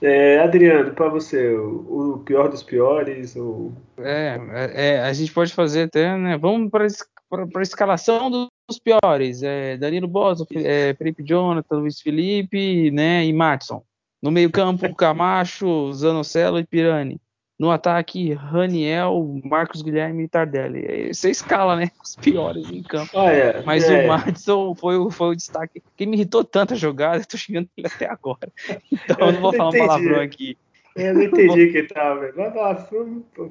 É, 0.00 0.40
Adriano, 0.40 0.92
para 0.92 1.08
você, 1.08 1.54
o, 1.54 2.14
o, 2.14 2.18
pior 2.18 2.48
dos 2.48 2.62
piores? 2.62 3.34
Ou... 3.34 3.72
É, 3.98 4.38
é, 4.52 4.88
é, 4.88 5.00
a 5.00 5.12
gente 5.12 5.32
pode 5.32 5.54
fazer 5.54 5.84
até, 5.84 6.16
né? 6.16 6.36
Vamos 6.36 6.70
para 6.70 6.84
a 6.84 7.62
escalação 7.62 8.30
dos 8.30 8.78
piores. 8.78 9.42
É, 9.42 9.76
Danilo 9.76 10.06
Bosa, 10.06 10.46
é, 10.54 10.94
Felipe 10.94 11.22
Jonathan, 11.22 11.78
Luiz 11.78 12.00
Felipe, 12.00 12.90
né? 12.90 13.24
E 13.24 13.32
Matson. 13.32 13.82
No 14.22 14.30
meio-campo, 14.30 14.92
Camacho, 14.94 15.92
Zanocelo 15.94 16.58
e 16.58 16.66
Pirani. 16.66 17.20
No 17.58 17.70
ataque, 17.70 18.34
Raniel, 18.34 19.40
Marcos 19.42 19.80
Guilherme 19.80 20.24
e 20.24 20.28
Tardelli. 20.28 21.14
Você 21.14 21.30
escala, 21.30 21.74
né? 21.74 21.90
Os 22.02 22.14
piores 22.14 22.70
em 22.70 22.82
campo. 22.82 23.18
Ah, 23.18 23.32
é, 23.32 23.62
Mas 23.62 23.88
é. 23.88 24.04
o 24.04 24.08
Madison 24.08 24.74
foi, 24.74 24.98
o, 24.98 25.10
foi 25.10 25.28
o 25.28 25.34
destaque. 25.34 25.82
Quem 25.96 26.06
me 26.06 26.16
irritou 26.16 26.44
tanto 26.44 26.74
a 26.74 26.76
jogada, 26.76 27.16
eu 27.22 27.26
tô 27.26 27.38
xingando 27.38 27.68
ele 27.76 27.86
até 27.86 28.10
agora. 28.10 28.52
Então 28.92 29.28
eu 29.28 29.32
não 29.32 29.40
vou 29.40 29.54
falar 29.54 29.70
um 29.70 29.78
palavrão 29.78 30.20
aqui. 30.20 30.58
Eu 30.96 31.14
não 31.14 31.22
entendi 31.22 31.72
que 31.72 31.82
tava, 31.84 32.20
velho. 32.20 32.34
Vai 32.34 32.50
falar, 32.50 32.88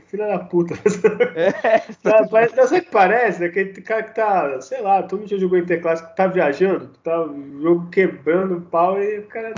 filha 0.08 0.28
da 0.28 0.40
puta. 0.40 0.74
É, 1.36 1.80
tá, 2.02 2.28
parece, 2.30 2.56
não 2.56 2.68
sei 2.68 2.80
o 2.80 2.84
que 2.84 2.92
parece, 2.92 3.44
é 3.44 3.48
aquele 3.48 3.82
cara 3.82 4.04
que 4.04 4.16
tá, 4.16 4.62
sei 4.62 4.82
lá, 4.82 5.04
todo 5.04 5.20
mundo 5.20 5.30
já 5.30 5.38
jogou 5.38 5.58
Interclássico, 5.58 6.16
tá 6.16 6.28
viajando, 6.28 6.88
tá 7.04 7.24
o 7.24 7.62
jogo 7.62 7.90
quebrando 7.90 8.58
o 8.58 8.62
pau 8.62 9.02
e 9.02 9.20
o 9.20 9.28
cara. 9.28 9.54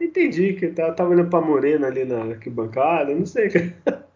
Entendi 0.00 0.54
que 0.54 0.68
tá, 0.68 0.92
tava 0.92 1.10
olhando 1.10 1.28
pra 1.28 1.40
Morena 1.40 1.88
ali 1.88 2.04
na 2.04 2.22
arquibancada, 2.22 3.14
não 3.14 3.26
sei. 3.26 3.48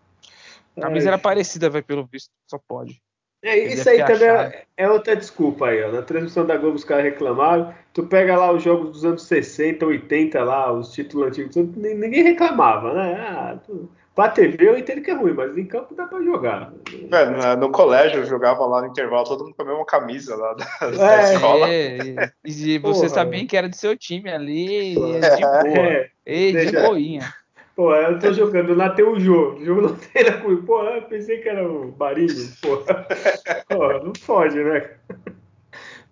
A 0.76 0.80
camisa 0.80 1.08
era 1.08 1.18
parecida, 1.18 1.70
vai 1.70 1.82
pelo 1.82 2.04
visto, 2.04 2.30
só 2.50 2.58
pode. 2.58 3.00
É, 3.44 3.58
isso 3.58 3.88
aí 3.88 4.02
também 4.04 4.26
é, 4.26 4.64
é, 4.76 4.90
outra 4.90 5.14
desculpa 5.14 5.66
aí, 5.66 5.82
ó. 5.84 5.92
Na 5.92 6.00
transmissão 6.02 6.46
da 6.46 6.56
Globo 6.56 6.76
os 6.76 6.84
caras 6.84 7.04
reclamaram. 7.04 7.74
Tu 7.92 8.02
pega 8.06 8.36
lá 8.36 8.50
os 8.50 8.62
jogos 8.62 8.90
dos 8.90 9.04
anos 9.04 9.22
60, 9.24 9.84
80 9.84 10.42
lá, 10.42 10.72
os 10.72 10.92
títulos 10.92 11.28
antigos, 11.28 11.54
ninguém 11.76 12.22
reclamava, 12.22 12.94
né? 12.94 13.14
Ah, 13.20 13.58
tu... 13.64 13.88
Pra 14.14 14.28
TV 14.28 14.68
eu 14.68 14.78
entendo 14.78 15.02
que 15.02 15.10
é 15.10 15.14
ruim, 15.14 15.32
mas 15.32 15.58
em 15.58 15.66
campo 15.66 15.94
dá 15.94 16.06
pra 16.06 16.22
jogar. 16.22 16.72
É, 17.10 17.56
no 17.56 17.70
colégio 17.72 18.20
eu 18.20 18.24
jogava 18.24 18.64
lá 18.64 18.80
no 18.80 18.86
intervalo, 18.86 19.24
todo 19.24 19.44
mundo 19.44 19.54
com 19.56 19.62
a 19.62 19.66
mesma 19.66 19.84
camisa 19.84 20.36
lá 20.36 20.54
da, 20.54 20.66
é, 20.82 20.90
da 20.96 21.32
escola. 21.32 21.68
É, 21.68 22.32
e 22.44 22.78
você 22.78 23.08
sabia 23.08 23.44
que 23.44 23.56
era 23.56 23.68
do 23.68 23.74
seu 23.74 23.96
time 23.96 24.30
ali, 24.30 24.92
é, 25.16 25.36
de 25.36 25.42
boa. 25.42 25.86
É, 25.88 26.10
e 26.26 26.52
de 26.52 26.72
boinha. 26.72 27.22
Pô, 27.74 27.92
eu 27.92 28.16
tô 28.20 28.32
jogando, 28.32 28.72
lá 28.72 28.90
tem 28.90 29.04
o 29.04 29.18
jogo, 29.18 29.58
o 29.58 29.64
jogo 29.64 29.80
não 29.88 29.96
tem 29.96 30.22
na 30.22 30.38
coisa. 30.38 30.62
Pô, 30.62 30.80
eu 30.84 31.02
pensei 31.02 31.38
que 31.38 31.48
era 31.48 31.68
o 31.68 31.90
Barinho, 31.90 32.52
pô. 32.62 32.76
pô 33.68 33.92
não 33.98 34.12
pode, 34.12 34.62
né? 34.62 34.90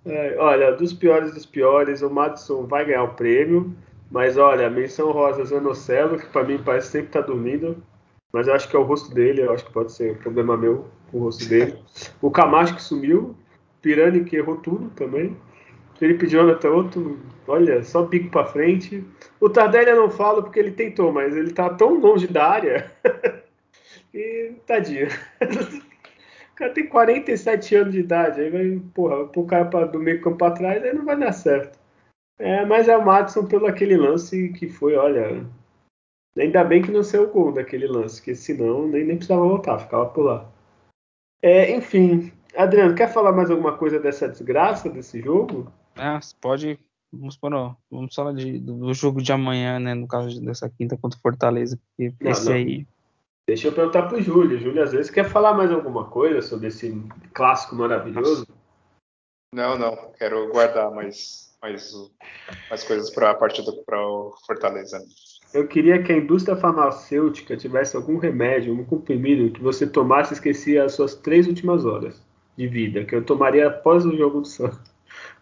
É, 0.05 0.37
olha, 0.38 0.73
dos 0.73 0.93
piores 0.93 1.33
dos 1.33 1.47
piores, 1.47 2.03
o 2.03 2.11
Madison 2.11 2.67
vai 2.67 2.85
ganhar 2.85 3.05
o 3.05 3.15
prêmio, 3.15 3.73
mas 4.11 4.37
olha, 4.37 4.69
menção 4.69 5.12
rosa 5.12 5.45
Zanocelo, 5.45 6.19
que 6.19 6.27
pra 6.27 6.43
mim 6.43 6.61
parece 6.65 6.88
sempre 6.88 7.11
tá 7.11 7.21
dormindo, 7.21 7.81
mas 8.33 8.49
eu 8.49 8.55
acho 8.55 8.68
que 8.68 8.75
é 8.75 8.79
o 8.79 8.85
rosto 8.85 9.14
dele, 9.14 9.42
eu 9.42 9.53
acho 9.53 9.64
que 9.64 9.73
pode 9.73 9.92
ser 9.92 10.12
um 10.12 10.16
problema 10.16 10.57
meu 10.57 10.87
com 11.11 11.18
o 11.18 11.23
rosto 11.25 11.47
dele. 11.49 11.79
O 12.21 12.31
Camacho 12.31 12.75
que 12.75 12.83
sumiu, 12.83 13.37
Pirani 13.83 14.25
que 14.25 14.37
errou 14.37 14.57
tudo 14.57 14.88
também. 14.90 15.37
Felipe 15.99 16.27
Jonathan, 16.27 16.71
outro, 16.71 17.21
olha, 17.47 17.83
só 17.85 18.07
pico 18.07 18.31
para 18.31 18.47
frente. 18.47 19.05
O 19.38 19.49
Tardelli 19.49 19.90
eu 19.90 19.97
não 19.97 20.11
falo 20.11 20.42
porque 20.42 20.59
ele 20.59 20.73
tentou, 20.73 21.12
mas 21.12 21.37
ele 21.37 21.53
tá 21.53 21.71
tão 21.71 21.95
longe 21.99 22.27
da 22.27 22.49
área. 22.49 22.90
e 24.12 24.53
tadinho. 24.66 25.09
O 26.53 26.55
cara 26.55 26.75
tem 26.75 26.87
47 26.87 27.75
anos 27.77 27.95
de 27.95 28.01
idade, 28.01 28.40
aí 28.42 28.51
vai, 28.51 28.81
porra, 28.92 29.23
o 29.35 29.47
cara 29.47 29.64
pra, 29.64 29.87
do 29.87 29.99
meio 29.99 30.21
campo 30.21 30.37
para 30.37 30.53
trás, 30.53 30.85
aí 30.85 30.92
não 30.92 31.05
vai 31.05 31.18
dar 31.18 31.33
certo. 31.33 31.79
É, 32.38 32.64
mas 32.66 32.88
é 32.88 32.97
o 32.97 33.05
Madison 33.05 33.47
pelo 33.47 33.66
aquele 33.66 33.97
lance 33.97 34.51
que 34.51 34.68
foi, 34.68 34.95
olha, 34.95 35.45
Ainda 36.37 36.64
bem 36.64 36.81
que 36.81 36.90
não 36.90 37.03
saiu 37.03 37.25
o 37.25 37.33
gol 37.33 37.53
daquele 37.53 37.87
lance, 37.87 38.23
que 38.23 38.35
senão 38.35 38.88
nem, 38.88 39.05
nem 39.05 39.16
precisava 39.16 39.47
voltar, 39.47 39.79
ficava 39.79 40.07
por 40.07 40.23
lá. 40.23 40.51
É, 41.42 41.75
enfim, 41.77 42.33
Adriano, 42.57 42.95
quer 42.95 43.12
falar 43.12 43.33
mais 43.33 43.51
alguma 43.51 43.77
coisa 43.77 43.99
dessa 43.99 44.29
desgraça 44.29 44.88
desse 44.88 45.21
jogo? 45.21 45.71
Ah, 45.97 46.21
pode. 46.40 46.79
Vamos, 47.12 47.37
por, 47.37 47.51
vamos 47.90 48.14
falar 48.14 48.33
de, 48.33 48.59
do 48.59 48.95
jogo 48.95 49.23
de 49.23 49.33
amanhã, 49.33 49.79
né? 49.79 49.92
No 49.92 50.09
caso 50.09 50.40
dessa 50.42 50.71
quinta 50.71 50.97
contra 50.97 51.18
o 51.18 51.23
Fortaleza. 51.23 51.79
Porque 51.79 52.14
não, 52.21 52.31
esse 52.31 52.49
não. 52.49 52.55
aí. 52.55 52.87
Deixa 53.47 53.68
eu 53.68 53.73
perguntar 53.73 54.05
pro 54.05 54.23
Júlio. 54.23 54.59
Júlio, 54.59 54.83
às 54.83 54.92
vezes, 54.92 55.11
quer 55.11 55.29
falar 55.29 55.53
mais 55.53 55.71
alguma 55.71 56.09
coisa 56.09 56.40
sobre 56.40 56.68
esse 56.68 56.90
clássico 57.35 57.75
maravilhoso? 57.75 58.47
Não, 59.55 59.77
não. 59.77 60.12
Quero 60.12 60.51
guardar 60.51 60.90
mais, 60.90 61.55
mais, 61.61 61.92
mais 62.71 62.85
coisas 62.85 63.11
para 63.11 63.31
a 63.31 63.35
partida 63.35 63.71
para 63.85 64.00
o 64.00 64.33
Fortaleza. 64.46 64.98
Eu 65.53 65.67
queria 65.67 66.03
que 66.03 66.11
a 66.13 66.17
indústria 66.17 66.57
farmacêutica 66.57 67.57
tivesse 67.57 67.94
algum 67.94 68.17
remédio, 68.17 68.73
um 68.73 68.85
comprimido 68.85 69.53
que 69.53 69.63
você 69.63 69.87
tomasse 69.87 70.33
e 70.33 70.35
esquecia 70.35 70.85
as 70.85 70.94
suas 70.94 71.15
três 71.15 71.46
últimas 71.46 71.85
horas 71.85 72.23
de 72.57 72.67
vida, 72.67 73.05
que 73.05 73.15
eu 73.15 73.23
tomaria 73.23 73.69
após 73.69 74.07
o 74.07 74.17
jogo 74.17 74.40
do 74.40 74.46
Santos. 74.46 74.92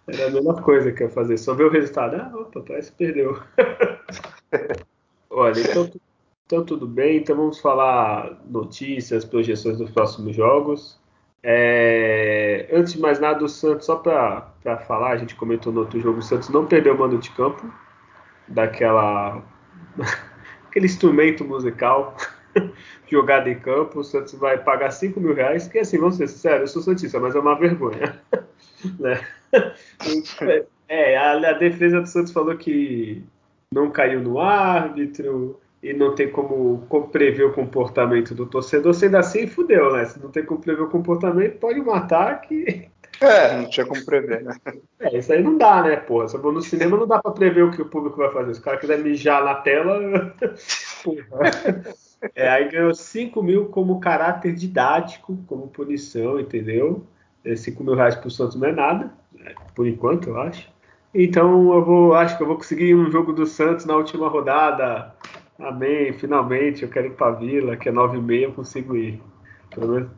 Era 0.09 0.27
a 0.27 0.31
melhor 0.31 0.61
coisa 0.63 0.91
que 0.91 1.03
eu 1.03 1.07
ia 1.07 1.13
fazer. 1.13 1.39
Só 1.39 1.55
ver 1.55 1.65
o 1.65 1.71
resultado. 1.71 2.17
Ah, 2.17 2.33
opa, 2.35 2.61
parece 2.61 2.91
que 2.91 2.99
perdeu. 2.99 3.41
Olha, 5.31 5.61
então, 5.61 5.91
então 6.47 6.65
tudo 6.65 6.87
bem. 6.87 7.19
Então 7.19 7.37
vamos 7.37 7.61
falar 7.61 8.41
notícias, 8.49 9.25
projeções 9.25 9.79
dos 9.79 9.91
próximos 9.91 10.35
jogos. 10.35 10.99
É, 11.43 12.69
antes 12.73 12.95
de 12.95 13.01
mais 13.01 13.21
nada, 13.21 13.45
o 13.45 13.49
Santos, 13.49 13.87
só 13.87 13.97
para 13.97 14.53
falar, 14.87 15.13
a 15.13 15.17
gente 15.17 15.37
comentou 15.37 15.73
no 15.73 15.81
outro 15.81 15.99
jogo, 16.01 16.19
o 16.19 16.23
Santos 16.23 16.49
não 16.51 16.67
perdeu 16.67 16.95
o 16.95 16.99
mando 16.99 17.17
de 17.17 17.31
campo 17.31 17.73
daquela 18.47 19.43
aquele 20.69 20.87
instrumento 20.87 21.45
musical 21.45 22.17
jogada 23.11 23.51
em 23.51 23.59
campo, 23.59 24.01
o 24.01 24.05
Santos 24.05 24.35
vai 24.35 24.59
pagar 24.59 24.91
5 24.91 25.21
mil 25.21 25.35
reais, 25.35 25.69
que 25.69 25.79
assim, 25.79 25.99
vamos 25.99 26.17
ser 26.17 26.29
sinceros, 26.29 26.61
eu 26.61 26.69
sou 26.69 26.83
Santista, 26.83 27.19
mas 27.19 27.35
é 27.35 27.41
uma 27.41 27.59
vergonha. 27.59 28.21
né? 28.99 29.21
É, 30.89 31.17
a, 31.17 31.33
a, 31.33 31.53
defesa 31.53 32.01
do 32.01 32.07
Santos 32.07 32.33
falou 32.33 32.57
que 32.57 33.23
não 33.73 33.91
caiu 33.91 34.21
no 34.21 34.41
árbitro 34.41 35.61
e 35.83 35.93
não 35.93 36.15
tem 36.15 36.31
como, 36.31 36.85
como 36.89 37.09
prever 37.09 37.45
o 37.45 37.53
comportamento 37.53 38.35
do 38.35 38.47
torcedor, 38.47 38.93
sendo 38.95 39.17
assim, 39.17 39.47
fudeu, 39.47 39.93
né? 39.93 40.05
Se 40.05 40.21
não 40.21 40.31
tem 40.31 40.45
como 40.45 40.61
prever 40.61 40.83
o 40.83 40.91
comportamento, 40.91 41.59
pode 41.59 41.81
matar 41.81 42.41
que. 42.43 42.89
É, 43.21 43.57
não 43.57 43.69
tinha 43.69 43.85
como 43.85 44.05
prever, 44.05 44.43
né? 44.43 44.57
É, 44.99 45.19
isso 45.19 45.33
aí 45.33 45.43
não 45.43 45.59
dá, 45.59 45.83
né, 45.83 45.97
porra? 45.97 46.27
No 46.39 46.63
cinema, 46.63 46.97
não 46.97 47.07
dá 47.07 47.21
pra 47.21 47.33
prever 47.33 47.65
o 47.65 47.71
que 47.71 47.83
o 47.83 47.89
público 47.89 48.17
vai 48.17 48.33
fazer. 48.33 48.55
Se 48.55 48.61
o 48.61 48.63
cara 48.63 48.79
quiser 48.79 48.99
mijar 48.99 49.45
na 49.45 49.57
tela, 49.57 50.35
porra. 51.05 51.51
É, 52.35 52.49
aí 52.49 52.71
ganhou 52.71 52.95
5 52.95 53.43
mil 53.43 53.67
como 53.67 54.01
caráter 54.01 54.55
didático, 54.55 55.39
como 55.47 55.69
punição, 55.69 56.41
entendeu? 56.41 57.07
5 57.57 57.83
é, 57.83 57.85
mil 57.85 57.95
reais 57.95 58.15
pro 58.15 58.31
Santos 58.31 58.57
não 58.57 58.69
é 58.69 58.73
nada, 58.73 59.13
né, 59.33 59.55
por 59.75 59.87
enquanto, 59.87 60.29
eu 60.29 60.41
acho. 60.41 60.71
Então 61.15 61.73
eu 61.73 61.85
vou, 61.85 62.15
acho 62.15 62.37
que 62.37 62.43
eu 62.43 62.47
vou 62.47 62.57
conseguir 62.57 62.95
um 62.95 63.11
jogo 63.11 63.33
do 63.33 63.47
Santos 63.47 63.85
na 63.85 63.97
última 63.97 64.29
rodada. 64.29 65.15
Amém, 65.59 66.13
finalmente, 66.13 66.83
eu 66.83 66.89
quero 66.89 67.09
ir 67.09 67.15
pra 67.15 67.33
Vila, 67.33 67.77
que 67.77 67.89
é 67.89 67.93
9 67.93 68.19
e 68.19 68.23
meia, 68.23 68.45
eu 68.47 68.53
consigo 68.53 68.97
ir. 68.97 69.21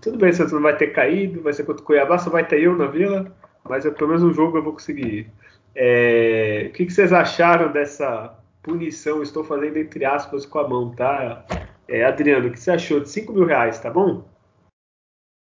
Tudo 0.00 0.18
bem, 0.18 0.32
Santos 0.32 0.52
não 0.52 0.60
vai 0.60 0.76
ter 0.76 0.88
caído, 0.88 1.42
vai 1.42 1.52
ser 1.52 1.64
contra 1.64 1.82
o 1.82 1.86
Cuiabá, 1.86 2.18
só 2.18 2.30
vai 2.30 2.46
ter 2.46 2.60
eu 2.60 2.76
na 2.76 2.86
Vila, 2.86 3.34
mas 3.68 3.84
eu, 3.84 3.92
pelo 3.92 4.08
menos 4.08 4.22
um 4.22 4.32
jogo 4.32 4.58
eu 4.58 4.62
vou 4.62 4.72
conseguir 4.72 5.06
ir. 5.06 5.32
É, 5.74 6.66
o 6.68 6.72
que, 6.72 6.86
que 6.86 6.92
vocês 6.92 7.12
acharam 7.12 7.72
dessa 7.72 8.38
punição? 8.62 9.22
Estou 9.22 9.44
fazendo 9.44 9.78
entre 9.78 10.04
aspas 10.04 10.44
com 10.44 10.58
a 10.58 10.68
mão, 10.68 10.90
tá? 10.94 11.46
É, 11.88 12.04
Adriano, 12.04 12.48
o 12.48 12.52
que 12.52 12.60
você 12.60 12.70
achou 12.70 13.00
de 13.00 13.08
5 13.08 13.32
mil 13.32 13.46
reais, 13.46 13.78
tá 13.78 13.90
bom? 13.90 14.24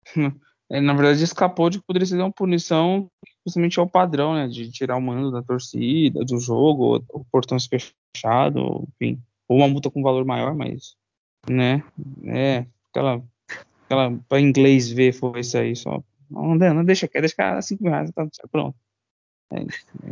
É, 0.68 0.82
na 0.82 0.94
verdade, 0.94 1.24
escapou 1.24 1.70
de 1.70 1.78
que 1.80 1.86
poderia 1.86 2.08
ser 2.08 2.18
uma 2.18 2.32
punição 2.32 3.08
justamente 3.46 3.80
ao 3.80 3.88
padrão, 3.88 4.34
né? 4.34 4.48
De 4.48 4.72
tirar 4.72 4.98
o 4.98 5.02
mando 5.02 5.32
da 5.32 5.44
torcida, 5.44 6.26
do 6.26 6.40
jogo, 6.40 7.04
o 7.10 7.24
portão 7.26 7.58
fechado, 7.60 8.88
enfim. 8.96 9.22
Ou 9.48 9.58
uma 9.58 9.68
multa 9.68 9.92
com 9.92 10.02
valor 10.02 10.26
maior, 10.26 10.56
mas. 10.56 10.96
Né? 11.48 11.84
É. 12.26 12.66
Aquela. 12.90 13.24
Aquela 13.86 14.18
para 14.28 14.42
inglês 14.42 14.90
ver 14.90 15.14
foi 15.14 15.40
isso 15.40 15.58
aí 15.58 15.76
só. 15.76 16.02
Não, 16.30 16.56
não 16.56 16.84
deixa, 16.84 17.08
quer 17.08 17.22
deixar 17.22 17.62
5 17.62 17.82
mil 17.82 17.92
reais, 17.92 18.12
tá 18.12 18.28
pronto. 18.52 18.76
É, 19.54 19.64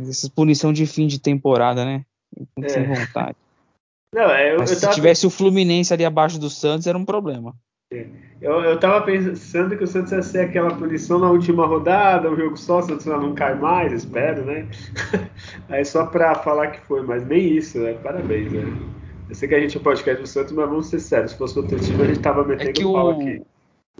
essa 0.08 0.30
punição 0.30 0.72
de 0.72 0.86
fim 0.86 1.06
de 1.06 1.20
temporada, 1.20 1.84
né? 1.84 2.04
É. 2.62 2.68
Sem 2.68 2.86
vontade. 2.86 3.36
Não, 4.14 4.30
é, 4.30 4.54
eu, 4.54 4.66
se 4.66 4.80
tava... 4.80 4.94
tivesse 4.94 5.26
o 5.26 5.30
Fluminense 5.30 5.92
ali 5.92 6.04
abaixo 6.04 6.38
do 6.38 6.48
Santos, 6.48 6.86
era 6.86 6.96
um 6.96 7.04
problema. 7.04 7.54
Eu, 8.40 8.60
eu 8.60 8.78
tava 8.78 9.04
pensando 9.04 9.76
que 9.76 9.84
o 9.84 9.86
Santos 9.86 10.12
ia 10.12 10.22
ser 10.22 10.40
aquela 10.40 10.74
punição 10.74 11.18
na 11.18 11.30
última 11.30 11.66
rodada, 11.66 12.30
um 12.30 12.36
jogo 12.36 12.56
só, 12.56 12.78
o 12.78 12.82
Santos 12.82 13.06
não 13.06 13.34
cai 13.34 13.54
mais, 13.54 13.92
espero, 13.92 14.44
né? 14.44 14.68
Aí 15.68 15.84
só 15.84 16.06
pra 16.06 16.34
falar 16.34 16.68
que 16.68 16.80
foi, 16.86 17.02
mas 17.02 17.24
nem 17.26 17.56
isso, 17.56 17.78
né? 17.78 17.94
Parabéns, 17.94 18.52
né? 18.52 18.64
Eu 19.28 19.34
sei 19.34 19.48
que 19.48 19.54
a 19.54 19.60
gente 19.60 19.76
é 19.76 19.80
podcast 19.80 20.22
do 20.22 20.28
Santos, 20.28 20.52
mas 20.52 20.68
vamos 20.68 20.86
ser 20.86 21.00
sérios. 21.00 21.32
Se 21.32 21.38
fosse 21.38 21.58
outro 21.58 21.78
time, 21.78 22.02
a 22.02 22.06
gente 22.06 22.20
tava 22.20 22.44
metendo 22.44 22.70
é 22.70 22.72
que 22.72 22.82
pau 22.82 23.06
o... 23.06 23.10
aqui 23.10 23.42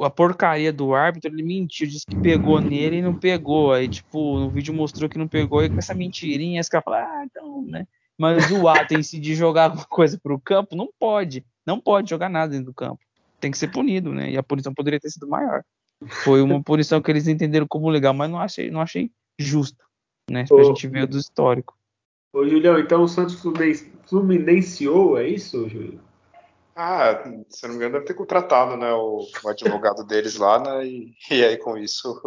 a 0.01 0.11
porcaria 0.11 0.73
do 0.73 0.95
árbitro, 0.95 1.31
ele 1.31 1.43
mentiu, 1.43 1.87
disse 1.87 2.07
que 2.07 2.17
pegou 2.17 2.61
nele 2.61 2.97
e 2.97 3.03
não 3.03 3.15
pegou. 3.15 3.73
Aí, 3.73 3.89
tipo, 3.89 4.39
no 4.39 4.51
vídeo 4.51 4.75
mostrou 4.75 5.09
que 5.09 5.19
não 5.19 5.29
pegou, 5.29 5.63
e 5.63 5.71
com 5.71 5.79
essa 5.79 5.95
mentirinha, 5.95 6.61
esse 6.61 6.71
cara 6.71 6.83
fala, 6.83 6.99
ah, 6.99 7.25
então, 7.25 7.63
né? 7.63 7.87
Mas 8.19 8.51
o 8.51 8.69
ato 8.69 8.95
em 8.95 9.03
si 9.03 9.19
de 9.19 9.35
jogar 9.35 9.65
alguma 9.65 9.85
coisa 9.87 10.19
para 10.23 10.35
o 10.35 10.41
campo 10.41 10.77
não 10.77 10.89
pode. 10.99 11.45
Não 11.67 11.81
pode 11.81 12.11
jogar 12.11 12.29
nada 12.29 12.53
dentro 12.53 12.67
do 12.67 12.75
campo. 12.75 13.01
Tem 13.41 13.51
que 13.51 13.59
ser 13.59 13.69
punido, 13.69 14.13
né? 14.13 14.31
E 14.31 14.37
a 14.37 14.43
punição 14.43 14.73
poderia 14.73 15.01
ter 15.01 15.11
sido 15.11 15.27
maior. 15.27 15.63
Foi 16.07 16.43
uma 16.43 16.63
punição 16.63 17.01
que 17.01 17.11
eles 17.11 17.27
entenderam 17.27 17.67
como 17.67 17.89
legal, 17.89 18.15
mas 18.15 18.31
não 18.31 18.39
achei, 18.39 18.71
não 18.71 18.81
achei 18.81 19.11
justo, 19.39 19.85
né? 20.31 20.45
Pra 20.47 20.63
gente 20.63 20.87
ver 20.87 21.07
do 21.07 21.19
histórico. 21.19 21.77
Ô, 22.33 22.47
Julião, 22.47 22.79
então 22.79 23.03
o 23.03 23.09
Santos 23.09 23.41
fluminenciou, 24.07 25.19
é 25.19 25.29
isso, 25.29 25.69
Júlio? 25.69 26.01
Ah, 26.77 27.23
se 27.49 27.63
não 27.67 27.71
me 27.71 27.77
engano, 27.77 27.95
deve 27.95 28.07
ter 28.07 28.15
contratado 28.15 28.77
né, 28.77 28.93
o, 28.93 29.27
o 29.43 29.49
advogado 29.49 30.05
deles 30.05 30.37
lá, 30.37 30.59
né? 30.59 30.87
E, 30.87 31.15
e 31.31 31.45
aí 31.45 31.57
com 31.57 31.79
isso 31.79 32.21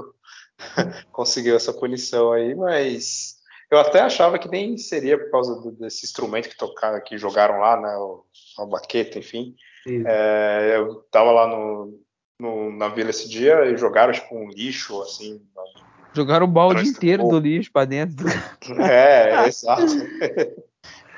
conseguiu 1.12 1.56
essa 1.56 1.74
punição 1.74 2.32
aí, 2.32 2.56
mas 2.56 3.38
eu 3.70 3.78
até 3.78 4.00
achava 4.02 4.40
que 4.40 4.48
nem 4.48 4.78
seria 4.78 5.18
por 5.18 5.30
causa 5.32 5.56
do, 5.62 5.72
desse 5.72 6.06
instrumento 6.06 6.50
que 6.50 6.58
tocaram, 6.58 7.02
que 7.04 7.18
jogaram 7.18 7.60
lá, 7.60 7.80
né? 7.80 7.96
O, 7.98 8.24
a 8.60 8.66
baqueta, 8.66 9.20
enfim. 9.20 9.56
É, 10.06 10.74
eu 10.76 10.96
tava 11.12 11.32
lá 11.32 11.48
no, 11.48 12.00
no, 12.40 12.72
na 12.72 12.90
vila 12.90 13.10
esse 13.10 13.30
dia 13.30 13.66
e 13.66 13.78
jogaram 13.78 14.14
tipo 14.14 14.36
um 14.36 14.50
lixo, 14.50 15.02
assim. 15.02 15.42
Jogaram 16.14 16.46
o 16.46 16.50
balde 16.50 16.88
inteiro 16.88 17.28
do 17.28 17.40
lixo 17.40 17.72
pra 17.72 17.86
dentro. 17.86 18.26
É, 18.82 19.48
exato. 19.48 19.84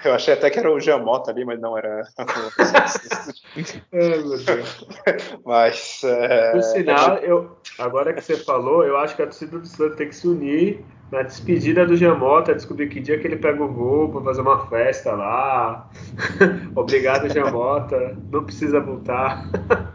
Eu 0.04 0.14
achei 0.14 0.34
até 0.34 0.50
que 0.50 0.60
era 0.60 0.72
o 0.72 0.80
Jamota 0.80 1.32
ali, 1.32 1.43
mas 1.43 1.60
não 1.60 1.78
era. 1.78 2.04
mas. 5.45 6.02
É... 6.04 6.52
Por 6.52 6.64
sinal, 6.64 7.18
eu, 7.18 7.58
agora 7.78 8.14
que 8.14 8.22
você 8.22 8.38
falou, 8.38 8.86
eu 8.86 8.97
acho 8.97 9.16
que 9.16 9.22
a 9.22 9.26
torcida 9.26 9.60
do 9.60 9.68
Santos 9.68 9.97
tem 9.97 10.08
que 10.08 10.16
se 10.16 10.28
unir 10.28 10.84
na 11.12 11.24
despedida 11.24 11.86
do 11.86 11.97
Jamota, 11.97 12.54
descobrir 12.54 12.88
que 12.88 13.00
dia 13.00 13.20
que 13.20 13.28
ele 13.28 13.36
pega 13.36 13.64
o 13.64 13.68
voo 13.68 14.10
para 14.10 14.22
fazer 14.22 14.41
uma 14.41 14.68
festa 14.68 15.12
lá. 15.12 15.89
Obrigado, 16.76 17.30
Jamota. 17.30 18.16
Não 18.32 18.43
precisa 18.43 18.80
voltar. 18.80 19.50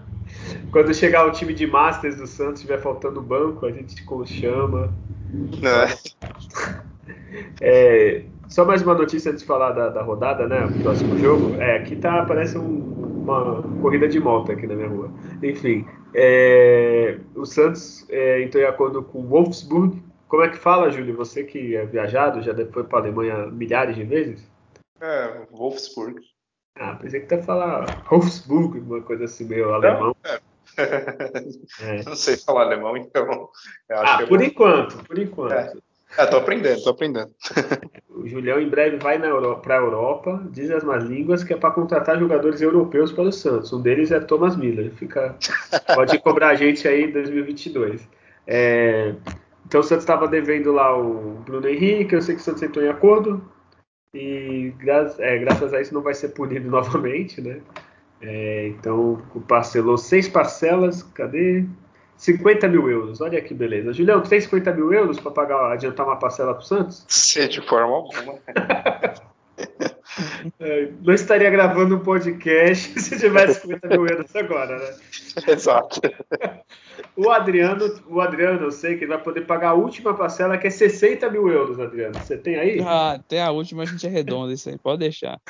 Quando 0.73 0.93
chegar 0.93 1.27
o 1.27 1.31
time 1.31 1.55
de 1.55 1.67
Masters 1.67 2.17
do 2.17 2.27
Santos, 2.27 2.61
estiver 2.61 2.81
faltando 2.81 3.23
banco, 3.23 3.65
a 3.65 3.71
gente 3.71 3.95
chama. 4.27 4.93
É, 7.61 8.25
só 8.49 8.65
mais 8.65 8.83
uma 8.83 8.95
notícia 8.95 9.31
antes 9.31 9.43
de 9.43 9.47
falar 9.47 9.73
da, 9.73 9.89
da 9.89 10.03
rodada, 10.03 10.47
né? 10.47 10.65
O 10.67 10.83
próximo 10.83 11.19
jogo. 11.19 11.55
É, 11.61 11.77
aqui 11.77 11.97
tá, 11.97 12.25
parece 12.25 12.57
um, 12.59 13.23
uma 13.23 13.63
corrida 13.81 14.09
de 14.09 14.21
moto 14.21 14.53
aqui 14.53 14.67
na 14.67 14.75
minha 14.75 14.89
rua. 14.89 15.11
Enfim, 15.43 15.87
é, 16.15 17.19
o 17.35 17.45
Santos 17.45 18.07
é, 18.11 18.43
entrou 18.43 18.63
em 18.63 18.67
acordo 18.67 19.03
com 19.03 19.21
o 19.21 19.27
Wolfsburg 19.27 20.03
como 20.35 20.43
é 20.43 20.49
que 20.49 20.57
fala, 20.57 20.91
Júlio? 20.91 21.17
Você 21.17 21.45
que 21.45 21.77
é 21.77 21.87
viajado, 21.87 22.43
já 22.43 22.53
foi 22.73 22.83
para 22.83 22.99
a 22.99 23.03
Alemanha 23.03 23.47
milhares 23.47 23.95
de 23.95 24.03
vezes? 24.03 24.45
É, 25.01 25.47
Wolfsburg. 25.53 26.21
Ah, 26.77 26.97
pensei 26.97 27.21
que 27.21 27.27
tá 27.27 27.41
falando 27.41 27.87
Wolfsburg, 28.11 28.81
uma 28.81 29.01
coisa 29.01 29.27
assim 29.27 29.45
meio 29.45 29.73
alemão. 29.73 30.17
É. 30.25 30.41
é. 31.83 32.03
Não 32.03 32.17
sei 32.17 32.37
falar 32.37 32.63
alemão, 32.63 32.97
então. 32.97 33.49
ah, 33.93 34.23
é 34.23 34.27
por 34.27 34.43
enquanto, 34.43 35.05
por 35.05 35.17
enquanto. 35.17 35.53
É. 35.53 35.73
É, 36.17 36.27
tô 36.27 36.37
aprendendo, 36.37 36.83
tô 36.83 36.91
aprendendo. 36.91 37.31
O 38.09 38.27
Julião 38.27 38.61
em 38.61 38.69
breve 38.69 38.97
vai 38.99 39.19
para 39.63 39.75
a 39.75 39.79
Europa, 39.79 40.47
diz 40.51 40.71
as 40.71 40.85
más 40.85 41.05
línguas, 41.05 41.43
que 41.43 41.53
é 41.53 41.57
para 41.57 41.73
contratar 41.73 42.19
jogadores 42.19 42.61
europeus 42.61 43.13
para 43.13 43.25
o 43.25 43.33
Santos. 43.33 43.73
Um 43.73 43.81
deles 43.81 44.13
é 44.13 44.21
Thomas 44.21 44.57
Miller. 44.57 44.93
Fica, 44.93 45.37
pode 45.95 46.19
cobrar 46.21 46.49
a 46.51 46.55
gente 46.55 46.87
aí 46.87 47.05
em 47.05 47.11
2022. 47.11 48.09
É, 48.47 49.15
então 49.67 49.81
o 49.81 49.85
Santos 49.85 50.05
estava 50.05 50.29
devendo 50.29 50.73
lá 50.73 50.97
o 50.97 51.43
Bruno 51.45 51.69
Henrique, 51.69 52.15
eu 52.15 52.23
sei 52.23 52.35
que 52.35 52.41
o 52.41 52.45
Santos 52.45 52.63
entrou 52.63 52.85
em 52.85 52.89
acordo 52.89 53.43
e 54.13 54.73
gra 54.79 55.13
é, 55.19 55.39
graças 55.39 55.75
a 55.75 55.81
isso 55.81 55.93
não 55.93 56.03
vai 56.03 56.15
ser 56.15 56.29
punido 56.29 56.69
novamente, 56.71 57.41
né? 57.41 57.61
É, 58.21 58.69
então 58.69 59.21
parcelou 59.49 59.99
seis 59.99 60.29
parcelas, 60.29 61.03
cadê? 61.03 61.65
50 62.17 62.69
mil 62.69 62.89
euros, 62.91 63.21
olha 63.21 63.41
que 63.41 63.53
beleza. 63.53 63.93
Julião, 63.93 64.21
tu 64.21 64.29
tem 64.29 64.41
50 64.41 64.73
mil 64.73 64.93
euros 64.93 65.21
para 65.21 65.31
pagar, 65.31 65.73
adiantar 65.73 66.07
uma 66.07 66.17
parcela 66.17 66.55
para 66.55 66.63
o 66.63 66.67
Santos? 66.67 67.05
Sim, 67.09 67.49
de 67.49 67.61
forma 67.61 67.95
alguma. 67.95 68.39
É, 70.61 70.89
não 71.03 71.15
estaria 71.15 71.51
gravando 71.51 71.97
um 71.97 72.01
podcast 72.01 72.89
se 73.01 73.19
tivesse 73.19 73.61
50 73.63 73.89
mil 73.89 74.07
euros 74.07 74.35
agora, 74.37 74.79
né? 74.79 74.97
Exato. 75.49 76.01
O 77.17 77.31
Adriano, 77.31 77.85
o 78.09 78.21
Adriano, 78.21 78.61
eu 78.61 78.73
sei 78.73 78.97
que 78.97 79.05
ele 79.05 79.13
vai 79.13 79.23
poder 79.23 79.43
pagar 79.43 79.71
a 79.71 79.75
última 79.75 80.15
parcela, 80.15 80.59
que 80.59 80.67
é 80.67 80.71
60 80.71 81.29
mil 81.31 81.49
euros, 81.49 81.79
Adriano. 81.79 82.15
Você 82.15 82.37
tem 82.37 82.57
aí? 82.57 82.81
Ah, 82.81 83.13
até 83.13 83.41
a 83.41 83.51
última 83.51 83.83
a 83.83 83.87
gente 83.87 84.05
arredonda 84.05 84.53
isso 84.53 84.69
aí, 84.69 84.79
pode 84.79 84.99
deixar. 84.99 85.41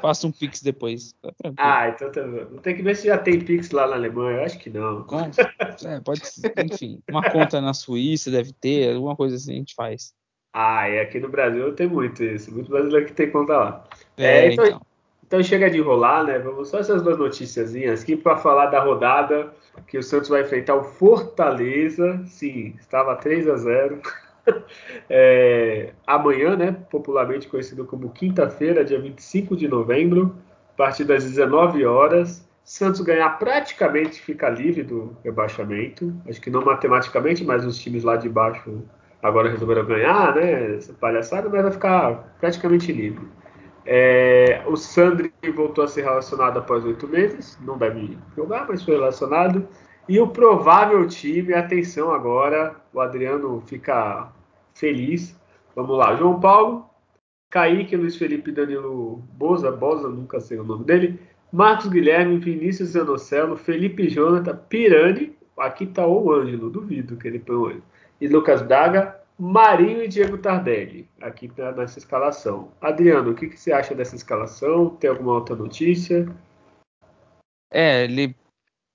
Faça 0.00 0.26
um 0.26 0.32
Pix 0.32 0.62
depois. 0.62 1.12
Tá 1.20 1.30
ah, 1.56 1.88
então 1.88 2.10
tá 2.10 2.22
bom. 2.22 2.58
Tem 2.58 2.76
que 2.76 2.82
ver 2.82 2.96
se 2.96 3.06
já 3.06 3.18
tem 3.18 3.40
Pix 3.40 3.70
lá 3.70 3.88
na 3.88 3.96
Alemanha, 3.96 4.38
eu 4.38 4.44
acho 4.44 4.58
que 4.58 4.70
não. 4.70 5.04
É, 5.84 6.00
pode 6.00 6.26
ser, 6.26 6.52
enfim. 6.64 7.00
Uma 7.10 7.28
conta 7.30 7.60
na 7.60 7.74
Suíça 7.74 8.30
deve 8.30 8.52
ter, 8.52 8.94
alguma 8.94 9.16
coisa 9.16 9.36
assim 9.36 9.52
a 9.52 9.56
gente 9.56 9.74
faz. 9.74 10.12
Ah, 10.52 10.88
e 10.88 11.00
aqui 11.00 11.18
no 11.18 11.28
Brasil 11.28 11.72
tem 11.74 11.88
muito 11.88 12.22
isso. 12.22 12.52
Muito 12.52 12.70
brasileiro 12.70 13.06
que 13.06 13.12
tem 13.12 13.30
conta 13.30 13.56
lá. 13.56 13.84
É, 14.18 14.46
é 14.46 14.52
então, 14.52 14.66
então. 14.66 14.80
então, 15.26 15.42
chega 15.42 15.70
de 15.70 15.78
enrolar, 15.78 16.24
né? 16.24 16.38
Vamos 16.38 16.68
só 16.68 16.78
essas 16.78 17.02
duas 17.02 17.18
noticiazinhas 17.18 18.02
aqui 18.02 18.16
para 18.16 18.36
falar 18.36 18.66
da 18.66 18.80
rodada 18.80 19.52
que 19.86 19.96
o 19.96 20.02
Santos 20.02 20.28
vai 20.28 20.42
enfrentar 20.42 20.74
o 20.74 20.84
Fortaleza. 20.84 22.22
Sim, 22.26 22.74
estava 22.78 23.16
3 23.16 23.48
a 23.48 23.56
0 23.56 24.02
é, 25.08 25.92
amanhã, 26.06 26.54
né? 26.54 26.76
Popularmente 26.90 27.48
conhecido 27.48 27.86
como 27.86 28.10
quinta-feira, 28.10 28.84
dia 28.84 29.00
25 29.00 29.56
de 29.56 29.66
novembro, 29.66 30.36
a 30.74 30.76
partir 30.76 31.04
das 31.04 31.24
19 31.24 31.84
horas. 31.86 32.46
Santos 32.62 33.00
ganhar 33.00 33.38
praticamente 33.38 34.20
fica 34.20 34.48
livre 34.48 34.82
do 34.82 35.16
rebaixamento. 35.24 36.14
Acho 36.28 36.40
que 36.40 36.50
não 36.50 36.62
matematicamente, 36.62 37.42
mas 37.42 37.64
os 37.64 37.78
times 37.78 38.04
lá 38.04 38.16
de 38.16 38.28
baixo 38.28 38.82
agora 39.22 39.48
resolveram 39.48 39.86
ganhar, 39.86 40.34
né? 40.34 40.76
Essa 40.76 40.92
palhaçada, 40.92 41.48
mas 41.48 41.62
vai 41.62 41.70
ficar 41.70 42.36
praticamente 42.40 42.92
livre. 42.92 43.26
É, 43.86 44.62
o 44.66 44.76
Sandri 44.76 45.32
voltou 45.54 45.84
a 45.84 45.88
ser 45.88 46.02
relacionado 46.02 46.58
após 46.58 46.84
oito 46.84 47.08
meses, 47.08 47.58
não 47.62 47.78
deve 47.78 48.18
jogar, 48.36 48.66
mas 48.68 48.82
foi 48.82 48.94
relacionado. 48.94 49.66
E 50.08 50.18
o 50.20 50.28
provável 50.28 51.06
time, 51.06 51.54
atenção 51.54 52.12
agora, 52.12 52.76
o 52.92 53.00
Adriano 53.00 53.62
fica 53.66 54.32
feliz. 54.74 55.38
Vamos 55.74 55.96
lá, 55.96 56.14
João 56.16 56.38
Paulo, 56.38 56.86
Kaique, 57.50 57.96
Luiz 57.96 58.16
Felipe 58.16 58.52
Danilo 58.52 59.22
Boza, 59.32 59.70
Boza, 59.70 60.08
nunca 60.08 60.40
sei 60.40 60.58
o 60.58 60.64
nome 60.64 60.84
dele, 60.84 61.20
Marcos 61.52 61.86
Guilherme, 61.86 62.38
Vinícius 62.38 62.90
Zanocelo, 62.90 63.56
Felipe 63.56 64.08
Jonathan, 64.08 64.56
Pirani, 64.68 65.36
aqui 65.58 65.86
tá 65.86 66.06
o 66.06 66.32
Ângelo, 66.32 66.70
duvido 66.70 67.16
que 67.16 67.28
ele 67.28 67.38
põe 67.38 67.82
e 68.22 68.28
Lucas 68.28 68.62
Braga, 68.62 69.20
Marinho 69.36 70.00
e 70.00 70.06
Diego 70.06 70.38
Tardelli, 70.38 71.08
aqui 71.20 71.48
tá 71.48 71.72
nessa 71.72 71.98
escalação. 71.98 72.70
Adriano, 72.80 73.32
o 73.32 73.34
que, 73.34 73.48
que 73.48 73.58
você 73.58 73.72
acha 73.72 73.96
dessa 73.96 74.14
escalação? 74.14 74.90
Tem 74.90 75.10
alguma 75.10 75.32
outra 75.32 75.56
notícia? 75.56 76.32
É, 77.68 78.04
ele, 78.04 78.36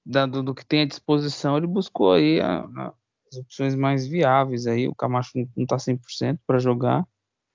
dado 0.06 0.42
do 0.42 0.56
que 0.56 0.66
tem 0.66 0.84
à 0.84 0.86
disposição, 0.86 1.58
ele 1.58 1.68
buscou 1.68 2.14
aí 2.14 2.40
a, 2.40 2.60
a, 2.60 2.94
as 3.30 3.38
opções 3.38 3.76
mais 3.76 4.08
viáveis 4.08 4.66
aí, 4.66 4.88
o 4.88 4.96
Camacho 4.96 5.34
não 5.58 5.66
tá 5.66 5.76
100% 5.76 6.40
para 6.48 6.58
jogar. 6.58 7.06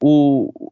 O, 0.02 0.70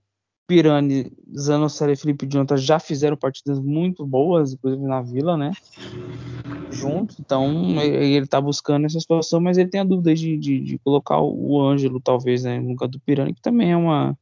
Pirani, 0.50 1.12
Zanocelo 1.32 1.92
e 1.92 1.96
Felipe 1.96 2.26
Jonathan 2.26 2.56
já 2.56 2.80
fizeram 2.80 3.16
partidas 3.16 3.60
muito 3.60 4.04
boas, 4.04 4.52
inclusive 4.52 4.82
na 4.82 5.00
Vila, 5.00 5.36
né? 5.36 5.52
Junto, 6.72 7.14
então 7.20 7.80
ele 7.80 8.26
tá 8.26 8.40
buscando 8.40 8.84
essa 8.84 8.98
situação, 8.98 9.40
mas 9.40 9.58
ele 9.58 9.68
tem 9.68 9.80
a 9.80 9.84
dúvida 9.84 10.12
de, 10.12 10.36
de, 10.36 10.58
de 10.58 10.78
colocar 10.80 11.20
o 11.20 11.60
Ângelo, 11.62 12.00
talvez, 12.00 12.42
né, 12.42 12.58
no 12.58 12.70
lugar 12.70 12.88
do 12.88 12.98
Pirani, 12.98 13.32
que 13.32 13.40
também 13.40 13.70
é 13.70 13.76
uma, 13.76 14.18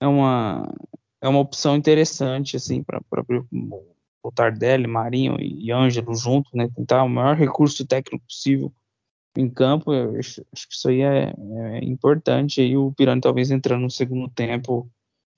é 0.00 0.06
uma, 0.06 0.74
é 1.20 1.28
uma 1.28 1.40
opção 1.40 1.76
interessante, 1.76 2.56
assim, 2.56 2.82
para 2.82 3.02
o 4.22 4.32
Tardelli, 4.32 4.86
Marinho 4.86 5.36
e 5.38 5.70
Ângelo 5.70 6.14
junto, 6.14 6.56
né? 6.56 6.70
Tentar 6.74 7.02
o 7.02 7.08
maior 7.08 7.36
recurso 7.36 7.86
técnico 7.86 8.24
possível 8.24 8.72
em 9.36 9.50
campo, 9.50 9.92
acho, 10.18 10.42
acho 10.54 10.68
que 10.68 10.74
isso 10.74 10.88
aí 10.88 11.02
é, 11.02 11.34
é 11.74 11.84
importante. 11.84 12.62
Aí 12.62 12.74
o 12.78 12.92
Pirani 12.92 13.20
talvez 13.20 13.50
entrando 13.50 13.82
no 13.82 13.90
segundo 13.90 14.30
tempo 14.30 14.90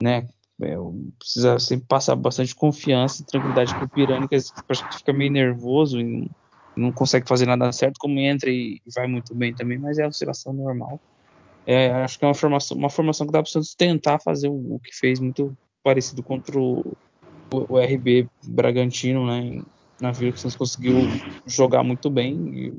né? 0.03 0.29
É, 0.61 0.75
precisa 1.19 1.59
sempre 1.59 1.87
passar 1.87 2.17
bastante 2.17 2.55
confiança 2.55 3.23
e 3.23 3.25
tranquilidade 3.25 3.75
com 3.75 3.85
o 3.85 3.89
Pirani, 3.89 4.27
que 4.29 4.37
fica 4.97 5.13
meio 5.13 5.31
nervoso 5.31 6.01
e 6.01 6.29
não, 6.77 6.91
consegue 6.91 7.29
fazer 7.29 7.47
nada 7.47 7.71
certo, 7.71 7.99
como 7.99 8.19
entra 8.19 8.51
e 8.51 8.81
vai 8.95 9.07
muito 9.07 9.35
bem 9.35 9.55
também, 9.55 9.79
mas 9.79 9.99
é 9.99 10.07
oscilação 10.07 10.53
normal. 10.53 11.01
É, 11.65 11.93
acho 11.93 12.19
que 12.19 12.25
é 12.25 12.29
uma 12.29 12.35
formação, 12.35 12.77
uma 12.77 12.91
formação 12.91 13.27
que 13.27 13.33
dá 13.33 13.43
para 13.43 13.49
o 13.49 13.53
Santos 13.53 13.75
tentar 13.75 14.19
fazer 14.19 14.49
o, 14.49 14.75
o, 14.75 14.81
que 14.81 14.93
fez 14.97 15.21
muito 15.21 15.57
parecido 15.83 16.23
contra 16.23 16.59
o, 16.59 16.81
o, 17.53 17.75
o 17.75 17.79
RB 17.79 18.29
Bragantino, 18.45 19.27
né? 19.27 19.63
Na 20.01 20.11
Vila 20.13 20.33
que 20.33 20.39
o 20.39 20.41
Santos 20.41 20.57
conseguiu 20.57 20.95
jogar 21.47 21.83
muito 21.83 22.09
bem, 22.09 22.35
e, 22.55 22.79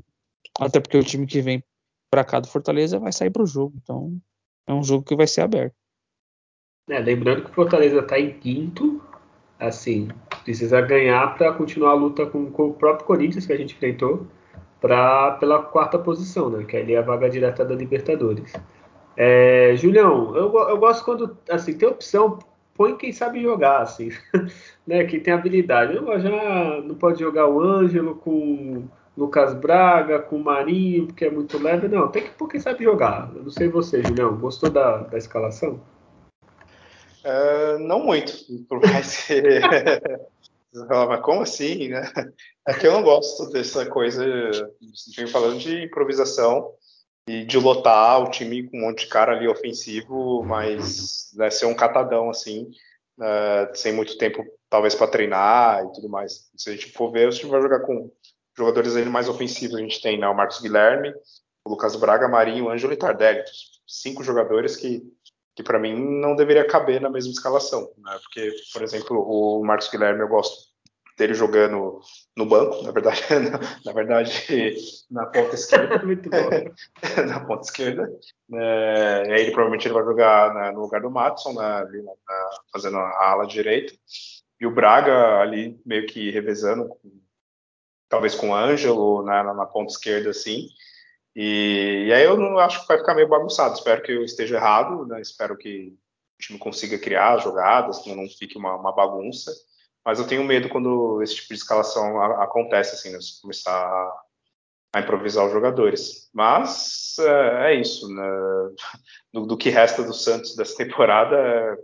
até 0.59 0.79
porque 0.79 0.97
o 0.97 1.03
time 1.03 1.27
que 1.27 1.41
vem 1.41 1.63
para 2.09 2.25
cá 2.25 2.39
do 2.39 2.47
Fortaleza 2.47 2.99
vai 2.99 3.13
sair 3.13 3.29
para 3.29 3.43
o 3.43 3.47
jogo, 3.47 3.75
então 3.81 4.17
é 4.67 4.73
um 4.73 4.83
jogo 4.83 5.05
que 5.05 5.15
vai 5.15 5.27
ser 5.27 5.41
aberto. 5.41 5.75
É, 6.89 6.99
lembrando 6.99 7.43
que 7.43 7.51
o 7.51 7.53
Fortaleza 7.53 7.99
está 7.99 8.19
em 8.19 8.31
quinto, 8.31 8.99
assim, 9.59 10.07
precisa 10.43 10.81
ganhar 10.81 11.35
para 11.37 11.53
continuar 11.53 11.91
a 11.91 11.93
luta 11.93 12.25
com, 12.25 12.49
com, 12.49 12.69
o 12.69 12.73
próprio 12.73 13.05
Corinthians 13.05 13.45
que 13.45 13.53
a 13.53 13.57
gente 13.57 13.75
enfrentou 13.75 14.25
pra, 14.81 15.33
pela 15.33 15.61
quarta 15.61 15.99
posição, 15.99 16.49
né? 16.49 16.63
Que 16.63 16.77
é 16.77 16.81
ali 16.81 16.95
a 16.95 17.01
vaga 17.01 17.29
direta 17.29 17.63
da 17.63 17.75
Libertadores. 17.75 18.53
É, 19.15 19.75
Julião, 19.75 20.35
eu, 20.35 20.51
eu 20.51 20.77
gosto 20.77 21.05
quando 21.05 21.37
assim 21.49 21.77
tem 21.77 21.87
opção, 21.87 22.39
põe 22.73 22.95
quem 22.97 23.11
sabe 23.11 23.41
jogar, 23.41 23.81
assim, 23.83 24.09
né? 24.87 25.03
Quem 25.03 25.19
tem 25.19 25.33
habilidade. 25.33 25.95
Eu 25.95 26.19
já 26.19 26.81
não 26.81 26.95
pode 26.95 27.19
jogar 27.19 27.47
o 27.47 27.61
Ângelo 27.61 28.15
com 28.15 28.85
Lucas 29.15 29.53
Braga, 29.53 30.19
com 30.19 30.37
o 30.37 30.43
Marinho, 30.43 31.05
porque 31.05 31.25
é 31.25 31.29
muito 31.29 31.61
leve. 31.61 31.87
Não, 31.87 32.07
tem 32.07 32.23
que 32.23 32.31
pôr 32.31 32.47
quem 32.47 32.59
sabe 32.59 32.83
jogar. 32.83 33.29
Eu 33.35 33.43
não 33.43 33.51
sei 33.51 33.67
você, 33.67 34.01
Julião, 34.01 34.35
gostou 34.37 34.71
da, 34.71 34.97
da 34.99 35.17
escalação? 35.19 35.79
Uh, 37.23 37.79
não 37.79 37.99
muito, 37.99 38.33
por 38.67 38.79
mais 38.81 39.25
que. 39.25 39.41
mas 40.73 41.21
como 41.21 41.41
assim, 41.41 41.89
né? 41.89 42.11
É 42.67 42.73
que 42.73 42.85
eu 42.85 42.93
não 42.93 43.01
gosto 43.01 43.49
dessa 43.49 43.85
coisa, 43.85 44.23
a 44.23 45.27
falando 45.27 45.57
de 45.57 45.85
improvisação 45.85 46.71
e 47.27 47.43
de 47.43 47.57
lotar 47.57 48.21
o 48.21 48.29
time 48.29 48.69
com 48.69 48.77
um 48.77 48.81
monte 48.81 49.05
de 49.05 49.07
cara 49.07 49.35
ali 49.35 49.47
ofensivo, 49.47 50.43
mas 50.43 51.31
né, 51.35 51.49
ser 51.49 51.65
um 51.65 51.75
catadão 51.75 52.29
assim, 52.29 52.69
uh, 53.19 53.75
sem 53.75 53.93
muito 53.93 54.17
tempo 54.17 54.45
talvez 54.69 54.93
para 54.95 55.07
treinar 55.07 55.83
e 55.83 55.93
tudo 55.93 56.09
mais. 56.09 56.49
Se 56.55 56.69
a 56.69 56.73
gente 56.73 56.91
for 56.91 57.11
ver, 57.11 57.27
o 57.27 57.31
time 57.31 57.51
vai 57.51 57.61
jogar 57.61 57.79
com 57.81 58.11
jogadores 58.57 58.95
aí 58.95 59.05
mais 59.05 59.27
ofensivos. 59.27 59.77
A 59.77 59.81
gente 59.81 60.01
tem 60.01 60.19
né, 60.19 60.27
o 60.27 60.35
Marcos 60.35 60.61
Guilherme, 60.61 61.13
o 61.65 61.69
Lucas 61.69 61.95
Braga, 61.95 62.27
Marinho, 62.27 62.69
Ângelo 62.69 62.93
e 62.93 62.97
Tardelli. 62.97 63.43
Cinco 63.87 64.23
jogadores 64.23 64.75
que 64.75 65.01
que 65.59 65.63
para 65.63 65.77
mim 65.77 65.93
não 66.21 66.37
deveria 66.37 66.65
caber 66.65 67.01
na 67.01 67.09
mesma 67.09 67.33
escalação, 67.33 67.91
né? 67.97 68.17
Porque, 68.23 68.49
por 68.71 68.81
exemplo, 68.81 69.19
o 69.19 69.61
Marcos 69.61 69.89
Guilherme 69.89 70.21
eu 70.21 70.29
gosto 70.29 70.69
dele 71.17 71.33
jogando 71.33 71.99
no 72.33 72.45
banco, 72.45 72.81
na 72.81 72.91
verdade, 72.91 73.21
na, 73.51 73.59
na 73.85 73.91
verdade, 73.91 74.77
na 75.11 75.25
ponta 75.25 75.55
esquerda, 75.55 75.99
muito 76.07 76.29
bom. 76.29 76.37
na 77.27 77.41
ponta 77.41 77.63
esquerda. 77.63 78.09
É, 78.53 79.23
e 79.27 79.33
aí 79.33 79.41
ele 79.41 79.51
provavelmente 79.51 79.85
ele 79.85 79.95
vai 79.95 80.03
jogar 80.05 80.53
né, 80.53 80.71
no 80.71 80.79
lugar 80.79 81.01
do 81.01 81.11
Matson, 81.11 81.51
né, 81.51 81.65
ali 81.65 82.01
na, 82.03 82.13
fazendo 82.71 82.97
a 82.97 83.31
ala 83.31 83.45
direita. 83.45 83.93
E 84.61 84.65
o 84.65 84.73
Braga 84.73 85.39
ali 85.39 85.77
meio 85.85 86.07
que 86.07 86.31
revezando, 86.31 86.89
talvez 88.07 88.33
com 88.33 88.51
o 88.51 88.55
Ângelo 88.55 89.25
né, 89.25 89.43
na, 89.43 89.53
na 89.53 89.65
ponta 89.65 89.91
esquerda, 89.91 90.29
assim. 90.29 90.69
E, 91.41 92.07
e, 92.07 92.13
aí 92.13 92.25
eu 92.25 92.35
não 92.35 92.59
acho 92.59 92.81
que 92.81 92.87
vai 92.89 92.97
ficar 92.97 93.15
meio 93.15 93.29
bagunçado. 93.29 93.73
Espero 93.73 94.01
que 94.01 94.11
eu 94.11 94.25
esteja 94.25 94.57
errado, 94.57 95.05
né? 95.05 95.21
espero 95.21 95.55
que 95.55 95.97
o 96.37 96.37
time 96.37 96.59
consiga 96.59 96.99
criar 96.99 97.37
jogadas, 97.37 98.05
não 98.07 98.27
fique 98.27 98.57
uma, 98.57 98.75
uma, 98.75 98.93
bagunça. 98.93 99.49
Mas 100.05 100.19
eu 100.19 100.27
tenho 100.27 100.43
medo 100.43 100.67
quando 100.67 101.21
esse 101.23 101.35
tipo 101.35 101.47
de 101.47 101.53
escalação 101.53 102.21
a, 102.21 102.43
acontece, 102.43 102.93
assim, 102.93 103.11
né? 103.11 103.19
começar 103.41 103.71
a, 103.71 104.21
a, 104.95 104.99
improvisar 104.99 105.45
os 105.45 105.53
jogadores. 105.53 106.29
Mas 106.33 107.15
é, 107.19 107.71
é 107.71 107.75
isso, 107.75 108.13
né? 108.13 108.29
Do, 109.31 109.45
do, 109.45 109.57
que 109.57 109.69
resta 109.69 110.03
do 110.03 110.13
Santos 110.13 110.57
dessa 110.57 110.75
temporada, 110.75 111.37
é, 111.37 111.77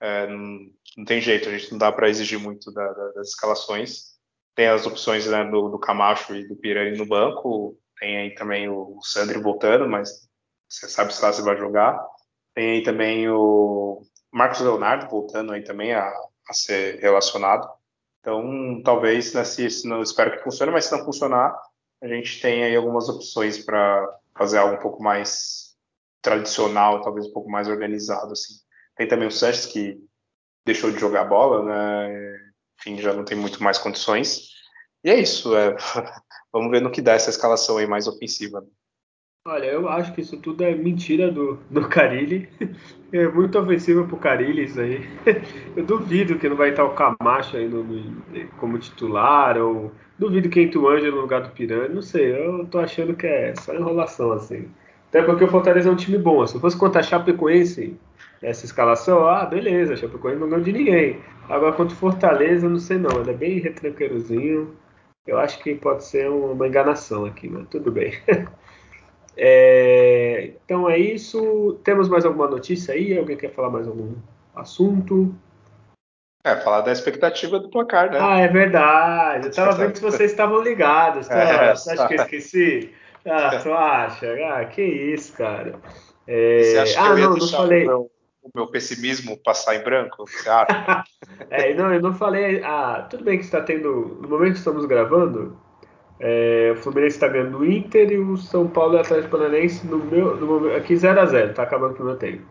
é, 0.00 0.26
não, 0.28 0.60
não, 0.96 1.04
tem 1.04 1.20
jeito, 1.20 1.46
a 1.46 1.52
gente 1.52 1.72
não 1.72 1.78
dá 1.78 1.92
para 1.92 2.08
exigir 2.08 2.38
muito 2.38 2.72
da, 2.72 2.90
da, 2.90 3.08
das 3.12 3.28
escalações. 3.28 4.16
Tem 4.54 4.66
as 4.68 4.86
opções 4.86 5.26
né, 5.26 5.44
do, 5.44 5.68
do 5.68 5.78
Camacho 5.78 6.34
e 6.34 6.48
do 6.48 6.56
Pirani 6.56 6.96
no 6.96 7.04
banco, 7.04 7.78
tem 7.98 8.16
aí 8.16 8.34
também 8.34 8.68
o 8.68 8.98
Sandro 9.02 9.42
voltando, 9.42 9.88
mas 9.88 10.28
você 10.68 10.88
sabe 10.88 11.14
se 11.14 11.22
lá 11.22 11.32
você 11.32 11.42
vai 11.42 11.56
jogar. 11.56 11.98
Tem 12.54 12.70
aí 12.72 12.82
também 12.82 13.28
o 13.28 14.02
Marcos 14.32 14.60
Leonardo 14.60 15.08
voltando 15.08 15.52
aí 15.52 15.62
também 15.62 15.94
a, 15.94 16.06
a 16.48 16.52
ser 16.52 17.00
relacionado. 17.00 17.68
Então, 18.20 18.82
talvez, 18.84 19.32
né, 19.32 19.44
se, 19.44 19.70
se 19.70 19.88
não 19.88 20.02
espero 20.02 20.32
que 20.32 20.42
funcione, 20.42 20.72
mas 20.72 20.86
se 20.86 20.96
não 20.96 21.04
funcionar, 21.04 21.56
a 22.02 22.06
gente 22.06 22.40
tem 22.40 22.64
aí 22.64 22.76
algumas 22.76 23.08
opções 23.08 23.64
para 23.64 24.06
fazer 24.36 24.58
algo 24.58 24.74
um 24.76 24.80
pouco 24.80 25.02
mais 25.02 25.76
tradicional, 26.22 27.00
talvez 27.00 27.26
um 27.26 27.32
pouco 27.32 27.50
mais 27.50 27.68
organizado, 27.68 28.32
assim. 28.32 28.54
Tem 28.96 29.08
também 29.08 29.28
o 29.28 29.32
Sanches 29.32 29.66
que 29.66 29.96
deixou 30.66 30.90
de 30.90 30.98
jogar 30.98 31.24
bola, 31.24 31.64
né? 31.64 32.38
Enfim, 32.78 33.00
já 33.00 33.12
não 33.12 33.24
tem 33.24 33.36
muito 33.36 33.62
mais 33.62 33.78
condições. 33.78 34.48
E 35.04 35.10
é 35.10 35.18
isso. 35.18 35.56
É... 35.56 35.74
Vamos 36.52 36.70
ver 36.70 36.80
no 36.80 36.90
que 36.90 37.02
dá 37.02 37.12
essa 37.12 37.30
escalação 37.30 37.78
aí 37.78 37.86
mais 37.86 38.06
ofensiva. 38.06 38.64
Olha, 39.46 39.66
eu 39.66 39.88
acho 39.88 40.12
que 40.12 40.20
isso 40.20 40.36
tudo 40.36 40.62
é 40.62 40.74
mentira 40.74 41.30
do, 41.30 41.58
do 41.70 41.88
Carilli. 41.88 42.48
É 43.10 43.26
muito 43.26 43.58
ofensivo 43.58 44.06
pro 44.06 44.18
Carilli 44.18 44.64
isso 44.64 44.78
aí. 44.78 45.00
Eu 45.74 45.82
duvido 45.82 46.38
que 46.38 46.46
não 46.46 46.56
vai 46.56 46.68
estar 46.68 46.84
o 46.84 46.92
Camacho 46.92 47.56
aí 47.56 47.66
no, 47.66 47.82
como 48.58 48.78
titular, 48.78 49.56
ou 49.56 49.90
duvido 50.18 50.50
que 50.50 50.60
entre 50.60 50.76
o 50.76 50.86
Ângelo 50.86 51.16
no 51.16 51.22
lugar 51.22 51.40
do 51.40 51.48
Piranha. 51.48 51.88
Não 51.88 52.02
sei, 52.02 52.36
eu 52.36 52.66
tô 52.66 52.78
achando 52.78 53.14
que 53.14 53.26
é 53.26 53.54
só 53.56 53.74
enrolação, 53.74 54.32
assim. 54.32 54.68
Até 55.08 55.22
porque 55.22 55.44
o 55.44 55.48
Fortaleza 55.48 55.88
é 55.88 55.92
um 55.92 55.96
time 55.96 56.18
bom. 56.18 56.46
Se 56.46 56.60
fosse 56.60 56.76
contra 56.76 57.00
a 57.00 57.02
Chapecoense, 57.02 57.96
essa 58.42 58.66
escalação, 58.66 59.26
ah, 59.26 59.46
beleza, 59.46 59.94
a 59.94 59.96
Chapecoense 59.96 60.38
não 60.38 60.50
ganhou 60.50 60.64
de 60.64 60.72
ninguém. 60.72 61.18
Agora 61.48 61.72
contra 61.72 61.94
o 61.94 61.98
Fortaleza, 61.98 62.68
não 62.68 62.78
sei 62.78 62.98
não, 62.98 63.22
ele 63.22 63.30
é 63.30 63.34
bem 63.34 63.58
retranqueirozinho. 63.58 64.76
Eu 65.28 65.38
acho 65.38 65.58
que 65.62 65.74
pode 65.74 66.04
ser 66.04 66.30
uma 66.30 66.66
enganação 66.66 67.26
aqui, 67.26 67.48
mas 67.48 67.68
tudo 67.68 67.92
bem. 67.92 68.12
É, 69.40 70.50
então 70.64 70.90
é 70.90 70.98
isso. 70.98 71.78
Temos 71.84 72.08
mais 72.08 72.24
alguma 72.24 72.48
notícia 72.48 72.92
aí? 72.92 73.16
Alguém 73.16 73.36
quer 73.36 73.52
falar 73.52 73.70
mais 73.70 73.86
algum 73.86 74.16
assunto? 74.52 75.32
É, 76.42 76.56
falar 76.56 76.80
da 76.80 76.90
expectativa 76.90 77.60
do 77.60 77.68
placar, 77.68 78.10
né? 78.10 78.18
Ah, 78.20 78.40
é 78.40 78.48
verdade. 78.48 79.46
Eu 79.46 79.54
tava 79.54 79.76
vendo 79.76 79.92
que 79.92 80.00
vocês 80.00 80.32
estavam 80.32 80.60
ligados. 80.60 81.28
Tá? 81.28 81.38
É, 81.38 81.72
Você 81.72 81.92
acha 81.92 82.08
que 82.08 82.14
eu 82.14 82.22
esqueci? 82.22 82.92
Ah, 83.24 83.60
tu 83.62 83.72
acha? 83.72 84.26
Ah, 84.44 84.64
que 84.64 84.82
isso, 84.82 85.32
cara. 85.34 85.76
É... 86.26 86.62
Você 86.62 86.78
acha 86.78 86.94
que 86.94 86.98
ah, 86.98 87.14
não, 87.14 87.36
não 87.36 87.48
falei... 87.48 87.84
o, 87.84 87.86
meu, 87.86 88.10
o 88.54 88.58
meu 88.58 88.66
pessimismo 88.66 89.36
passar 89.42 89.76
em 89.76 89.82
branco? 89.82 90.24
Você 90.26 90.48
acha? 90.48 91.04
é, 91.50 91.74
não, 91.74 91.92
eu 91.92 92.00
não 92.00 92.14
falei. 92.14 92.62
Ah, 92.62 93.06
tudo 93.08 93.24
bem 93.24 93.38
que 93.38 93.44
está 93.44 93.60
tendo. 93.60 94.18
No 94.20 94.28
momento 94.28 94.52
que 94.52 94.58
estamos 94.58 94.84
gravando, 94.86 95.56
é, 96.20 96.72
o 96.72 96.76
Fluminense 96.76 97.16
está 97.16 97.28
ganhando 97.28 97.58
o 97.58 97.66
Inter 97.66 98.10
e 98.10 98.18
o 98.18 98.36
São 98.36 98.66
Paulo 98.68 98.94
e 98.94 98.96
o 98.96 99.00
Atlético 99.00 99.36
Paranaense 99.36 99.86
no 99.86 99.98
meu, 99.98 100.36
no, 100.36 100.74
aqui 100.74 100.94
0x0, 100.94 101.54
tá 101.54 101.62
acabando 101.62 101.92
o 101.92 101.94
primeiro 101.94 102.18
tempo. 102.18 102.42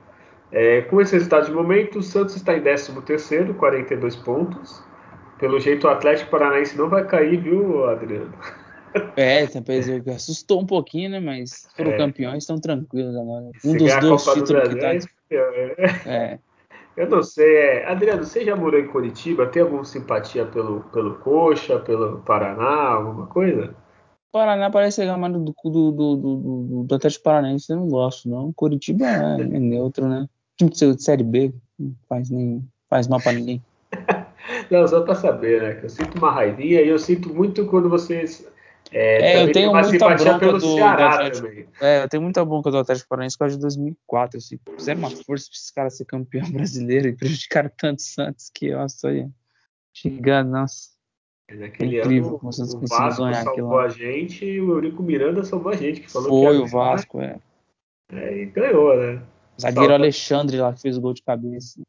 É, 0.51 0.81
com 0.83 1.01
esse 1.01 1.13
resultado 1.13 1.45
de 1.45 1.51
momento, 1.51 1.99
o 1.99 2.03
Santos 2.03 2.35
está 2.35 2.55
em 2.55 2.61
13º, 2.61 3.55
42 3.55 4.15
pontos. 4.17 4.81
Pelo 5.39 5.59
jeito, 5.59 5.85
o 5.85 5.89
Atlético 5.89 6.31
Paranaense 6.31 6.77
não 6.77 6.89
vai 6.89 7.05
cair, 7.05 7.39
viu, 7.41 7.87
Adriano? 7.89 8.33
É, 9.15 9.45
talvez 9.45 9.87
assustou 10.07 10.61
um 10.61 10.65
pouquinho, 10.65 11.09
né? 11.09 11.19
Mas 11.19 11.67
foram 11.75 11.91
é. 11.91 11.97
campeões, 11.97 12.43
estão 12.43 12.57
tranquilos 12.59 13.15
agora. 13.15 13.51
Um 13.63 13.77
dos 13.77 13.95
dois 13.99 14.23
títulos 14.23 14.69
que 14.69 14.79
tá. 14.79 15.16
É, 15.29 15.91
é. 16.05 16.39
Eu 16.95 17.09
não 17.09 17.21
sei. 17.21 17.55
É... 17.57 17.85
Adriano, 17.85 18.23
você 18.23 18.43
já 18.43 18.55
morou 18.55 18.79
em 18.79 18.87
Curitiba? 18.87 19.45
Tem 19.45 19.61
alguma 19.61 19.83
simpatia 19.83 20.45
pelo, 20.45 20.81
pelo 20.91 21.15
Coxa, 21.19 21.79
pelo 21.79 22.19
Paraná, 22.21 22.93
alguma 22.93 23.27
coisa? 23.27 23.75
Paraná 24.31 24.69
parece 24.69 24.97
ser 24.97 25.17
mais 25.17 25.33
do, 25.33 25.39
do, 25.39 25.53
do, 25.63 25.91
do, 25.91 26.83
do 26.83 26.95
Atlético 26.95 27.23
Paranaense, 27.23 27.71
eu 27.71 27.77
não 27.77 27.87
gosto, 27.87 28.29
não. 28.29 28.51
Curitiba 28.53 29.05
é, 29.05 29.41
é 29.41 29.45
neutro, 29.59 30.07
né? 30.07 30.27
Time 30.57 30.71
de 30.71 31.01
Série 31.01 31.23
B, 31.23 31.53
não 31.79 31.95
faz, 32.09 32.29
nem, 32.29 32.67
faz 32.89 33.07
mal 33.07 33.21
pra 33.21 33.31
ninguém. 33.31 33.61
não, 34.71 34.87
só 34.87 35.01
pra 35.01 35.15
saber, 35.15 35.61
né? 35.61 35.75
Que 35.75 35.85
eu 35.85 35.89
sinto 35.89 36.17
uma 36.17 36.31
raivinha 36.31 36.81
e 36.81 36.89
eu 36.89 36.99
sinto 36.99 37.33
muito 37.33 37.65
quando 37.67 37.89
vocês 37.89 38.47
é, 38.91 39.33
é 39.33 39.43
eu 39.43 39.51
tenho 39.51 39.73
muita 39.73 40.15
bronca 40.15 40.51
do, 40.53 40.59
Ceará 40.59 41.29
do 41.29 41.41
também. 41.41 41.67
É, 41.81 42.03
eu 42.03 42.09
tenho 42.09 42.23
muita 42.23 42.45
bronca 42.45 42.71
do 42.71 42.77
Atlético 42.77 43.09
Paranaense 43.09 43.37
por 43.37 43.49
de 43.49 43.59
2004. 43.59 44.37
Assim, 44.37 44.59
fizeram 44.77 44.99
uma 44.99 45.09
força 45.09 45.25
para 45.25 45.55
esses 45.55 45.71
caras 45.71 45.97
ser 45.97 46.05
campeão 46.05 46.49
brasileiro 46.51 47.07
e 47.07 47.15
prejudicaram 47.15 47.71
tanto 47.77 48.01
Santos 48.01 48.49
que, 48.53 48.71
nossa, 48.71 49.09
aí, 49.09 49.27
xingando, 49.93 50.51
nossa. 50.51 50.97
Naquele 51.49 51.97
é 51.97 51.99
incrível 52.01 52.29
ano, 52.29 52.39
como 52.39 52.49
o 52.49 52.53
Santos 52.53 52.73
conseguiu 52.73 53.25
ganhar 53.25 53.41
aquilo. 53.41 53.55
salvou 53.55 53.79
a 53.79 53.89
gente 53.89 54.45
e 54.45 54.59
o 54.59 54.71
Eurico 54.71 55.01
Miranda 55.01 55.43
salvou 55.43 55.71
a 55.71 55.75
gente, 55.75 56.01
que 56.01 56.11
falou 56.11 56.29
Foi 56.29 56.57
que 56.57 56.63
o 56.63 56.67
Vasco, 56.67 57.21
é. 57.21 57.39
é. 58.11 58.37
E 58.37 58.45
ganhou, 58.47 58.97
né? 58.97 59.21
Zagueiro 59.59 59.93
Alexandre 59.93 60.57
lá 60.57 60.73
que 60.73 60.81
fez 60.81 60.97
o 60.97 61.01
gol 61.01 61.13
de 61.13 61.23
cabeça. 61.23 61.79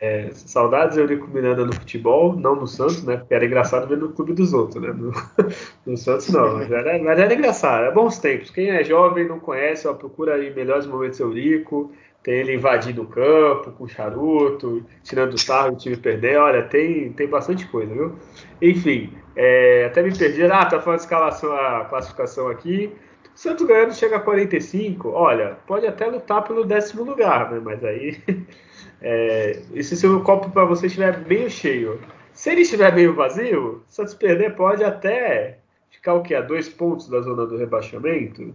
É, 0.00 0.30
saudades 0.32 0.98
Eurico 0.98 1.28
Miranda 1.28 1.64
no 1.64 1.72
futebol, 1.72 2.36
não 2.36 2.56
no 2.56 2.66
Santos, 2.66 3.02
né? 3.04 3.16
Porque 3.16 3.34
era 3.34 3.46
engraçado 3.46 3.88
ver 3.88 3.96
no 3.96 4.12
clube 4.12 4.34
dos 4.34 4.52
outros, 4.52 4.82
né? 4.82 4.92
No, 4.92 5.12
no 5.86 5.96
Santos 5.96 6.28
não, 6.28 6.54
mas 6.54 6.70
era, 6.70 7.02
mas 7.02 7.18
era 7.18 7.32
engraçado, 7.32 7.84
é 7.84 7.90
bons 7.90 8.18
tempos. 8.18 8.50
Quem 8.50 8.68
é 8.68 8.84
jovem 8.84 9.26
não 9.26 9.40
conhece, 9.40 9.88
ó, 9.88 9.94
procura 9.94 10.34
aí 10.34 10.54
melhores 10.54 10.86
momentos 10.86 11.18
Eurico, 11.20 11.90
tem 12.22 12.34
ele 12.40 12.54
invadindo 12.54 13.02
o 13.02 13.06
campo 13.06 13.70
com 13.70 13.86
charuto, 13.86 14.84
tirando 15.02 15.38
sarro 15.38 15.74
o 15.74 15.76
time 15.76 15.96
perder, 15.96 16.36
olha, 16.38 16.62
tem, 16.64 17.12
tem 17.12 17.28
bastante 17.28 17.66
coisa, 17.68 17.94
viu? 17.94 18.16
Enfim, 18.60 19.12
é, 19.36 19.84
até 19.86 20.02
me 20.02 20.12
perdi, 20.12 20.42
ah, 20.42 20.66
tá 20.66 20.80
falando 20.80 20.98
a 20.98 21.02
escalação, 21.02 21.52
a 21.52 21.84
classificação 21.84 22.48
aqui. 22.48 22.92
Santos 23.36 23.66
ganhando 23.66 23.94
chega 23.94 24.16
a 24.16 24.20
45, 24.20 25.10
olha, 25.10 25.58
pode 25.66 25.86
até 25.86 26.06
lutar 26.06 26.42
pelo 26.42 26.64
décimo 26.64 27.04
lugar, 27.04 27.52
né? 27.52 27.60
Mas 27.62 27.84
aí, 27.84 28.18
é, 29.00 29.62
e 29.74 29.84
se 29.84 29.92
o 29.92 29.96
seu 29.98 30.22
copo 30.22 30.48
para 30.50 30.64
você 30.64 30.86
estiver 30.86 31.20
meio 31.26 31.50
cheio, 31.50 32.00
se 32.32 32.50
ele 32.50 32.62
estiver 32.62 32.94
meio 32.94 33.14
vazio, 33.14 33.84
Santos 33.88 34.14
perder 34.14 34.56
pode 34.56 34.82
até 34.82 35.58
ficar 35.90 36.14
o 36.14 36.22
quê? 36.22 36.34
A 36.34 36.40
dois 36.40 36.66
pontos 36.66 37.10
da 37.10 37.20
zona 37.20 37.44
do 37.46 37.58
rebaixamento? 37.58 38.54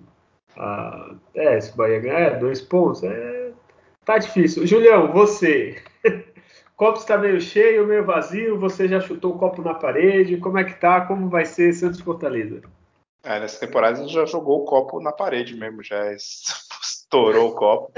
Ah, 0.58 1.14
é, 1.36 1.62
se 1.62 1.74
o 1.74 1.78
Bahia 1.78 2.00
ganhar, 2.00 2.20
é, 2.20 2.40
dois 2.40 2.60
pontos, 2.60 3.04
é, 3.04 3.52
tá 4.04 4.18
difícil. 4.18 4.66
Julião, 4.66 5.12
você, 5.14 5.78
copo 6.76 6.98
está 6.98 7.20
meio 7.20 7.40
cheio, 7.40 7.86
meio 7.86 8.04
vazio, 8.04 8.58
você 8.60 8.88
já 8.88 9.00
chutou 9.00 9.36
o 9.36 9.38
copo 9.38 9.62
na 9.62 9.76
parede, 9.76 10.38
como 10.38 10.58
é 10.58 10.64
que 10.64 10.74
tá? 10.74 11.02
Como 11.02 11.30
vai 11.30 11.46
ser 11.46 11.72
Santos 11.72 12.02
Fortaleza? 12.02 12.62
É, 13.24 13.40
nessa 13.40 13.60
temporada 13.60 13.98
gente 13.98 14.14
já 14.14 14.26
jogou 14.26 14.62
o 14.62 14.66
copo 14.66 15.00
na 15.00 15.12
parede 15.12 15.56
mesmo, 15.56 15.84
já 15.84 16.12
estourou 16.14 17.50
o 17.50 17.56
copo. 17.56 17.94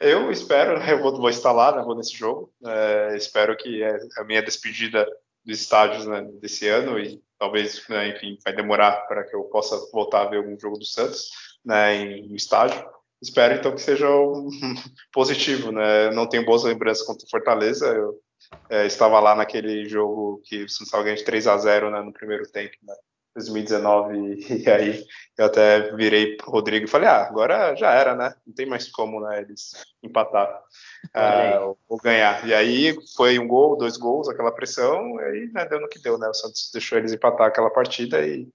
eu 0.00 0.30
espero, 0.30 0.78
eu 0.82 1.02
vou, 1.02 1.16
vou 1.16 1.52
lá, 1.52 1.76
né, 1.76 1.82
vou 1.82 1.96
nesse 1.96 2.14
jogo. 2.14 2.52
É, 2.64 3.16
espero 3.16 3.56
que 3.56 3.82
é 3.82 3.98
a 4.18 4.24
minha 4.24 4.42
despedida 4.42 5.06
dos 5.44 5.60
estádios 5.60 6.06
né, 6.06 6.22
desse 6.40 6.68
ano 6.68 6.98
e 6.98 7.22
talvez, 7.38 7.86
né, 7.88 8.08
enfim, 8.08 8.38
vai 8.44 8.54
demorar 8.54 9.06
para 9.06 9.24
que 9.24 9.34
eu 9.34 9.44
possa 9.44 9.76
voltar 9.92 10.22
a 10.22 10.28
ver 10.28 10.38
algum 10.38 10.58
jogo 10.58 10.78
do 10.78 10.84
Santos 10.84 11.30
né, 11.64 11.96
em, 11.96 12.28
no 12.28 12.36
estádio. 12.36 12.84
Espero 13.22 13.54
então 13.54 13.74
que 13.74 13.80
seja 13.80 14.10
um, 14.10 14.48
positivo, 15.10 15.72
né? 15.72 16.10
Não 16.10 16.28
tenho 16.28 16.44
boas 16.44 16.64
lembranças 16.64 17.06
contra 17.06 17.26
o 17.26 17.30
Fortaleza. 17.30 17.86
Eu 17.86 18.20
é, 18.68 18.84
estava 18.84 19.18
lá 19.18 19.34
naquele 19.34 19.88
jogo 19.88 20.42
que 20.44 20.64
o 20.64 20.68
Santos 20.68 20.88
estava 20.88 21.04
ganhando 21.04 21.18
de 21.18 21.24
3 21.24 21.46
a 21.46 21.56
0 21.56 21.90
né, 21.90 22.02
no 22.02 22.12
primeiro 22.12 22.46
tempo. 22.50 22.76
Né? 22.82 22.94
2019 23.34 24.46
e 24.64 24.70
aí 24.70 25.04
eu 25.36 25.46
até 25.46 25.94
virei 25.94 26.36
pro 26.36 26.50
Rodrigo 26.50 26.86
e 26.86 26.88
falei, 26.88 27.08
ah, 27.08 27.22
agora 27.22 27.74
já 27.74 27.92
era, 27.92 28.14
né? 28.14 28.34
Não 28.46 28.54
tem 28.54 28.66
mais 28.66 28.88
como, 28.88 29.20
né, 29.20 29.40
eles 29.42 29.72
empatar 30.02 30.48
uh, 31.14 31.76
ou 31.88 31.96
ganhar. 31.98 32.46
E 32.46 32.54
aí 32.54 32.96
foi 33.16 33.38
um 33.38 33.48
gol, 33.48 33.76
dois 33.76 33.96
gols, 33.96 34.28
aquela 34.28 34.52
pressão, 34.52 35.20
e 35.20 35.24
aí 35.24 35.50
né, 35.52 35.66
deu 35.66 35.80
no 35.80 35.88
que 35.88 36.00
deu, 36.00 36.16
né? 36.16 36.28
O 36.28 36.34
Santos 36.34 36.70
deixou 36.72 36.98
eles 36.98 37.12
empatar 37.12 37.48
aquela 37.48 37.70
partida 37.70 38.24
e 38.26 38.48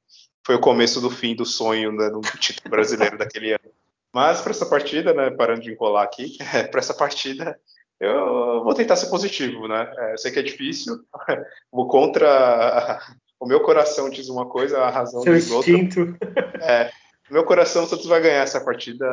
foi 0.45 0.55
o 0.55 0.61
começo 0.61 1.01
do 1.01 1.09
fim 1.09 1.35
do 1.35 1.45
sonho 1.45 1.91
né, 1.91 2.09
do 2.09 2.21
título 2.21 2.69
brasileiro 2.69 3.17
daquele 3.17 3.53
ano. 3.53 3.71
Mas 4.13 4.41
para 4.41 4.51
essa 4.51 4.65
partida, 4.65 5.13
né, 5.13 5.29
parando 5.29 5.61
de 5.61 5.71
encolar 5.71 6.03
aqui, 6.03 6.37
para 6.71 6.79
essa 6.79 6.93
partida 6.93 7.59
eu 7.99 8.63
vou 8.63 8.73
tentar 8.73 8.95
ser 8.95 9.09
positivo, 9.09 9.67
né? 9.67 9.91
É, 9.97 10.13
eu 10.13 10.17
sei 10.17 10.31
que 10.31 10.39
é 10.39 10.43
difícil, 10.43 10.99
vou 11.71 11.87
contra 11.87 12.99
o 13.39 13.45
meu 13.45 13.61
coração 13.61 14.09
diz 14.09 14.29
uma 14.29 14.47
coisa, 14.47 14.79
a 14.79 14.89
razão 14.89 15.21
Seu 15.21 15.33
diz 15.33 15.49
instinto. 15.49 16.01
outra. 16.01 16.49
É, 16.61 16.91
meu 17.31 17.45
coração, 17.45 17.83
o 17.83 17.87
Santos 17.87 18.05
vai 18.05 18.21
ganhar 18.21 18.41
essa 18.41 18.59
partida 18.59 19.05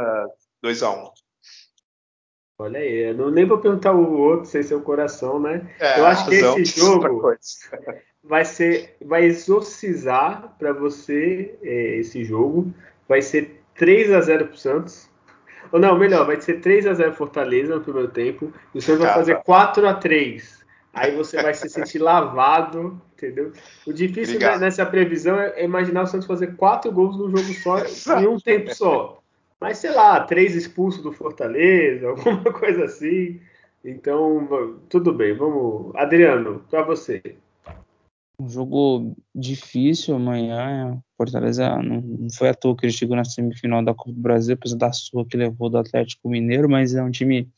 2 0.62 0.82
a 0.82 0.90
1 0.90 0.94
um. 0.94 1.10
Olha 2.58 2.80
aí, 2.80 3.10
eu 3.10 3.14
não 3.14 3.30
nem 3.30 3.44
vou 3.44 3.58
perguntar 3.58 3.92
o 3.92 4.18
outro 4.18 4.46
sem 4.46 4.62
seu 4.62 4.80
coração, 4.80 5.38
né? 5.38 5.70
É, 5.78 6.00
eu 6.00 6.06
acho 6.06 6.26
que 6.26 6.34
esse 6.34 6.80
jogo 6.80 7.22
vai 8.22 8.44
ser, 8.44 8.96
vai 9.04 9.24
exorcizar 9.24 10.56
para 10.58 10.72
você 10.72 11.58
é, 11.62 11.96
esse 11.98 12.24
jogo. 12.24 12.72
Vai 13.06 13.20
ser 13.20 13.62
3 13.74 14.10
a 14.12 14.20
0 14.22 14.48
pro 14.48 14.56
Santos. 14.56 15.08
Ou 15.72 15.80
não, 15.80 15.98
melhor, 15.98 16.26
vai 16.26 16.40
ser 16.40 16.60
3 16.60 16.86
a 16.86 16.94
0 16.94 17.12
Fortaleza 17.14 17.74
no 17.74 17.80
primeiro 17.80 18.08
tempo. 18.08 18.52
E 18.74 18.78
o 18.78 18.82
Santos 18.82 19.04
vai 19.04 19.14
fazer 19.14 19.42
4 19.42 19.88
a 19.88 19.94
3 19.94 20.56
Aí 20.96 21.14
você 21.14 21.42
vai 21.42 21.52
se 21.52 21.68
sentir 21.68 21.98
lavado, 21.98 22.98
entendeu? 23.12 23.52
O 23.86 23.92
difícil 23.92 24.36
Obrigado. 24.36 24.60
nessa 24.60 24.86
previsão 24.86 25.38
é 25.38 25.62
imaginar 25.62 26.04
o 26.04 26.06
Santos 26.06 26.26
fazer 26.26 26.56
quatro 26.56 26.90
gols 26.90 27.18
num 27.18 27.28
jogo 27.28 27.52
só, 27.52 27.78
Exato. 27.80 28.22
em 28.22 28.26
um 28.26 28.38
tempo 28.38 28.74
só. 28.74 29.22
Mas 29.60 29.76
sei 29.76 29.90
lá, 29.90 30.20
três 30.20 30.54
expulsos 30.54 31.02
do 31.02 31.12
Fortaleza, 31.12 32.08
alguma 32.08 32.50
coisa 32.50 32.84
assim. 32.84 33.38
Então, 33.84 34.80
tudo 34.88 35.12
bem, 35.12 35.34
vamos. 35.34 35.94
Adriano, 35.94 36.64
para 36.70 36.82
você. 36.82 37.22
Um 38.40 38.48
jogo 38.48 39.14
difícil 39.34 40.14
amanhã. 40.16 40.98
Fortaleza 41.16 41.76
não, 41.82 42.00
não 42.00 42.30
foi 42.30 42.48
à 42.48 42.54
toa 42.54 42.76
que 42.76 42.84
ele 42.86 42.92
chegou 42.92 43.16
na 43.16 43.24
semifinal 43.24 43.82
da 43.82 43.94
Copa 43.94 44.12
do 44.12 44.20
Brasil, 44.20 44.54
apesar 44.54 44.76
da 44.76 44.92
sua 44.92 45.24
que 45.24 45.36
levou 45.36 45.70
do 45.70 45.78
Atlético 45.78 46.28
Mineiro, 46.28 46.68
mas 46.68 46.94
é 46.94 47.02
um 47.02 47.10
time 47.10 47.48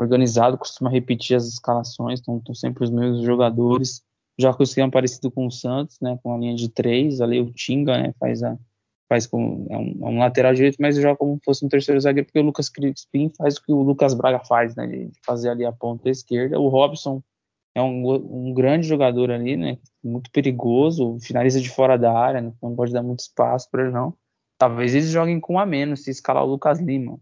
organizado, 0.00 0.58
costuma 0.58 0.90
repetir 0.90 1.36
as 1.36 1.46
escalações, 1.46 2.20
então 2.20 2.38
estão 2.38 2.54
sempre 2.54 2.84
os 2.84 2.90
mesmos 2.90 3.22
jogadores. 3.22 4.02
Já 4.38 4.52
com 4.52 4.62
o 4.62 4.64
esquema 4.64 4.90
parecido 4.90 5.30
com 5.30 5.46
o 5.46 5.50
Santos, 5.50 5.98
né, 6.00 6.18
com 6.22 6.34
a 6.34 6.38
linha 6.38 6.54
de 6.54 6.68
três, 6.68 7.20
ali 7.20 7.40
o 7.40 7.52
Tinga, 7.52 7.98
né, 7.98 8.14
faz 8.18 8.42
a 8.42 8.58
faz 9.08 9.26
com 9.26 9.66
é 9.68 9.76
um, 9.76 9.98
é 10.02 10.08
um, 10.08 10.18
lateral 10.20 10.54
direito, 10.54 10.76
mas 10.78 10.94
joga 10.94 11.16
como 11.16 11.34
se 11.34 11.44
fosse 11.44 11.66
um 11.66 11.68
terceiro 11.68 12.00
zagueiro, 12.00 12.26
porque 12.26 12.38
o 12.38 12.44
Lucas 12.44 12.68
Crispim 12.68 13.28
faz 13.36 13.56
o 13.56 13.62
que 13.64 13.72
o 13.72 13.82
Lucas 13.82 14.14
Braga 14.14 14.38
faz, 14.38 14.76
né, 14.76 14.86
de 14.86 15.10
fazer 15.24 15.48
ali 15.48 15.64
a 15.64 15.72
ponta 15.72 16.08
esquerda. 16.08 16.60
O 16.60 16.68
Robson 16.68 17.20
é 17.74 17.82
um, 17.82 18.48
um 18.48 18.54
grande 18.54 18.86
jogador 18.86 19.30
ali, 19.30 19.56
né, 19.56 19.78
muito 20.02 20.30
perigoso, 20.30 21.18
finaliza 21.20 21.60
de 21.60 21.70
fora 21.70 21.96
da 21.96 22.12
área, 22.12 22.40
né, 22.40 22.52
não 22.62 22.74
pode 22.74 22.92
dar 22.92 23.02
muito 23.02 23.20
espaço 23.20 23.68
para 23.70 23.82
ele 23.82 23.92
não. 23.92 24.14
Talvez 24.58 24.94
eles 24.94 25.08
joguem 25.08 25.40
com 25.40 25.58
a 25.58 25.64
menos 25.64 26.04
se 26.04 26.10
escalar 26.10 26.44
o 26.44 26.50
Lucas 26.50 26.80
Lima 26.80 27.18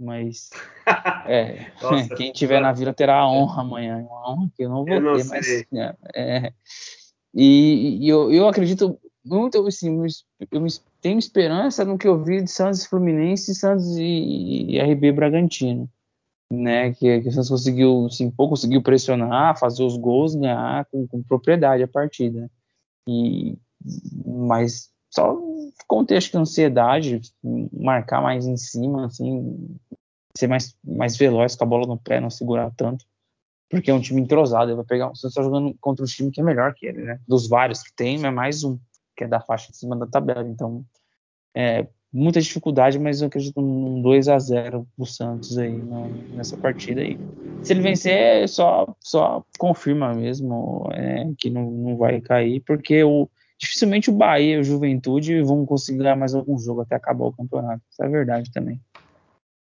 mas 0.00 0.48
é, 1.26 1.70
Nossa, 1.82 2.14
quem 2.14 2.32
tiver 2.32 2.60
na 2.60 2.72
vila 2.72 2.94
terá 2.94 3.18
a 3.18 3.30
honra 3.30 3.60
amanhã, 3.60 3.98
uma 3.98 4.32
honra 4.32 4.50
que 4.56 4.64
eu 4.64 4.70
não 4.70 4.84
vou 4.84 4.94
eu 4.94 5.00
não 5.00 5.16
ter, 5.16 5.24
sei. 5.24 5.66
mas 5.70 5.94
é, 6.14 6.46
é, 6.46 6.52
e, 7.34 7.98
e 8.00 8.08
eu, 8.08 8.32
eu 8.32 8.48
acredito 8.48 8.98
muito, 9.22 9.66
assim, 9.66 10.02
eu 10.50 10.66
tenho 11.02 11.18
esperança 11.18 11.84
no 11.84 11.98
que 11.98 12.08
eu 12.08 12.24
vi 12.24 12.42
de 12.42 12.50
Santos 12.50 12.86
Fluminense, 12.86 13.54
Santos 13.54 13.96
e, 13.98 14.66
e 14.70 14.80
RB 14.80 15.12
Bragantino. 15.12 15.88
Né? 16.50 16.92
Que, 16.94 17.20
que 17.20 17.28
o 17.28 17.32
Santos 17.32 17.48
conseguiu, 17.48 18.06
assim, 18.06 18.30
pouco 18.30 18.50
conseguiu 18.50 18.82
pressionar, 18.82 19.58
fazer 19.58 19.84
os 19.84 19.96
gols, 19.96 20.34
ganhar 20.34 20.84
com, 20.86 21.06
com 21.06 21.22
propriedade 21.22 21.82
a 21.82 21.88
partida. 21.88 22.50
E, 23.08 23.56
mas 24.24 24.90
só 25.10 25.38
contexto 25.86 26.32
de 26.32 26.38
ansiedade, 26.38 27.20
marcar 27.72 28.22
mais 28.22 28.46
em 28.46 28.56
cima, 28.56 29.06
assim, 29.06 29.76
ser 30.36 30.46
mais, 30.46 30.76
mais 30.84 31.16
veloz 31.16 31.56
com 31.56 31.64
a 31.64 31.66
bola 31.66 31.86
no 31.86 31.98
pé, 31.98 32.20
não 32.20 32.30
segurar 32.30 32.70
tanto. 32.76 33.04
Porque 33.68 33.90
é 33.90 33.94
um 33.94 34.00
time 34.00 34.20
entrosado, 34.20 34.74
vai 34.74 34.84
pegar. 34.84 35.08
Você 35.10 35.28
está 35.28 35.42
jogando 35.42 35.74
contra 35.80 36.04
um 36.04 36.08
time 36.08 36.30
que 36.30 36.40
é 36.40 36.44
melhor 36.44 36.74
que 36.74 36.86
ele, 36.86 37.02
né? 37.02 37.20
Dos 37.26 37.48
vários 37.48 37.82
que 37.82 37.94
tem, 37.94 38.24
é 38.24 38.30
mais 38.30 38.64
um, 38.64 38.78
que 39.16 39.24
é 39.24 39.28
da 39.28 39.40
faixa 39.40 39.70
de 39.70 39.78
cima 39.78 39.96
da 39.96 40.06
tabela. 40.06 40.46
Então, 40.48 40.84
é, 41.54 41.86
muita 42.12 42.40
dificuldade, 42.40 42.98
mas 42.98 43.20
eu 43.20 43.28
acredito 43.28 43.60
num 43.60 44.02
2 44.02 44.28
a 44.28 44.38
0 44.38 44.86
do 44.96 45.06
Santos 45.06 45.56
aí 45.56 45.80
nessa 46.34 46.56
partida 46.56 47.00
aí. 47.00 47.18
Se 47.62 47.72
ele 47.72 47.82
vencer, 47.82 48.48
só, 48.48 48.94
só 49.00 49.44
confirma 49.58 50.14
mesmo 50.14 50.88
é, 50.92 51.30
que 51.38 51.50
não, 51.50 51.70
não 51.70 51.96
vai 51.96 52.20
cair, 52.20 52.60
porque 52.60 53.04
o, 53.04 53.28
dificilmente 53.58 54.10
o 54.10 54.14
Bahia 54.14 54.56
e 54.56 54.58
o 54.58 54.64
Juventude 54.64 55.42
vão 55.42 55.64
conseguir 55.66 55.98
ganhar 55.98 56.16
mais 56.16 56.34
algum 56.34 56.58
jogo 56.58 56.80
até 56.80 56.96
acabar 56.96 57.26
o 57.26 57.32
campeonato. 57.32 57.82
Isso 57.90 58.02
é 58.02 58.08
verdade 58.08 58.50
também. 58.50 58.80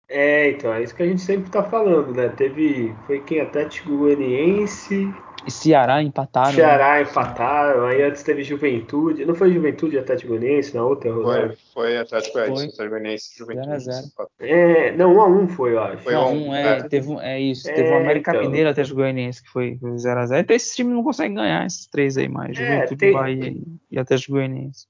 É, 0.09 0.51
então, 0.51 0.73
é 0.73 0.83
isso 0.83 0.95
que 0.95 1.03
a 1.03 1.07
gente 1.07 1.21
sempre 1.21 1.51
tá 1.51 1.63
falando, 1.63 2.15
né? 2.15 2.29
Teve. 2.31 2.95
Foi 3.07 3.21
quem? 3.21 3.41
Atlético 3.41 3.97
Goianiense. 3.97 5.13
E 5.49 5.51
Ceará 5.51 6.03
empataram. 6.03 6.53
Ceará 6.53 6.97
né? 6.97 7.03
empataram, 7.03 7.87
aí 7.87 8.03
antes 8.03 8.23
teve 8.23 8.43
Juventude. 8.43 9.25
Não 9.25 9.35
foi 9.35 9.51
Juventude 9.51 9.97
e 9.97 9.99
Atlético 9.99 10.37
Goianiense 10.37 10.75
na 10.75 10.85
outra 10.85 11.11
rodada? 11.11 11.57
Foi, 11.73 11.89
foi 11.89 11.97
Atlético 11.97 12.39
Goianiense, 12.87 13.39
Juventude. 13.39 13.79
0 13.81 14.07
É, 14.41 14.93
não, 14.95 15.15
1 15.15 15.21
a 15.23 15.27
1 15.27 15.49
foi, 15.49 15.73
eu 15.73 15.81
acho. 15.81 16.03
Foi 16.03 16.15
1 16.15 16.19
um, 16.19 16.55
é, 16.55 16.79
é, 16.79 16.83
teve, 16.83 17.15
é 17.21 17.41
isso, 17.41 17.67
é, 17.67 17.73
teve 17.73 17.89
o 17.89 17.97
América 17.97 18.33
então. 18.33 18.43
Mineiro 18.43 18.69
e 18.69 18.71
Atlético 18.73 18.97
Goianiense 18.97 19.43
que 19.43 19.49
foi 19.49 19.79
0x0. 19.83 20.41
Então 20.41 20.55
esses 20.55 20.77
times 20.77 20.93
não 20.93 21.03
conseguem 21.03 21.35
ganhar, 21.35 21.65
esses 21.65 21.87
três 21.87 22.19
aí 22.19 22.29
mais. 22.29 22.51
É, 22.51 22.67
Juventude, 22.67 22.97
tem... 22.99 23.13
Bahia 23.15 23.57
e 23.91 23.99
Atlético 23.99 24.33
Goianiense. 24.33 24.87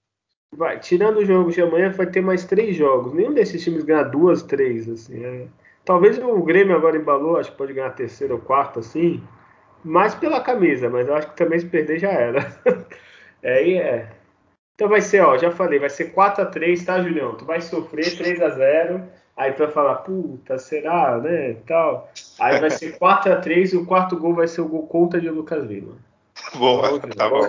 Vai, 0.56 0.80
tirando 0.80 1.18
o 1.18 1.24
jogo 1.24 1.52
de 1.52 1.62
amanhã, 1.62 1.90
vai 1.90 2.06
ter 2.06 2.20
mais 2.20 2.44
três 2.44 2.74
jogos. 2.74 3.12
Nenhum 3.12 3.32
desses 3.32 3.62
times 3.62 3.84
ganha 3.84 4.02
duas, 4.02 4.42
três, 4.42 4.88
assim. 4.88 5.24
É. 5.24 5.46
Talvez 5.84 6.18
o 6.18 6.42
Grêmio 6.42 6.74
agora 6.74 6.96
embalou, 6.96 7.36
acho 7.36 7.52
que 7.52 7.58
pode 7.58 7.72
ganhar 7.74 7.90
terceira 7.90 8.34
ou 8.34 8.40
quarta, 8.40 8.80
assim. 8.80 9.22
Mais 9.84 10.14
pela 10.14 10.40
camisa, 10.40 10.90
mas 10.90 11.06
eu 11.06 11.14
acho 11.14 11.30
que 11.30 11.36
também 11.36 11.58
se 11.58 11.66
perder 11.66 11.98
já 11.98 12.10
era. 12.10 12.60
é, 13.42 13.72
é. 13.72 14.08
Então 14.74 14.88
vai 14.88 15.00
ser, 15.00 15.22
ó, 15.22 15.36
já 15.36 15.50
falei, 15.50 15.78
vai 15.78 15.90
ser 15.90 16.12
4 16.12 16.44
a 16.44 16.46
3 16.46 16.84
tá, 16.84 17.02
Julião? 17.02 17.34
Tu 17.34 17.44
vai 17.44 17.60
sofrer 17.60 18.16
3 18.16 18.40
a 18.40 18.50
0 18.50 19.02
aí 19.36 19.52
tu 19.52 19.58
vai 19.58 19.72
falar, 19.72 19.96
puta, 19.96 20.58
será, 20.58 21.18
né, 21.18 21.54
tal. 21.66 22.10
Aí 22.40 22.60
vai 22.60 22.70
ser 22.70 22.92
4 22.98 23.32
a 23.32 23.36
3 23.36 23.72
e 23.72 23.76
o 23.76 23.86
quarto 23.86 24.16
gol 24.16 24.34
vai 24.34 24.46
ser 24.46 24.60
o 24.60 24.68
gol 24.68 24.86
contra 24.86 25.20
de 25.20 25.30
Lucas 25.30 25.64
Lima. 25.64 25.96
Boa, 26.54 27.00
tá 27.00 27.28
bom. 27.28 27.40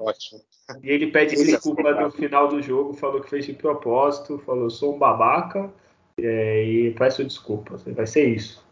Ótimo. 0.00 0.40
E 0.82 0.90
ele 0.90 1.12
pede 1.12 1.36
desculpa 1.36 1.92
no 1.92 2.10
final 2.10 2.48
do 2.48 2.60
jogo, 2.60 2.94
falou 2.94 3.20
que 3.20 3.30
fez 3.30 3.46
de 3.46 3.52
propósito, 3.52 4.42
falou, 4.44 4.68
sou 4.68 4.96
um 4.96 4.98
babaca, 4.98 5.70
é, 6.18 6.64
e 6.64 6.90
peço 6.92 7.22
desculpas. 7.22 7.84
Vai 7.84 8.06
ser 8.06 8.24
isso. 8.24 8.65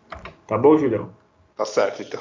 Tá 0.46 0.58
bom, 0.58 0.76
Julião? 0.76 1.10
Tá 1.56 1.64
certo, 1.64 2.02
então. 2.02 2.20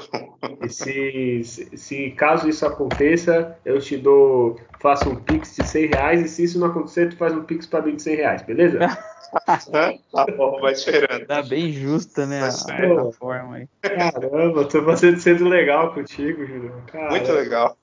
E 0.63 0.69
se, 0.69 1.43
se, 1.43 1.78
se, 1.78 2.11
caso 2.11 2.47
isso 2.47 2.65
aconteça, 2.65 3.57
eu 3.65 3.80
te 3.80 3.97
dou, 3.97 4.59
faço 4.80 5.09
um 5.09 5.15
pix 5.15 5.55
de 5.55 5.63
100 5.63 5.86
reais, 5.88 6.21
e 6.21 6.30
se 6.30 6.43
isso 6.43 6.59
não 6.59 6.67
acontecer, 6.67 7.09
tu 7.09 7.17
faz 7.17 7.34
um 7.34 7.43
pix 7.43 7.65
pra 7.65 7.82
mim 7.82 7.95
de 7.95 8.03
100 8.03 8.15
reais, 8.15 8.41
beleza? 8.43 8.78
tá 10.11 10.26
bom, 10.38 10.61
vai 10.61 10.74
esperando. 10.74 11.26
Tá 11.26 11.41
bem 11.41 11.71
justa, 11.71 12.28
né? 12.28 12.41
A, 12.41 12.47
a 12.47 13.11
forma 13.11 13.55
aí. 13.55 13.67
Caramba, 13.82 14.65
tô 14.65 14.84
fazendo 14.84 15.19
sendo 15.19 15.49
legal 15.49 15.93
contigo, 15.95 16.45
Julião. 16.45 16.84
Caramba. 16.86 17.09
Muito 17.09 17.32
legal. 17.32 17.76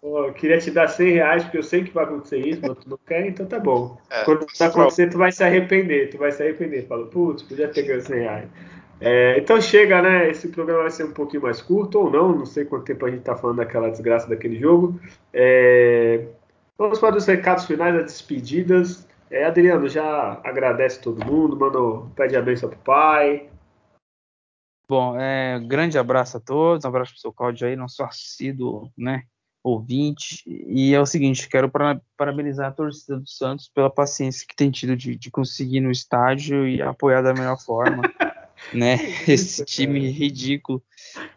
Pô, 0.00 0.26
eu 0.26 0.32
queria 0.32 0.58
te 0.58 0.70
dar 0.70 0.88
100 0.88 1.12
reais, 1.12 1.44
porque 1.44 1.58
eu 1.58 1.62
sei 1.62 1.84
que 1.84 1.92
vai 1.92 2.04
acontecer 2.04 2.38
isso, 2.38 2.60
mas 2.62 2.78
tu 2.78 2.88
não 2.88 2.98
quer, 3.06 3.26
então 3.26 3.46
tá 3.46 3.60
bom. 3.60 3.98
É, 4.10 4.24
Quando 4.24 4.46
acontecer, 4.60 5.10
tu 5.10 5.18
vai 5.18 5.30
se 5.30 5.44
arrepender. 5.44 6.10
Tu 6.10 6.18
vai 6.18 6.32
se 6.32 6.42
arrepender. 6.42 6.86
Fala, 6.86 7.06
putz, 7.06 7.42
podia 7.42 7.68
ter 7.68 7.82
ganho 7.82 8.00
100 8.00 8.18
reais. 8.18 8.48
É, 9.00 9.38
então 9.38 9.60
chega, 9.60 10.00
né? 10.00 10.30
Esse 10.30 10.48
programa 10.48 10.82
vai 10.82 10.90
ser 10.90 11.04
um 11.04 11.12
pouquinho 11.12 11.42
mais 11.42 11.60
curto 11.60 11.98
ou 11.98 12.10
não, 12.10 12.34
não 12.34 12.46
sei 12.46 12.64
quanto 12.64 12.84
tempo 12.84 13.04
a 13.06 13.10
gente 13.10 13.22
tá 13.22 13.36
falando 13.36 13.58
daquela 13.58 13.90
desgraça 13.90 14.28
daquele 14.28 14.58
jogo. 14.58 14.98
É, 15.32 16.26
vamos 16.78 16.98
para 16.98 17.16
os 17.16 17.26
recados 17.26 17.64
finais, 17.64 17.94
as 17.94 18.04
despedidas. 18.04 19.06
É, 19.30 19.44
Adriano, 19.44 19.88
já 19.88 20.40
agradece 20.44 21.00
todo 21.00 21.24
mundo, 21.24 21.56
manda, 21.56 21.78
pede 22.14 22.36
a 22.36 22.42
benção 22.42 22.68
pro 22.68 22.78
pai. 22.78 23.48
Bom, 24.88 25.18
é, 25.18 25.58
grande 25.60 25.98
abraço 25.98 26.36
a 26.36 26.40
todos, 26.40 26.84
um 26.84 26.88
abraço 26.88 27.12
pro 27.12 27.20
seu 27.20 27.32
Cláudio 27.32 27.66
aí, 27.66 27.74
nosso 27.74 28.02
assíduo, 28.02 28.92
né, 28.96 29.22
ouvinte. 29.62 30.42
E 30.46 30.94
é 30.94 31.00
o 31.00 31.06
seguinte, 31.06 31.48
quero 31.48 31.70
parabenizar 32.16 32.68
a 32.68 32.72
torcida 32.72 33.18
do 33.18 33.26
Santos 33.26 33.68
pela 33.68 33.88
paciência 33.88 34.46
que 34.46 34.54
tem 34.54 34.70
tido 34.70 34.94
de, 34.94 35.16
de 35.16 35.30
conseguir 35.30 35.80
no 35.80 35.90
estádio 35.90 36.68
e 36.68 36.82
apoiar 36.82 37.22
da 37.22 37.32
melhor 37.32 37.58
forma. 37.58 38.02
né? 38.74 38.96
Esse 39.28 39.64
time 39.64 40.10
ridículo. 40.10 40.82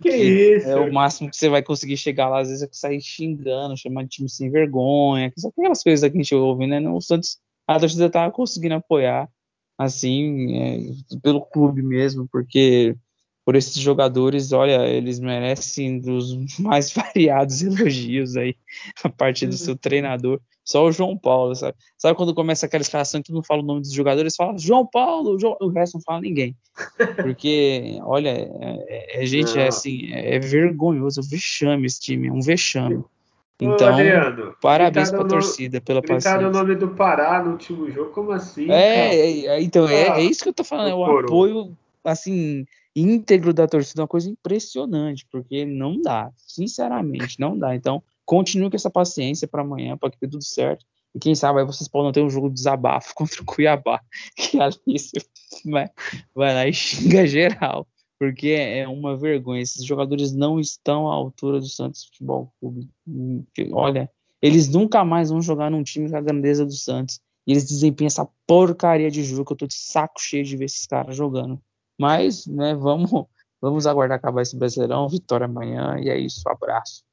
Que, 0.01 0.09
que 0.09 0.17
isso? 0.55 0.67
É 0.67 0.75
o 0.75 0.91
máximo 0.91 1.29
que 1.29 1.38
você 1.38 1.49
vai 1.49 1.61
conseguir 1.61 1.97
chegar 1.97 2.29
lá, 2.29 2.39
às 2.39 2.49
vezes 2.49 2.63
é 2.63 2.69
sair 2.71 3.01
xingando, 3.01 3.77
chamando 3.77 4.07
de 4.07 4.17
time 4.17 4.29
sem 4.29 4.49
vergonha, 4.49 5.31
aquelas 5.45 5.83
coisas 5.83 6.09
que 6.09 6.17
a 6.17 6.21
gente 6.21 6.35
ouve, 6.35 6.67
né? 6.67 6.79
O 6.89 6.99
Santos, 6.99 7.38
a 7.67 7.79
torcida 7.79 8.09
tava 8.09 8.31
conseguindo 8.31 8.75
apoiar, 8.75 9.29
assim, 9.77 10.57
é, 10.57 10.79
pelo 11.21 11.41
clube 11.41 11.81
mesmo, 11.81 12.27
porque 12.31 12.95
por 13.47 13.55
esses 13.55 13.77
jogadores, 13.77 14.51
olha, 14.51 14.85
eles 14.88 15.21
merecem 15.21 16.01
dos 16.01 16.35
mais 16.59 16.91
variados 16.91 17.61
elogios 17.61 18.35
aí 18.35 18.55
a 19.01 19.07
partir 19.07 19.47
do 19.47 19.55
seu 19.55 19.71
uhum. 19.73 19.77
treinador. 19.77 20.41
Só 20.68 20.86
o 20.86 20.91
João 20.91 21.18
Paulo, 21.18 21.55
sabe? 21.55 21.78
Sabe 21.97 22.18
quando 22.18 22.36
começa 22.36 22.65
aquela 22.65 22.82
escalação 22.82 23.22
que 23.22 23.32
mundo 23.32 23.45
fala 23.45 23.61
o 23.61 23.65
nome 23.65 23.80
dos 23.80 23.93
jogadores, 23.93 24.36
fala 24.36 24.57
João 24.57 24.86
Paulo, 24.86 25.39
João... 25.39 25.55
o 25.61 25.70
resto 25.70 25.95
não 25.95 26.01
fala 26.01 26.20
ninguém. 26.20 26.53
Porque, 27.24 27.97
olha, 28.03 28.32
é, 28.32 28.86
é, 28.89 29.24
é 29.24 29.26
gente, 29.26 29.57
é 29.57 29.68
assim, 29.68 30.11
é, 30.11 30.36
é 30.36 30.39
vergonhoso, 30.39 31.22
é 31.22 31.24
vexame 31.24 31.88
esse 31.88 32.01
time, 32.01 32.28
é 32.28 32.32
um 32.34 32.41
vexame. 32.41 33.01
Então, 33.57 33.88
Ô, 33.88 33.93
Adriano, 33.93 34.55
parabéns 34.61 35.09
pra 35.09 35.24
torcida 35.24 35.80
pela 35.80 36.01
paciência. 36.01 36.47
o 36.47 36.51
nome 36.51 36.76
do 36.76 36.89
Pará 36.89 37.41
no 37.41 37.51
último 37.51 37.89
jogo, 37.89 38.11
como 38.11 38.32
assim? 38.32 38.70
É, 38.70 39.47
é 39.47 39.61
então, 39.61 39.88
é, 39.88 40.20
é, 40.20 40.22
isso 40.22 40.43
que 40.43 40.49
eu 40.49 40.53
tô 40.53 40.65
falando, 40.65 40.89
é 40.89 40.93
o 40.93 41.05
apoio, 41.05 41.76
assim, 42.03 42.65
íntegro 42.93 43.53
da 43.53 43.70
torcida 43.70 44.01
é 44.01 44.03
uma 44.03 44.07
coisa 44.07 44.30
impressionante, 44.30 45.26
porque 45.32 45.65
não 45.65 46.01
dá, 46.01 46.30
sinceramente, 46.36 47.39
não 47.39 47.57
dá. 47.57 47.74
Então, 47.74 48.03
continue 48.28 48.69
com 48.69 48.75
essa 48.75 48.91
paciência 48.91 49.47
para 49.47 49.61
amanhã, 49.61 49.97
para 49.97 50.11
que 50.11 50.17
dê 50.19 50.28
tudo 50.28 50.43
certo. 50.43 50.86
E 51.15 51.19
quem 51.19 51.34
sabe 51.34 51.61
aí 51.61 51.65
vocês 51.65 51.88
podem 51.88 52.11
ter 52.11 52.21
um 52.21 52.30
jogo 52.30 52.49
de 52.49 52.55
desabafo 52.55 53.15
contra 53.15 53.41
o 53.41 53.45
Cuiabá, 53.45 54.01
que 54.36 54.59
ali 54.59 54.78
você 54.86 55.17
vai, 55.65 55.89
vai 56.36 56.53
lá 56.53 56.67
e 56.67 56.73
xinga 56.73 57.25
geral, 57.25 57.88
porque 58.19 58.49
é 58.49 58.88
uma 58.88 59.15
vergonha. 59.17 59.61
Esses 59.61 59.84
jogadores 59.84 60.34
não 60.34 60.59
estão 60.59 61.09
à 61.09 61.15
altura 61.15 61.59
do 61.59 61.67
Santos 61.67 62.05
Futebol 62.05 62.53
Clube. 62.59 62.89
Olha, 63.71 64.11
eles 64.41 64.67
nunca 64.67 65.05
mais 65.05 65.30
vão 65.30 65.41
jogar 65.41 65.71
num 65.71 65.84
time 65.84 66.09
com 66.09 66.17
a 66.17 66.21
grandeza 66.21 66.65
do 66.65 66.73
Santos. 66.73 67.19
E 67.47 67.51
eles 67.51 67.65
desempenham 67.65 68.07
essa 68.07 68.28
porcaria 68.45 69.09
de 69.09 69.23
jogo 69.23 69.45
que 69.45 69.53
eu 69.53 69.57
tô 69.57 69.67
de 69.67 69.73
saco 69.73 70.19
cheio 70.19 70.43
de 70.43 70.57
ver 70.57 70.65
esses 70.65 70.86
caras 70.86 71.15
jogando. 71.15 71.61
Mas, 71.97 72.45
né, 72.45 72.75
vamos, 72.75 73.09
vamos 73.61 73.88
aguardar 73.88 74.17
acabar 74.17 74.41
esse 74.41 74.57
Brasileirão, 74.57 75.07
vitória 75.07 75.45
amanhã, 75.45 75.97
e 75.97 76.09
é 76.09 76.19
isso, 76.19 76.41
abraço. 76.49 77.06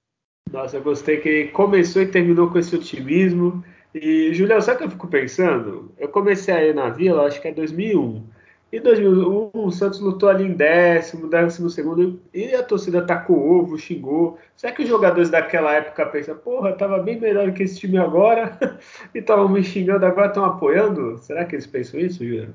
Nossa, 0.51 0.77
eu 0.77 0.83
gostei 0.83 1.19
que 1.19 1.49
começou 1.49 2.03
e 2.03 2.07
terminou 2.07 2.51
com 2.51 2.59
esse 2.59 2.75
otimismo. 2.75 3.65
E, 3.95 4.33
Julião, 4.35 4.61
sabe 4.61 4.77
o 4.77 4.79
que 4.79 4.85
eu 4.85 4.91
fico 4.91 5.09
pensando? 5.09 5.93
Eu 5.99 6.09
comecei 6.09 6.55
a 6.55 6.65
ir 6.65 6.75
na 6.75 6.91
Vila, 6.91 7.27
acho 7.27 7.41
que 7.41 7.49
é 7.49 7.53
2001. 7.53 8.25
Em 8.73 8.81
2001, 8.81 9.51
o 9.55 9.71
Santos 9.71 10.01
lutou 10.01 10.29
ali 10.29 10.45
em 10.45 10.53
décimo, 10.53 11.29
décimo 11.29 11.71
segundo, 11.71 12.21
e 12.35 12.57
a 12.57 12.63
torcida 12.63 13.07
tacou 13.07 13.39
ovo, 13.39 13.79
xingou. 13.79 14.37
Será 14.57 14.73
que 14.73 14.83
os 14.83 14.89
jogadores 14.89 15.31
daquela 15.31 15.73
época 15.75 16.07
pensam, 16.07 16.37
porra, 16.37 16.73
tava 16.73 16.99
bem 16.99 17.21
melhor 17.21 17.53
que 17.53 17.63
esse 17.63 17.79
time 17.79 17.99
agora, 17.99 18.59
e 19.15 19.19
estavam 19.19 19.49
me 19.49 19.63
xingando, 19.63 20.05
agora 20.05 20.27
estão 20.27 20.45
apoiando? 20.45 21.19
Será 21.19 21.45
que 21.45 21.55
eles 21.55 21.69
pensam 21.69 22.01
isso, 22.01 22.25
Julião? 22.25 22.53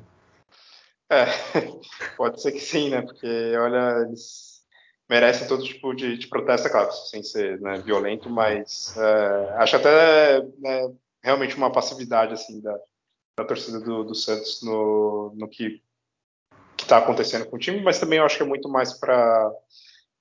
É, 1.10 1.26
pode 2.18 2.42
ser 2.42 2.52
que 2.52 2.60
sim, 2.60 2.90
né? 2.90 3.02
Porque, 3.02 3.56
olha, 3.58 4.06
eles 4.06 4.49
merecem 5.10 5.48
todo 5.48 5.64
tipo 5.64 5.94
de, 5.94 6.18
de 6.18 6.28
protesto, 6.28 6.68
é 6.68 6.72
claro, 6.72 6.92
sem 6.92 7.24
ser 7.24 7.60
né, 7.60 7.80
violento, 7.80 8.30
mas 8.30 8.96
é, 8.96 9.56
acho 9.58 9.76
até 9.76 10.42
né, 10.60 10.94
realmente 11.24 11.58
uma 11.58 11.72
passividade, 11.72 12.34
assim, 12.34 12.62
da, 12.62 12.78
da 13.38 13.44
torcida 13.44 13.80
do, 13.80 14.04
do 14.04 14.14
Santos 14.14 14.62
no, 14.62 15.34
no 15.36 15.50
que 15.50 15.82
está 16.80 17.00
acontecendo 17.00 17.46
com 17.46 17.56
o 17.56 17.60
time, 17.60 17.82
mas 17.82 18.00
também 18.00 18.20
acho 18.20 18.38
que 18.38 18.44
é 18.44 18.46
muito 18.46 18.70
mais 18.70 18.94
para 18.94 19.52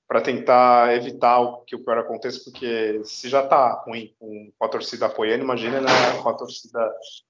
para 0.09 0.23
tentar 0.23 0.97
evitar 0.97 1.39
o 1.39 1.59
que 1.65 1.77
o 1.77 1.85
pior 1.85 1.99
aconteça, 1.99 2.41
porque 2.43 3.03
se 3.05 3.29
já 3.29 3.45
está 3.45 3.83
ruim 3.87 4.15
com, 4.19 4.51
a 4.59 4.69
torcida 4.69 5.05
apoiando, 5.05 5.45
imagina 5.45 5.83
né, 5.83 5.89
com 6.23 6.29
a 6.31 6.35
torcida 6.35 6.81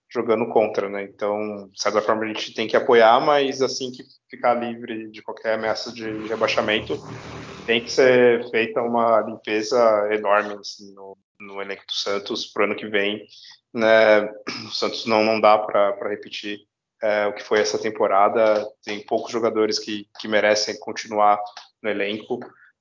jogando 0.08 0.48
contra, 0.48 0.88
né? 0.88 1.02
Então, 1.02 1.68
de 1.72 1.82
certa 1.82 2.00
forma, 2.00 2.24
a 2.24 2.28
gente 2.28 2.54
tem 2.54 2.68
que 2.68 2.76
apoiar, 2.76 3.20
mas 3.20 3.60
assim 3.60 3.90
que 3.90 4.04
ficar 4.30 4.54
livre 4.54 5.10
de 5.10 5.20
qualquer 5.20 5.54
ameaça 5.54 5.92
de 5.92 6.28
rebaixamento, 6.28 6.96
tem 7.66 7.82
que 7.82 7.90
ser 7.90 8.48
feita 8.50 8.80
uma 8.80 9.20
limpeza 9.22 10.08
enorme 10.12 10.54
assim, 10.54 10.94
no, 10.94 11.18
no 11.40 11.60
elenco 11.60 11.84
do 11.84 11.92
Santos 11.92 12.46
para 12.46 12.62
o 12.62 12.64
ano 12.66 12.76
que 12.76 12.86
vem. 12.86 13.26
Né? 13.74 14.22
O 14.66 14.70
Santos 14.70 15.04
não, 15.04 15.24
não 15.24 15.40
dá 15.40 15.58
para 15.58 16.08
repetir 16.08 16.60
é, 17.02 17.26
o 17.26 17.34
que 17.34 17.42
foi 17.42 17.58
essa 17.58 17.78
temporada. 17.78 18.66
Tem 18.84 19.04
poucos 19.04 19.32
jogadores 19.32 19.80
que, 19.80 20.06
que 20.20 20.28
merecem 20.28 20.78
continuar 20.78 21.38
no 21.82 21.90
elenco, 21.90 22.38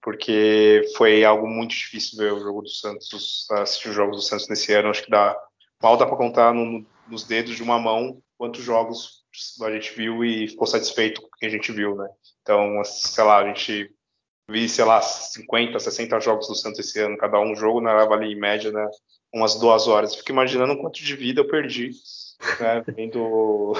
porque 0.07 0.89
foi 0.95 1.25
algo 1.25 1.45
muito 1.45 1.71
difícil 1.71 2.17
ver 2.17 2.31
o 2.31 2.39
jogo 2.39 2.61
do 2.61 2.69
Santos, 2.69 3.45
assistir 3.51 3.89
os 3.89 3.95
jogos 3.95 4.15
do 4.15 4.21
Santos 4.21 4.47
nesse 4.47 4.71
ano. 4.71 4.87
Acho 4.87 5.03
que 5.03 5.11
dá, 5.11 5.37
mal 5.83 5.97
dá 5.97 6.05
para 6.05 6.15
contar 6.15 6.53
no, 6.53 6.85
nos 7.09 7.25
dedos 7.25 7.57
de 7.57 7.61
uma 7.61 7.77
mão 7.77 8.17
quantos 8.37 8.63
jogos 8.63 9.25
a 9.61 9.69
gente 9.69 9.93
viu 9.93 10.23
e 10.23 10.47
ficou 10.47 10.65
satisfeito 10.65 11.19
com 11.19 11.27
o 11.27 11.31
que 11.31 11.45
a 11.45 11.49
gente 11.49 11.73
viu, 11.73 11.93
né? 11.97 12.07
Então, 12.41 12.81
sei 12.85 13.21
lá, 13.25 13.39
a 13.39 13.47
gente 13.49 13.91
vi, 14.49 14.69
sei 14.69 14.85
lá, 14.85 15.01
50, 15.01 15.77
60 15.77 16.21
jogos 16.21 16.47
do 16.47 16.55
Santos 16.55 16.79
esse 16.79 16.97
ano, 17.01 17.17
cada 17.17 17.41
um 17.41 17.53
jogo, 17.53 17.81
leva 17.81 18.13
ali 18.13 18.31
em 18.31 18.39
média, 18.39 18.71
né, 18.71 18.87
umas 19.33 19.59
duas 19.59 19.89
horas. 19.89 20.15
Fico 20.15 20.31
imaginando 20.31 20.77
quanto 20.77 21.03
de 21.03 21.15
vida 21.17 21.41
eu 21.41 21.49
perdi, 21.49 21.91
né, 22.61 22.81
vendo 22.95 23.73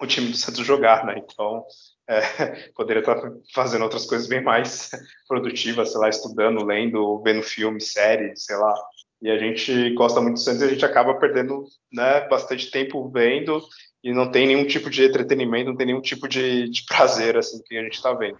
o 0.00 0.06
time 0.06 0.28
do 0.28 0.36
Santos 0.36 0.64
jogar, 0.66 1.04
né? 1.04 1.16
Então, 1.18 1.64
é, 2.08 2.20
poderia 2.74 3.00
estar 3.00 3.20
fazendo 3.54 3.82
outras 3.82 4.06
coisas 4.06 4.28
bem 4.28 4.42
mais 4.42 4.90
produtivas, 5.28 5.92
sei 5.92 6.00
lá, 6.00 6.08
estudando, 6.08 6.64
lendo, 6.64 7.22
vendo 7.22 7.42
filme, 7.42 7.80
série, 7.80 8.36
sei 8.36 8.56
lá. 8.56 8.74
E 9.22 9.30
a 9.30 9.38
gente 9.38 9.94
gosta 9.94 10.20
muito 10.20 10.34
do 10.34 10.40
Santos 10.40 10.62
e 10.62 10.64
a 10.66 10.68
gente 10.68 10.84
acaba 10.84 11.14
perdendo 11.14 11.64
né, 11.92 12.28
bastante 12.28 12.70
tempo 12.70 13.08
vendo 13.08 13.62
e 14.04 14.12
não 14.12 14.30
tem 14.30 14.46
nenhum 14.46 14.66
tipo 14.66 14.90
de 14.90 15.04
entretenimento, 15.04 15.70
não 15.70 15.76
tem 15.76 15.86
nenhum 15.86 16.02
tipo 16.02 16.28
de, 16.28 16.68
de 16.68 16.84
prazer 16.84 17.36
assim 17.36 17.62
que 17.64 17.76
a 17.76 17.82
gente 17.82 17.94
está 17.94 18.12
vendo. 18.12 18.38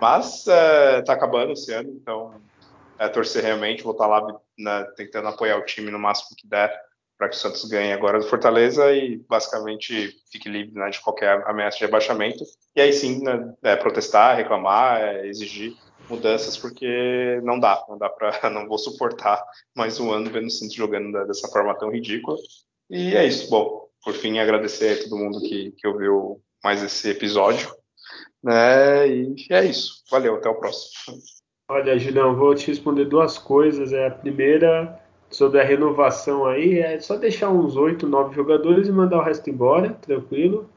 Mas 0.00 0.46
é, 0.46 1.00
tá 1.02 1.12
acabando 1.12 1.52
esse 1.52 1.72
ano, 1.72 1.90
então 1.90 2.34
é 2.98 3.08
torcer 3.08 3.42
realmente, 3.42 3.82
vou 3.82 3.92
estar 3.92 4.06
lá 4.06 4.40
né, 4.58 4.84
tentando 4.96 5.28
apoiar 5.28 5.58
o 5.58 5.64
time 5.64 5.90
no 5.90 5.98
máximo 5.98 6.36
que 6.36 6.46
der 6.46 6.74
para 7.18 7.28
que 7.28 7.36
o 7.36 7.38
Santos 7.38 7.64
ganhe 7.64 7.92
agora 7.92 8.18
do 8.18 8.26
Fortaleza 8.26 8.92
e 8.92 9.16
basicamente 9.28 10.14
fique 10.30 10.48
livre 10.48 10.74
né, 10.74 10.90
de 10.90 11.00
qualquer 11.00 11.42
ameaça 11.46 11.78
de 11.78 11.84
rebaixamento. 11.84 12.44
E 12.74 12.80
aí 12.80 12.92
sim, 12.92 13.22
né, 13.22 13.54
é, 13.62 13.76
protestar, 13.76 14.36
reclamar, 14.36 15.00
é, 15.00 15.26
exigir 15.26 15.74
mudanças, 16.08 16.56
porque 16.56 17.40
não 17.42 17.58
dá, 17.58 17.84
não 17.88 17.98
dá 17.98 18.08
para, 18.08 18.50
não 18.50 18.68
vou 18.68 18.78
suportar 18.78 19.42
mais 19.74 19.98
um 19.98 20.10
ano 20.12 20.30
vendo 20.30 20.46
o 20.46 20.50
Santos 20.50 20.74
jogando 20.74 21.12
dessa 21.26 21.48
forma 21.48 21.76
tão 21.78 21.90
ridícula. 21.90 22.36
E 22.90 23.16
é 23.16 23.26
isso. 23.26 23.50
Bom, 23.50 23.88
por 24.04 24.14
fim, 24.14 24.38
agradecer 24.38 25.00
a 25.00 25.02
todo 25.02 25.18
mundo 25.18 25.40
que, 25.40 25.72
que 25.72 25.88
ouviu 25.88 26.40
mais 26.62 26.82
esse 26.82 27.10
episódio. 27.10 27.74
Né? 28.42 29.08
E 29.08 29.34
é 29.50 29.64
isso. 29.64 30.04
Valeu, 30.10 30.36
até 30.36 30.48
o 30.48 30.54
próximo. 30.54 31.18
Olha, 31.68 31.98
Julião, 31.98 32.36
vou 32.36 32.54
te 32.54 32.68
responder 32.68 33.06
duas 33.06 33.38
coisas. 33.38 33.92
É 33.92 34.06
a 34.06 34.10
primeira 34.10 35.00
sobre 35.30 35.60
a 35.60 35.64
renovação 35.64 36.46
aí, 36.46 36.78
é 36.78 36.98
só 37.00 37.16
deixar 37.16 37.50
uns 37.50 37.76
oito, 37.76 38.06
nove 38.06 38.34
jogadores 38.34 38.88
e 38.88 38.92
mandar 38.92 39.18
o 39.18 39.22
resto 39.22 39.50
embora, 39.50 39.90
tranquilo. 40.00 40.68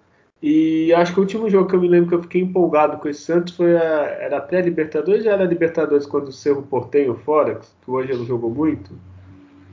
E 0.42 0.94
acho 0.94 1.14
que 1.14 1.20
o 1.20 1.24
último 1.24 1.50
jogo 1.50 1.70
que 1.70 1.76
eu 1.76 1.82
me 1.82 1.88
lembro 1.88 2.10
que 2.10 2.16
eu 2.16 2.22
fiquei 2.22 2.42
empolgado 2.42 2.98
com 2.98 3.10
esse 3.10 3.22
Santos 3.22 3.56
foi 3.56 3.76
a, 3.76 4.06
era 4.20 4.40
pré-Libertadores 4.40 5.26
ou 5.26 5.32
era 5.32 5.44
Libertadores 5.44 6.06
quando 6.06 6.30
o 6.30 6.32
Cerro 6.32 6.64
Portenho 6.64 7.16
fora, 7.16 7.60
que 7.84 7.92
hoje 7.92 8.14
ele 8.14 8.26
jogou 8.26 8.50
muito? 8.50 8.92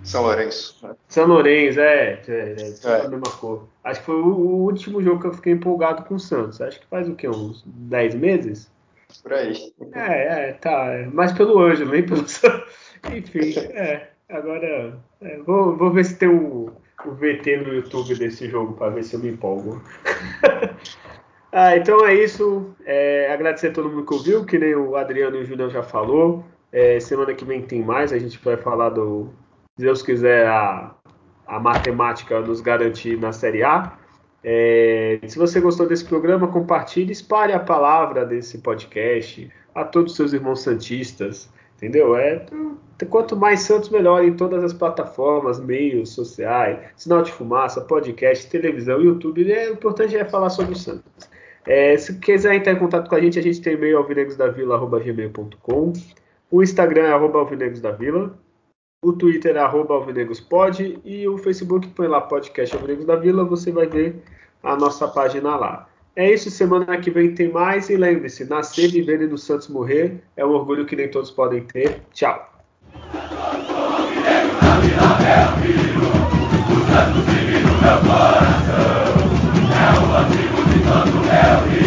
São 0.03 0.22
Lourenço. 0.22 0.79
Né? 0.83 0.95
São 1.09 1.27
Lourenço, 1.27 1.81
é, 1.81 2.20
é, 2.27 2.57
é, 2.59 2.74
é. 2.85 3.01
a 3.01 3.09
mesma 3.09 3.31
cor. 3.41 3.68
Acho 3.83 4.01
que 4.01 4.07
foi 4.07 4.16
o, 4.16 4.27
o, 4.27 4.64
último 4.64 5.03
jogo 5.03 5.20
que 5.20 5.27
eu 5.29 5.35
fiquei 5.35 5.53
empolgado 5.53 6.05
com 6.05 6.14
o 6.14 6.20
Santos. 6.20 6.61
Acho 6.61 6.81
que 6.81 6.87
faz 6.87 7.09
o 7.09 7.14
quê? 7.14 7.29
Uns 7.29 7.64
10 7.66 8.14
meses? 8.16 8.70
Por 9.22 9.33
aí. 9.33 9.72
É, 9.95 10.49
é, 10.49 10.53
tá. 10.53 10.87
É. 10.87 11.07
Mais 11.07 11.33
pelo 11.33 11.61
Ângelo, 11.61 11.93
nem 11.93 12.05
pelo 12.05 12.22
Enfim, 13.12 13.59
é. 13.70 14.11
Agora, 14.29 14.99
é, 15.20 15.39
vou, 15.39 15.77
vou 15.77 15.91
ver 15.93 16.05
se 16.05 16.18
tem 16.18 16.29
o, 16.29 16.72
o 17.05 17.11
VT 17.12 17.59
no 17.59 17.74
YouTube 17.74 18.14
desse 18.16 18.49
jogo 18.49 18.74
para 18.74 18.91
ver 18.91 19.05
se 19.05 19.14
eu 19.14 19.20
me 19.20 19.29
empolgo. 19.29 19.81
ah, 21.53 21.77
então 21.77 22.05
é 22.05 22.14
isso. 22.14 22.74
É, 22.85 23.33
agradecer 23.33 23.68
a 23.68 23.72
todo 23.72 23.89
mundo 23.89 24.05
que 24.05 24.14
ouviu, 24.14 24.45
que 24.45 24.59
nem 24.59 24.74
o 24.74 24.97
Adriano 24.97 25.37
e 25.37 25.43
o 25.43 25.45
Julião 25.45 25.70
já 25.70 25.83
falou. 25.83 26.45
É, 26.72 26.99
semana 26.99 27.35
que 27.35 27.45
vem 27.45 27.62
tem 27.62 27.83
mais, 27.83 28.12
a 28.12 28.18
gente 28.18 28.39
vai 28.43 28.57
falar 28.57 28.91
do, 28.91 29.33
se 29.77 29.83
Deus 29.85 30.03
quiser, 30.03 30.47
a, 30.49 30.95
a 31.47 31.61
matemática 31.61 32.41
nos 32.41 32.62
garantir 32.62 33.18
na 33.18 33.31
Série 33.31 33.62
A. 33.62 33.99
É, 34.43 35.20
se 35.27 35.39
você 35.39 35.61
gostou 35.61 35.87
desse 35.87 36.05
programa, 36.05 36.49
compartilhe, 36.49 37.12
espalhe 37.12 37.53
a 37.53 37.61
palavra 37.61 38.24
desse 38.24 38.59
podcast 38.59 39.51
a 39.74 39.85
todos 39.85 40.12
os 40.12 40.16
seus 40.16 40.33
irmãos 40.33 40.62
santistas, 40.62 41.53
entendeu? 41.77 42.16
É, 42.16 42.45
quanto 43.09 43.37
mais 43.37 43.61
Santos, 43.61 43.91
melhor 43.91 44.24
em 44.24 44.35
todas 44.35 44.64
as 44.64 44.72
plataformas, 44.72 45.61
meios 45.61 46.11
sociais, 46.11 46.79
sinal 46.97 47.22
de 47.22 47.31
fumaça, 47.33 47.81
podcast, 47.81 48.49
televisão, 48.49 49.01
YouTube. 49.01 49.51
É, 49.51 49.70
o 49.70 49.74
importante 49.74 50.16
é 50.16 50.24
falar 50.24 50.51
sobre 50.51 50.72
o 50.72 50.77
Santos. 50.77 51.31
É, 51.66 51.97
se 51.97 52.18
quiser 52.18 52.55
entrar 52.55 52.72
em 52.72 52.79
contato 52.79 53.09
com 53.09 53.14
a 53.14 53.20
gente, 53.20 53.39
a 53.39 53.43
gente 53.43 53.61
tem 53.61 53.74
e-mail 53.74 53.99
alvinegosdavila.gmail.com 53.99 55.93
o 56.49 56.62
Instagram 56.62 57.03
é 57.03 57.12
arroba 57.12 57.41
alvinegrosdavila 57.41 58.39
o 59.07 59.12
Twitter 59.12 59.57
é 59.57 59.61
arroba 59.61 59.95
alvinegrospod 59.95 61.01
e 61.05 61.29
o 61.29 61.39
Facebook 61.39 61.87
põe 61.89 62.09
lá 62.09 62.20
podcast 62.20 62.74
Alvinegros 62.74 63.07
da 63.07 63.14
Vila, 63.14 63.45
você 63.45 63.70
vai 63.70 63.87
ver 63.87 64.22
a 64.62 64.74
nossa 64.74 65.07
página 65.07 65.55
lá. 65.55 65.89
É 66.16 66.32
isso, 66.32 66.50
semana 66.50 66.96
que 66.96 67.10
vem 67.10 67.34
tem 67.34 67.52
mais. 67.52 67.90
E 67.90 67.96
lembre-se: 67.96 68.46
nascer, 68.46 68.90
viver 68.90 69.20
e 69.20 69.26
do 69.26 69.36
Santos 69.36 69.68
morrer 69.68 70.22
é 70.34 70.46
um 70.46 70.50
orgulho 70.50 70.86
que 70.86 70.96
nem 70.96 71.10
todos 71.10 71.30
podem 71.30 71.60
ter. 71.64 72.00
Tchau. 72.14 72.54
É 79.76 79.92
o 80.00 80.16
antigo 80.16 80.64
de 80.70 80.78
tanto 80.84 81.86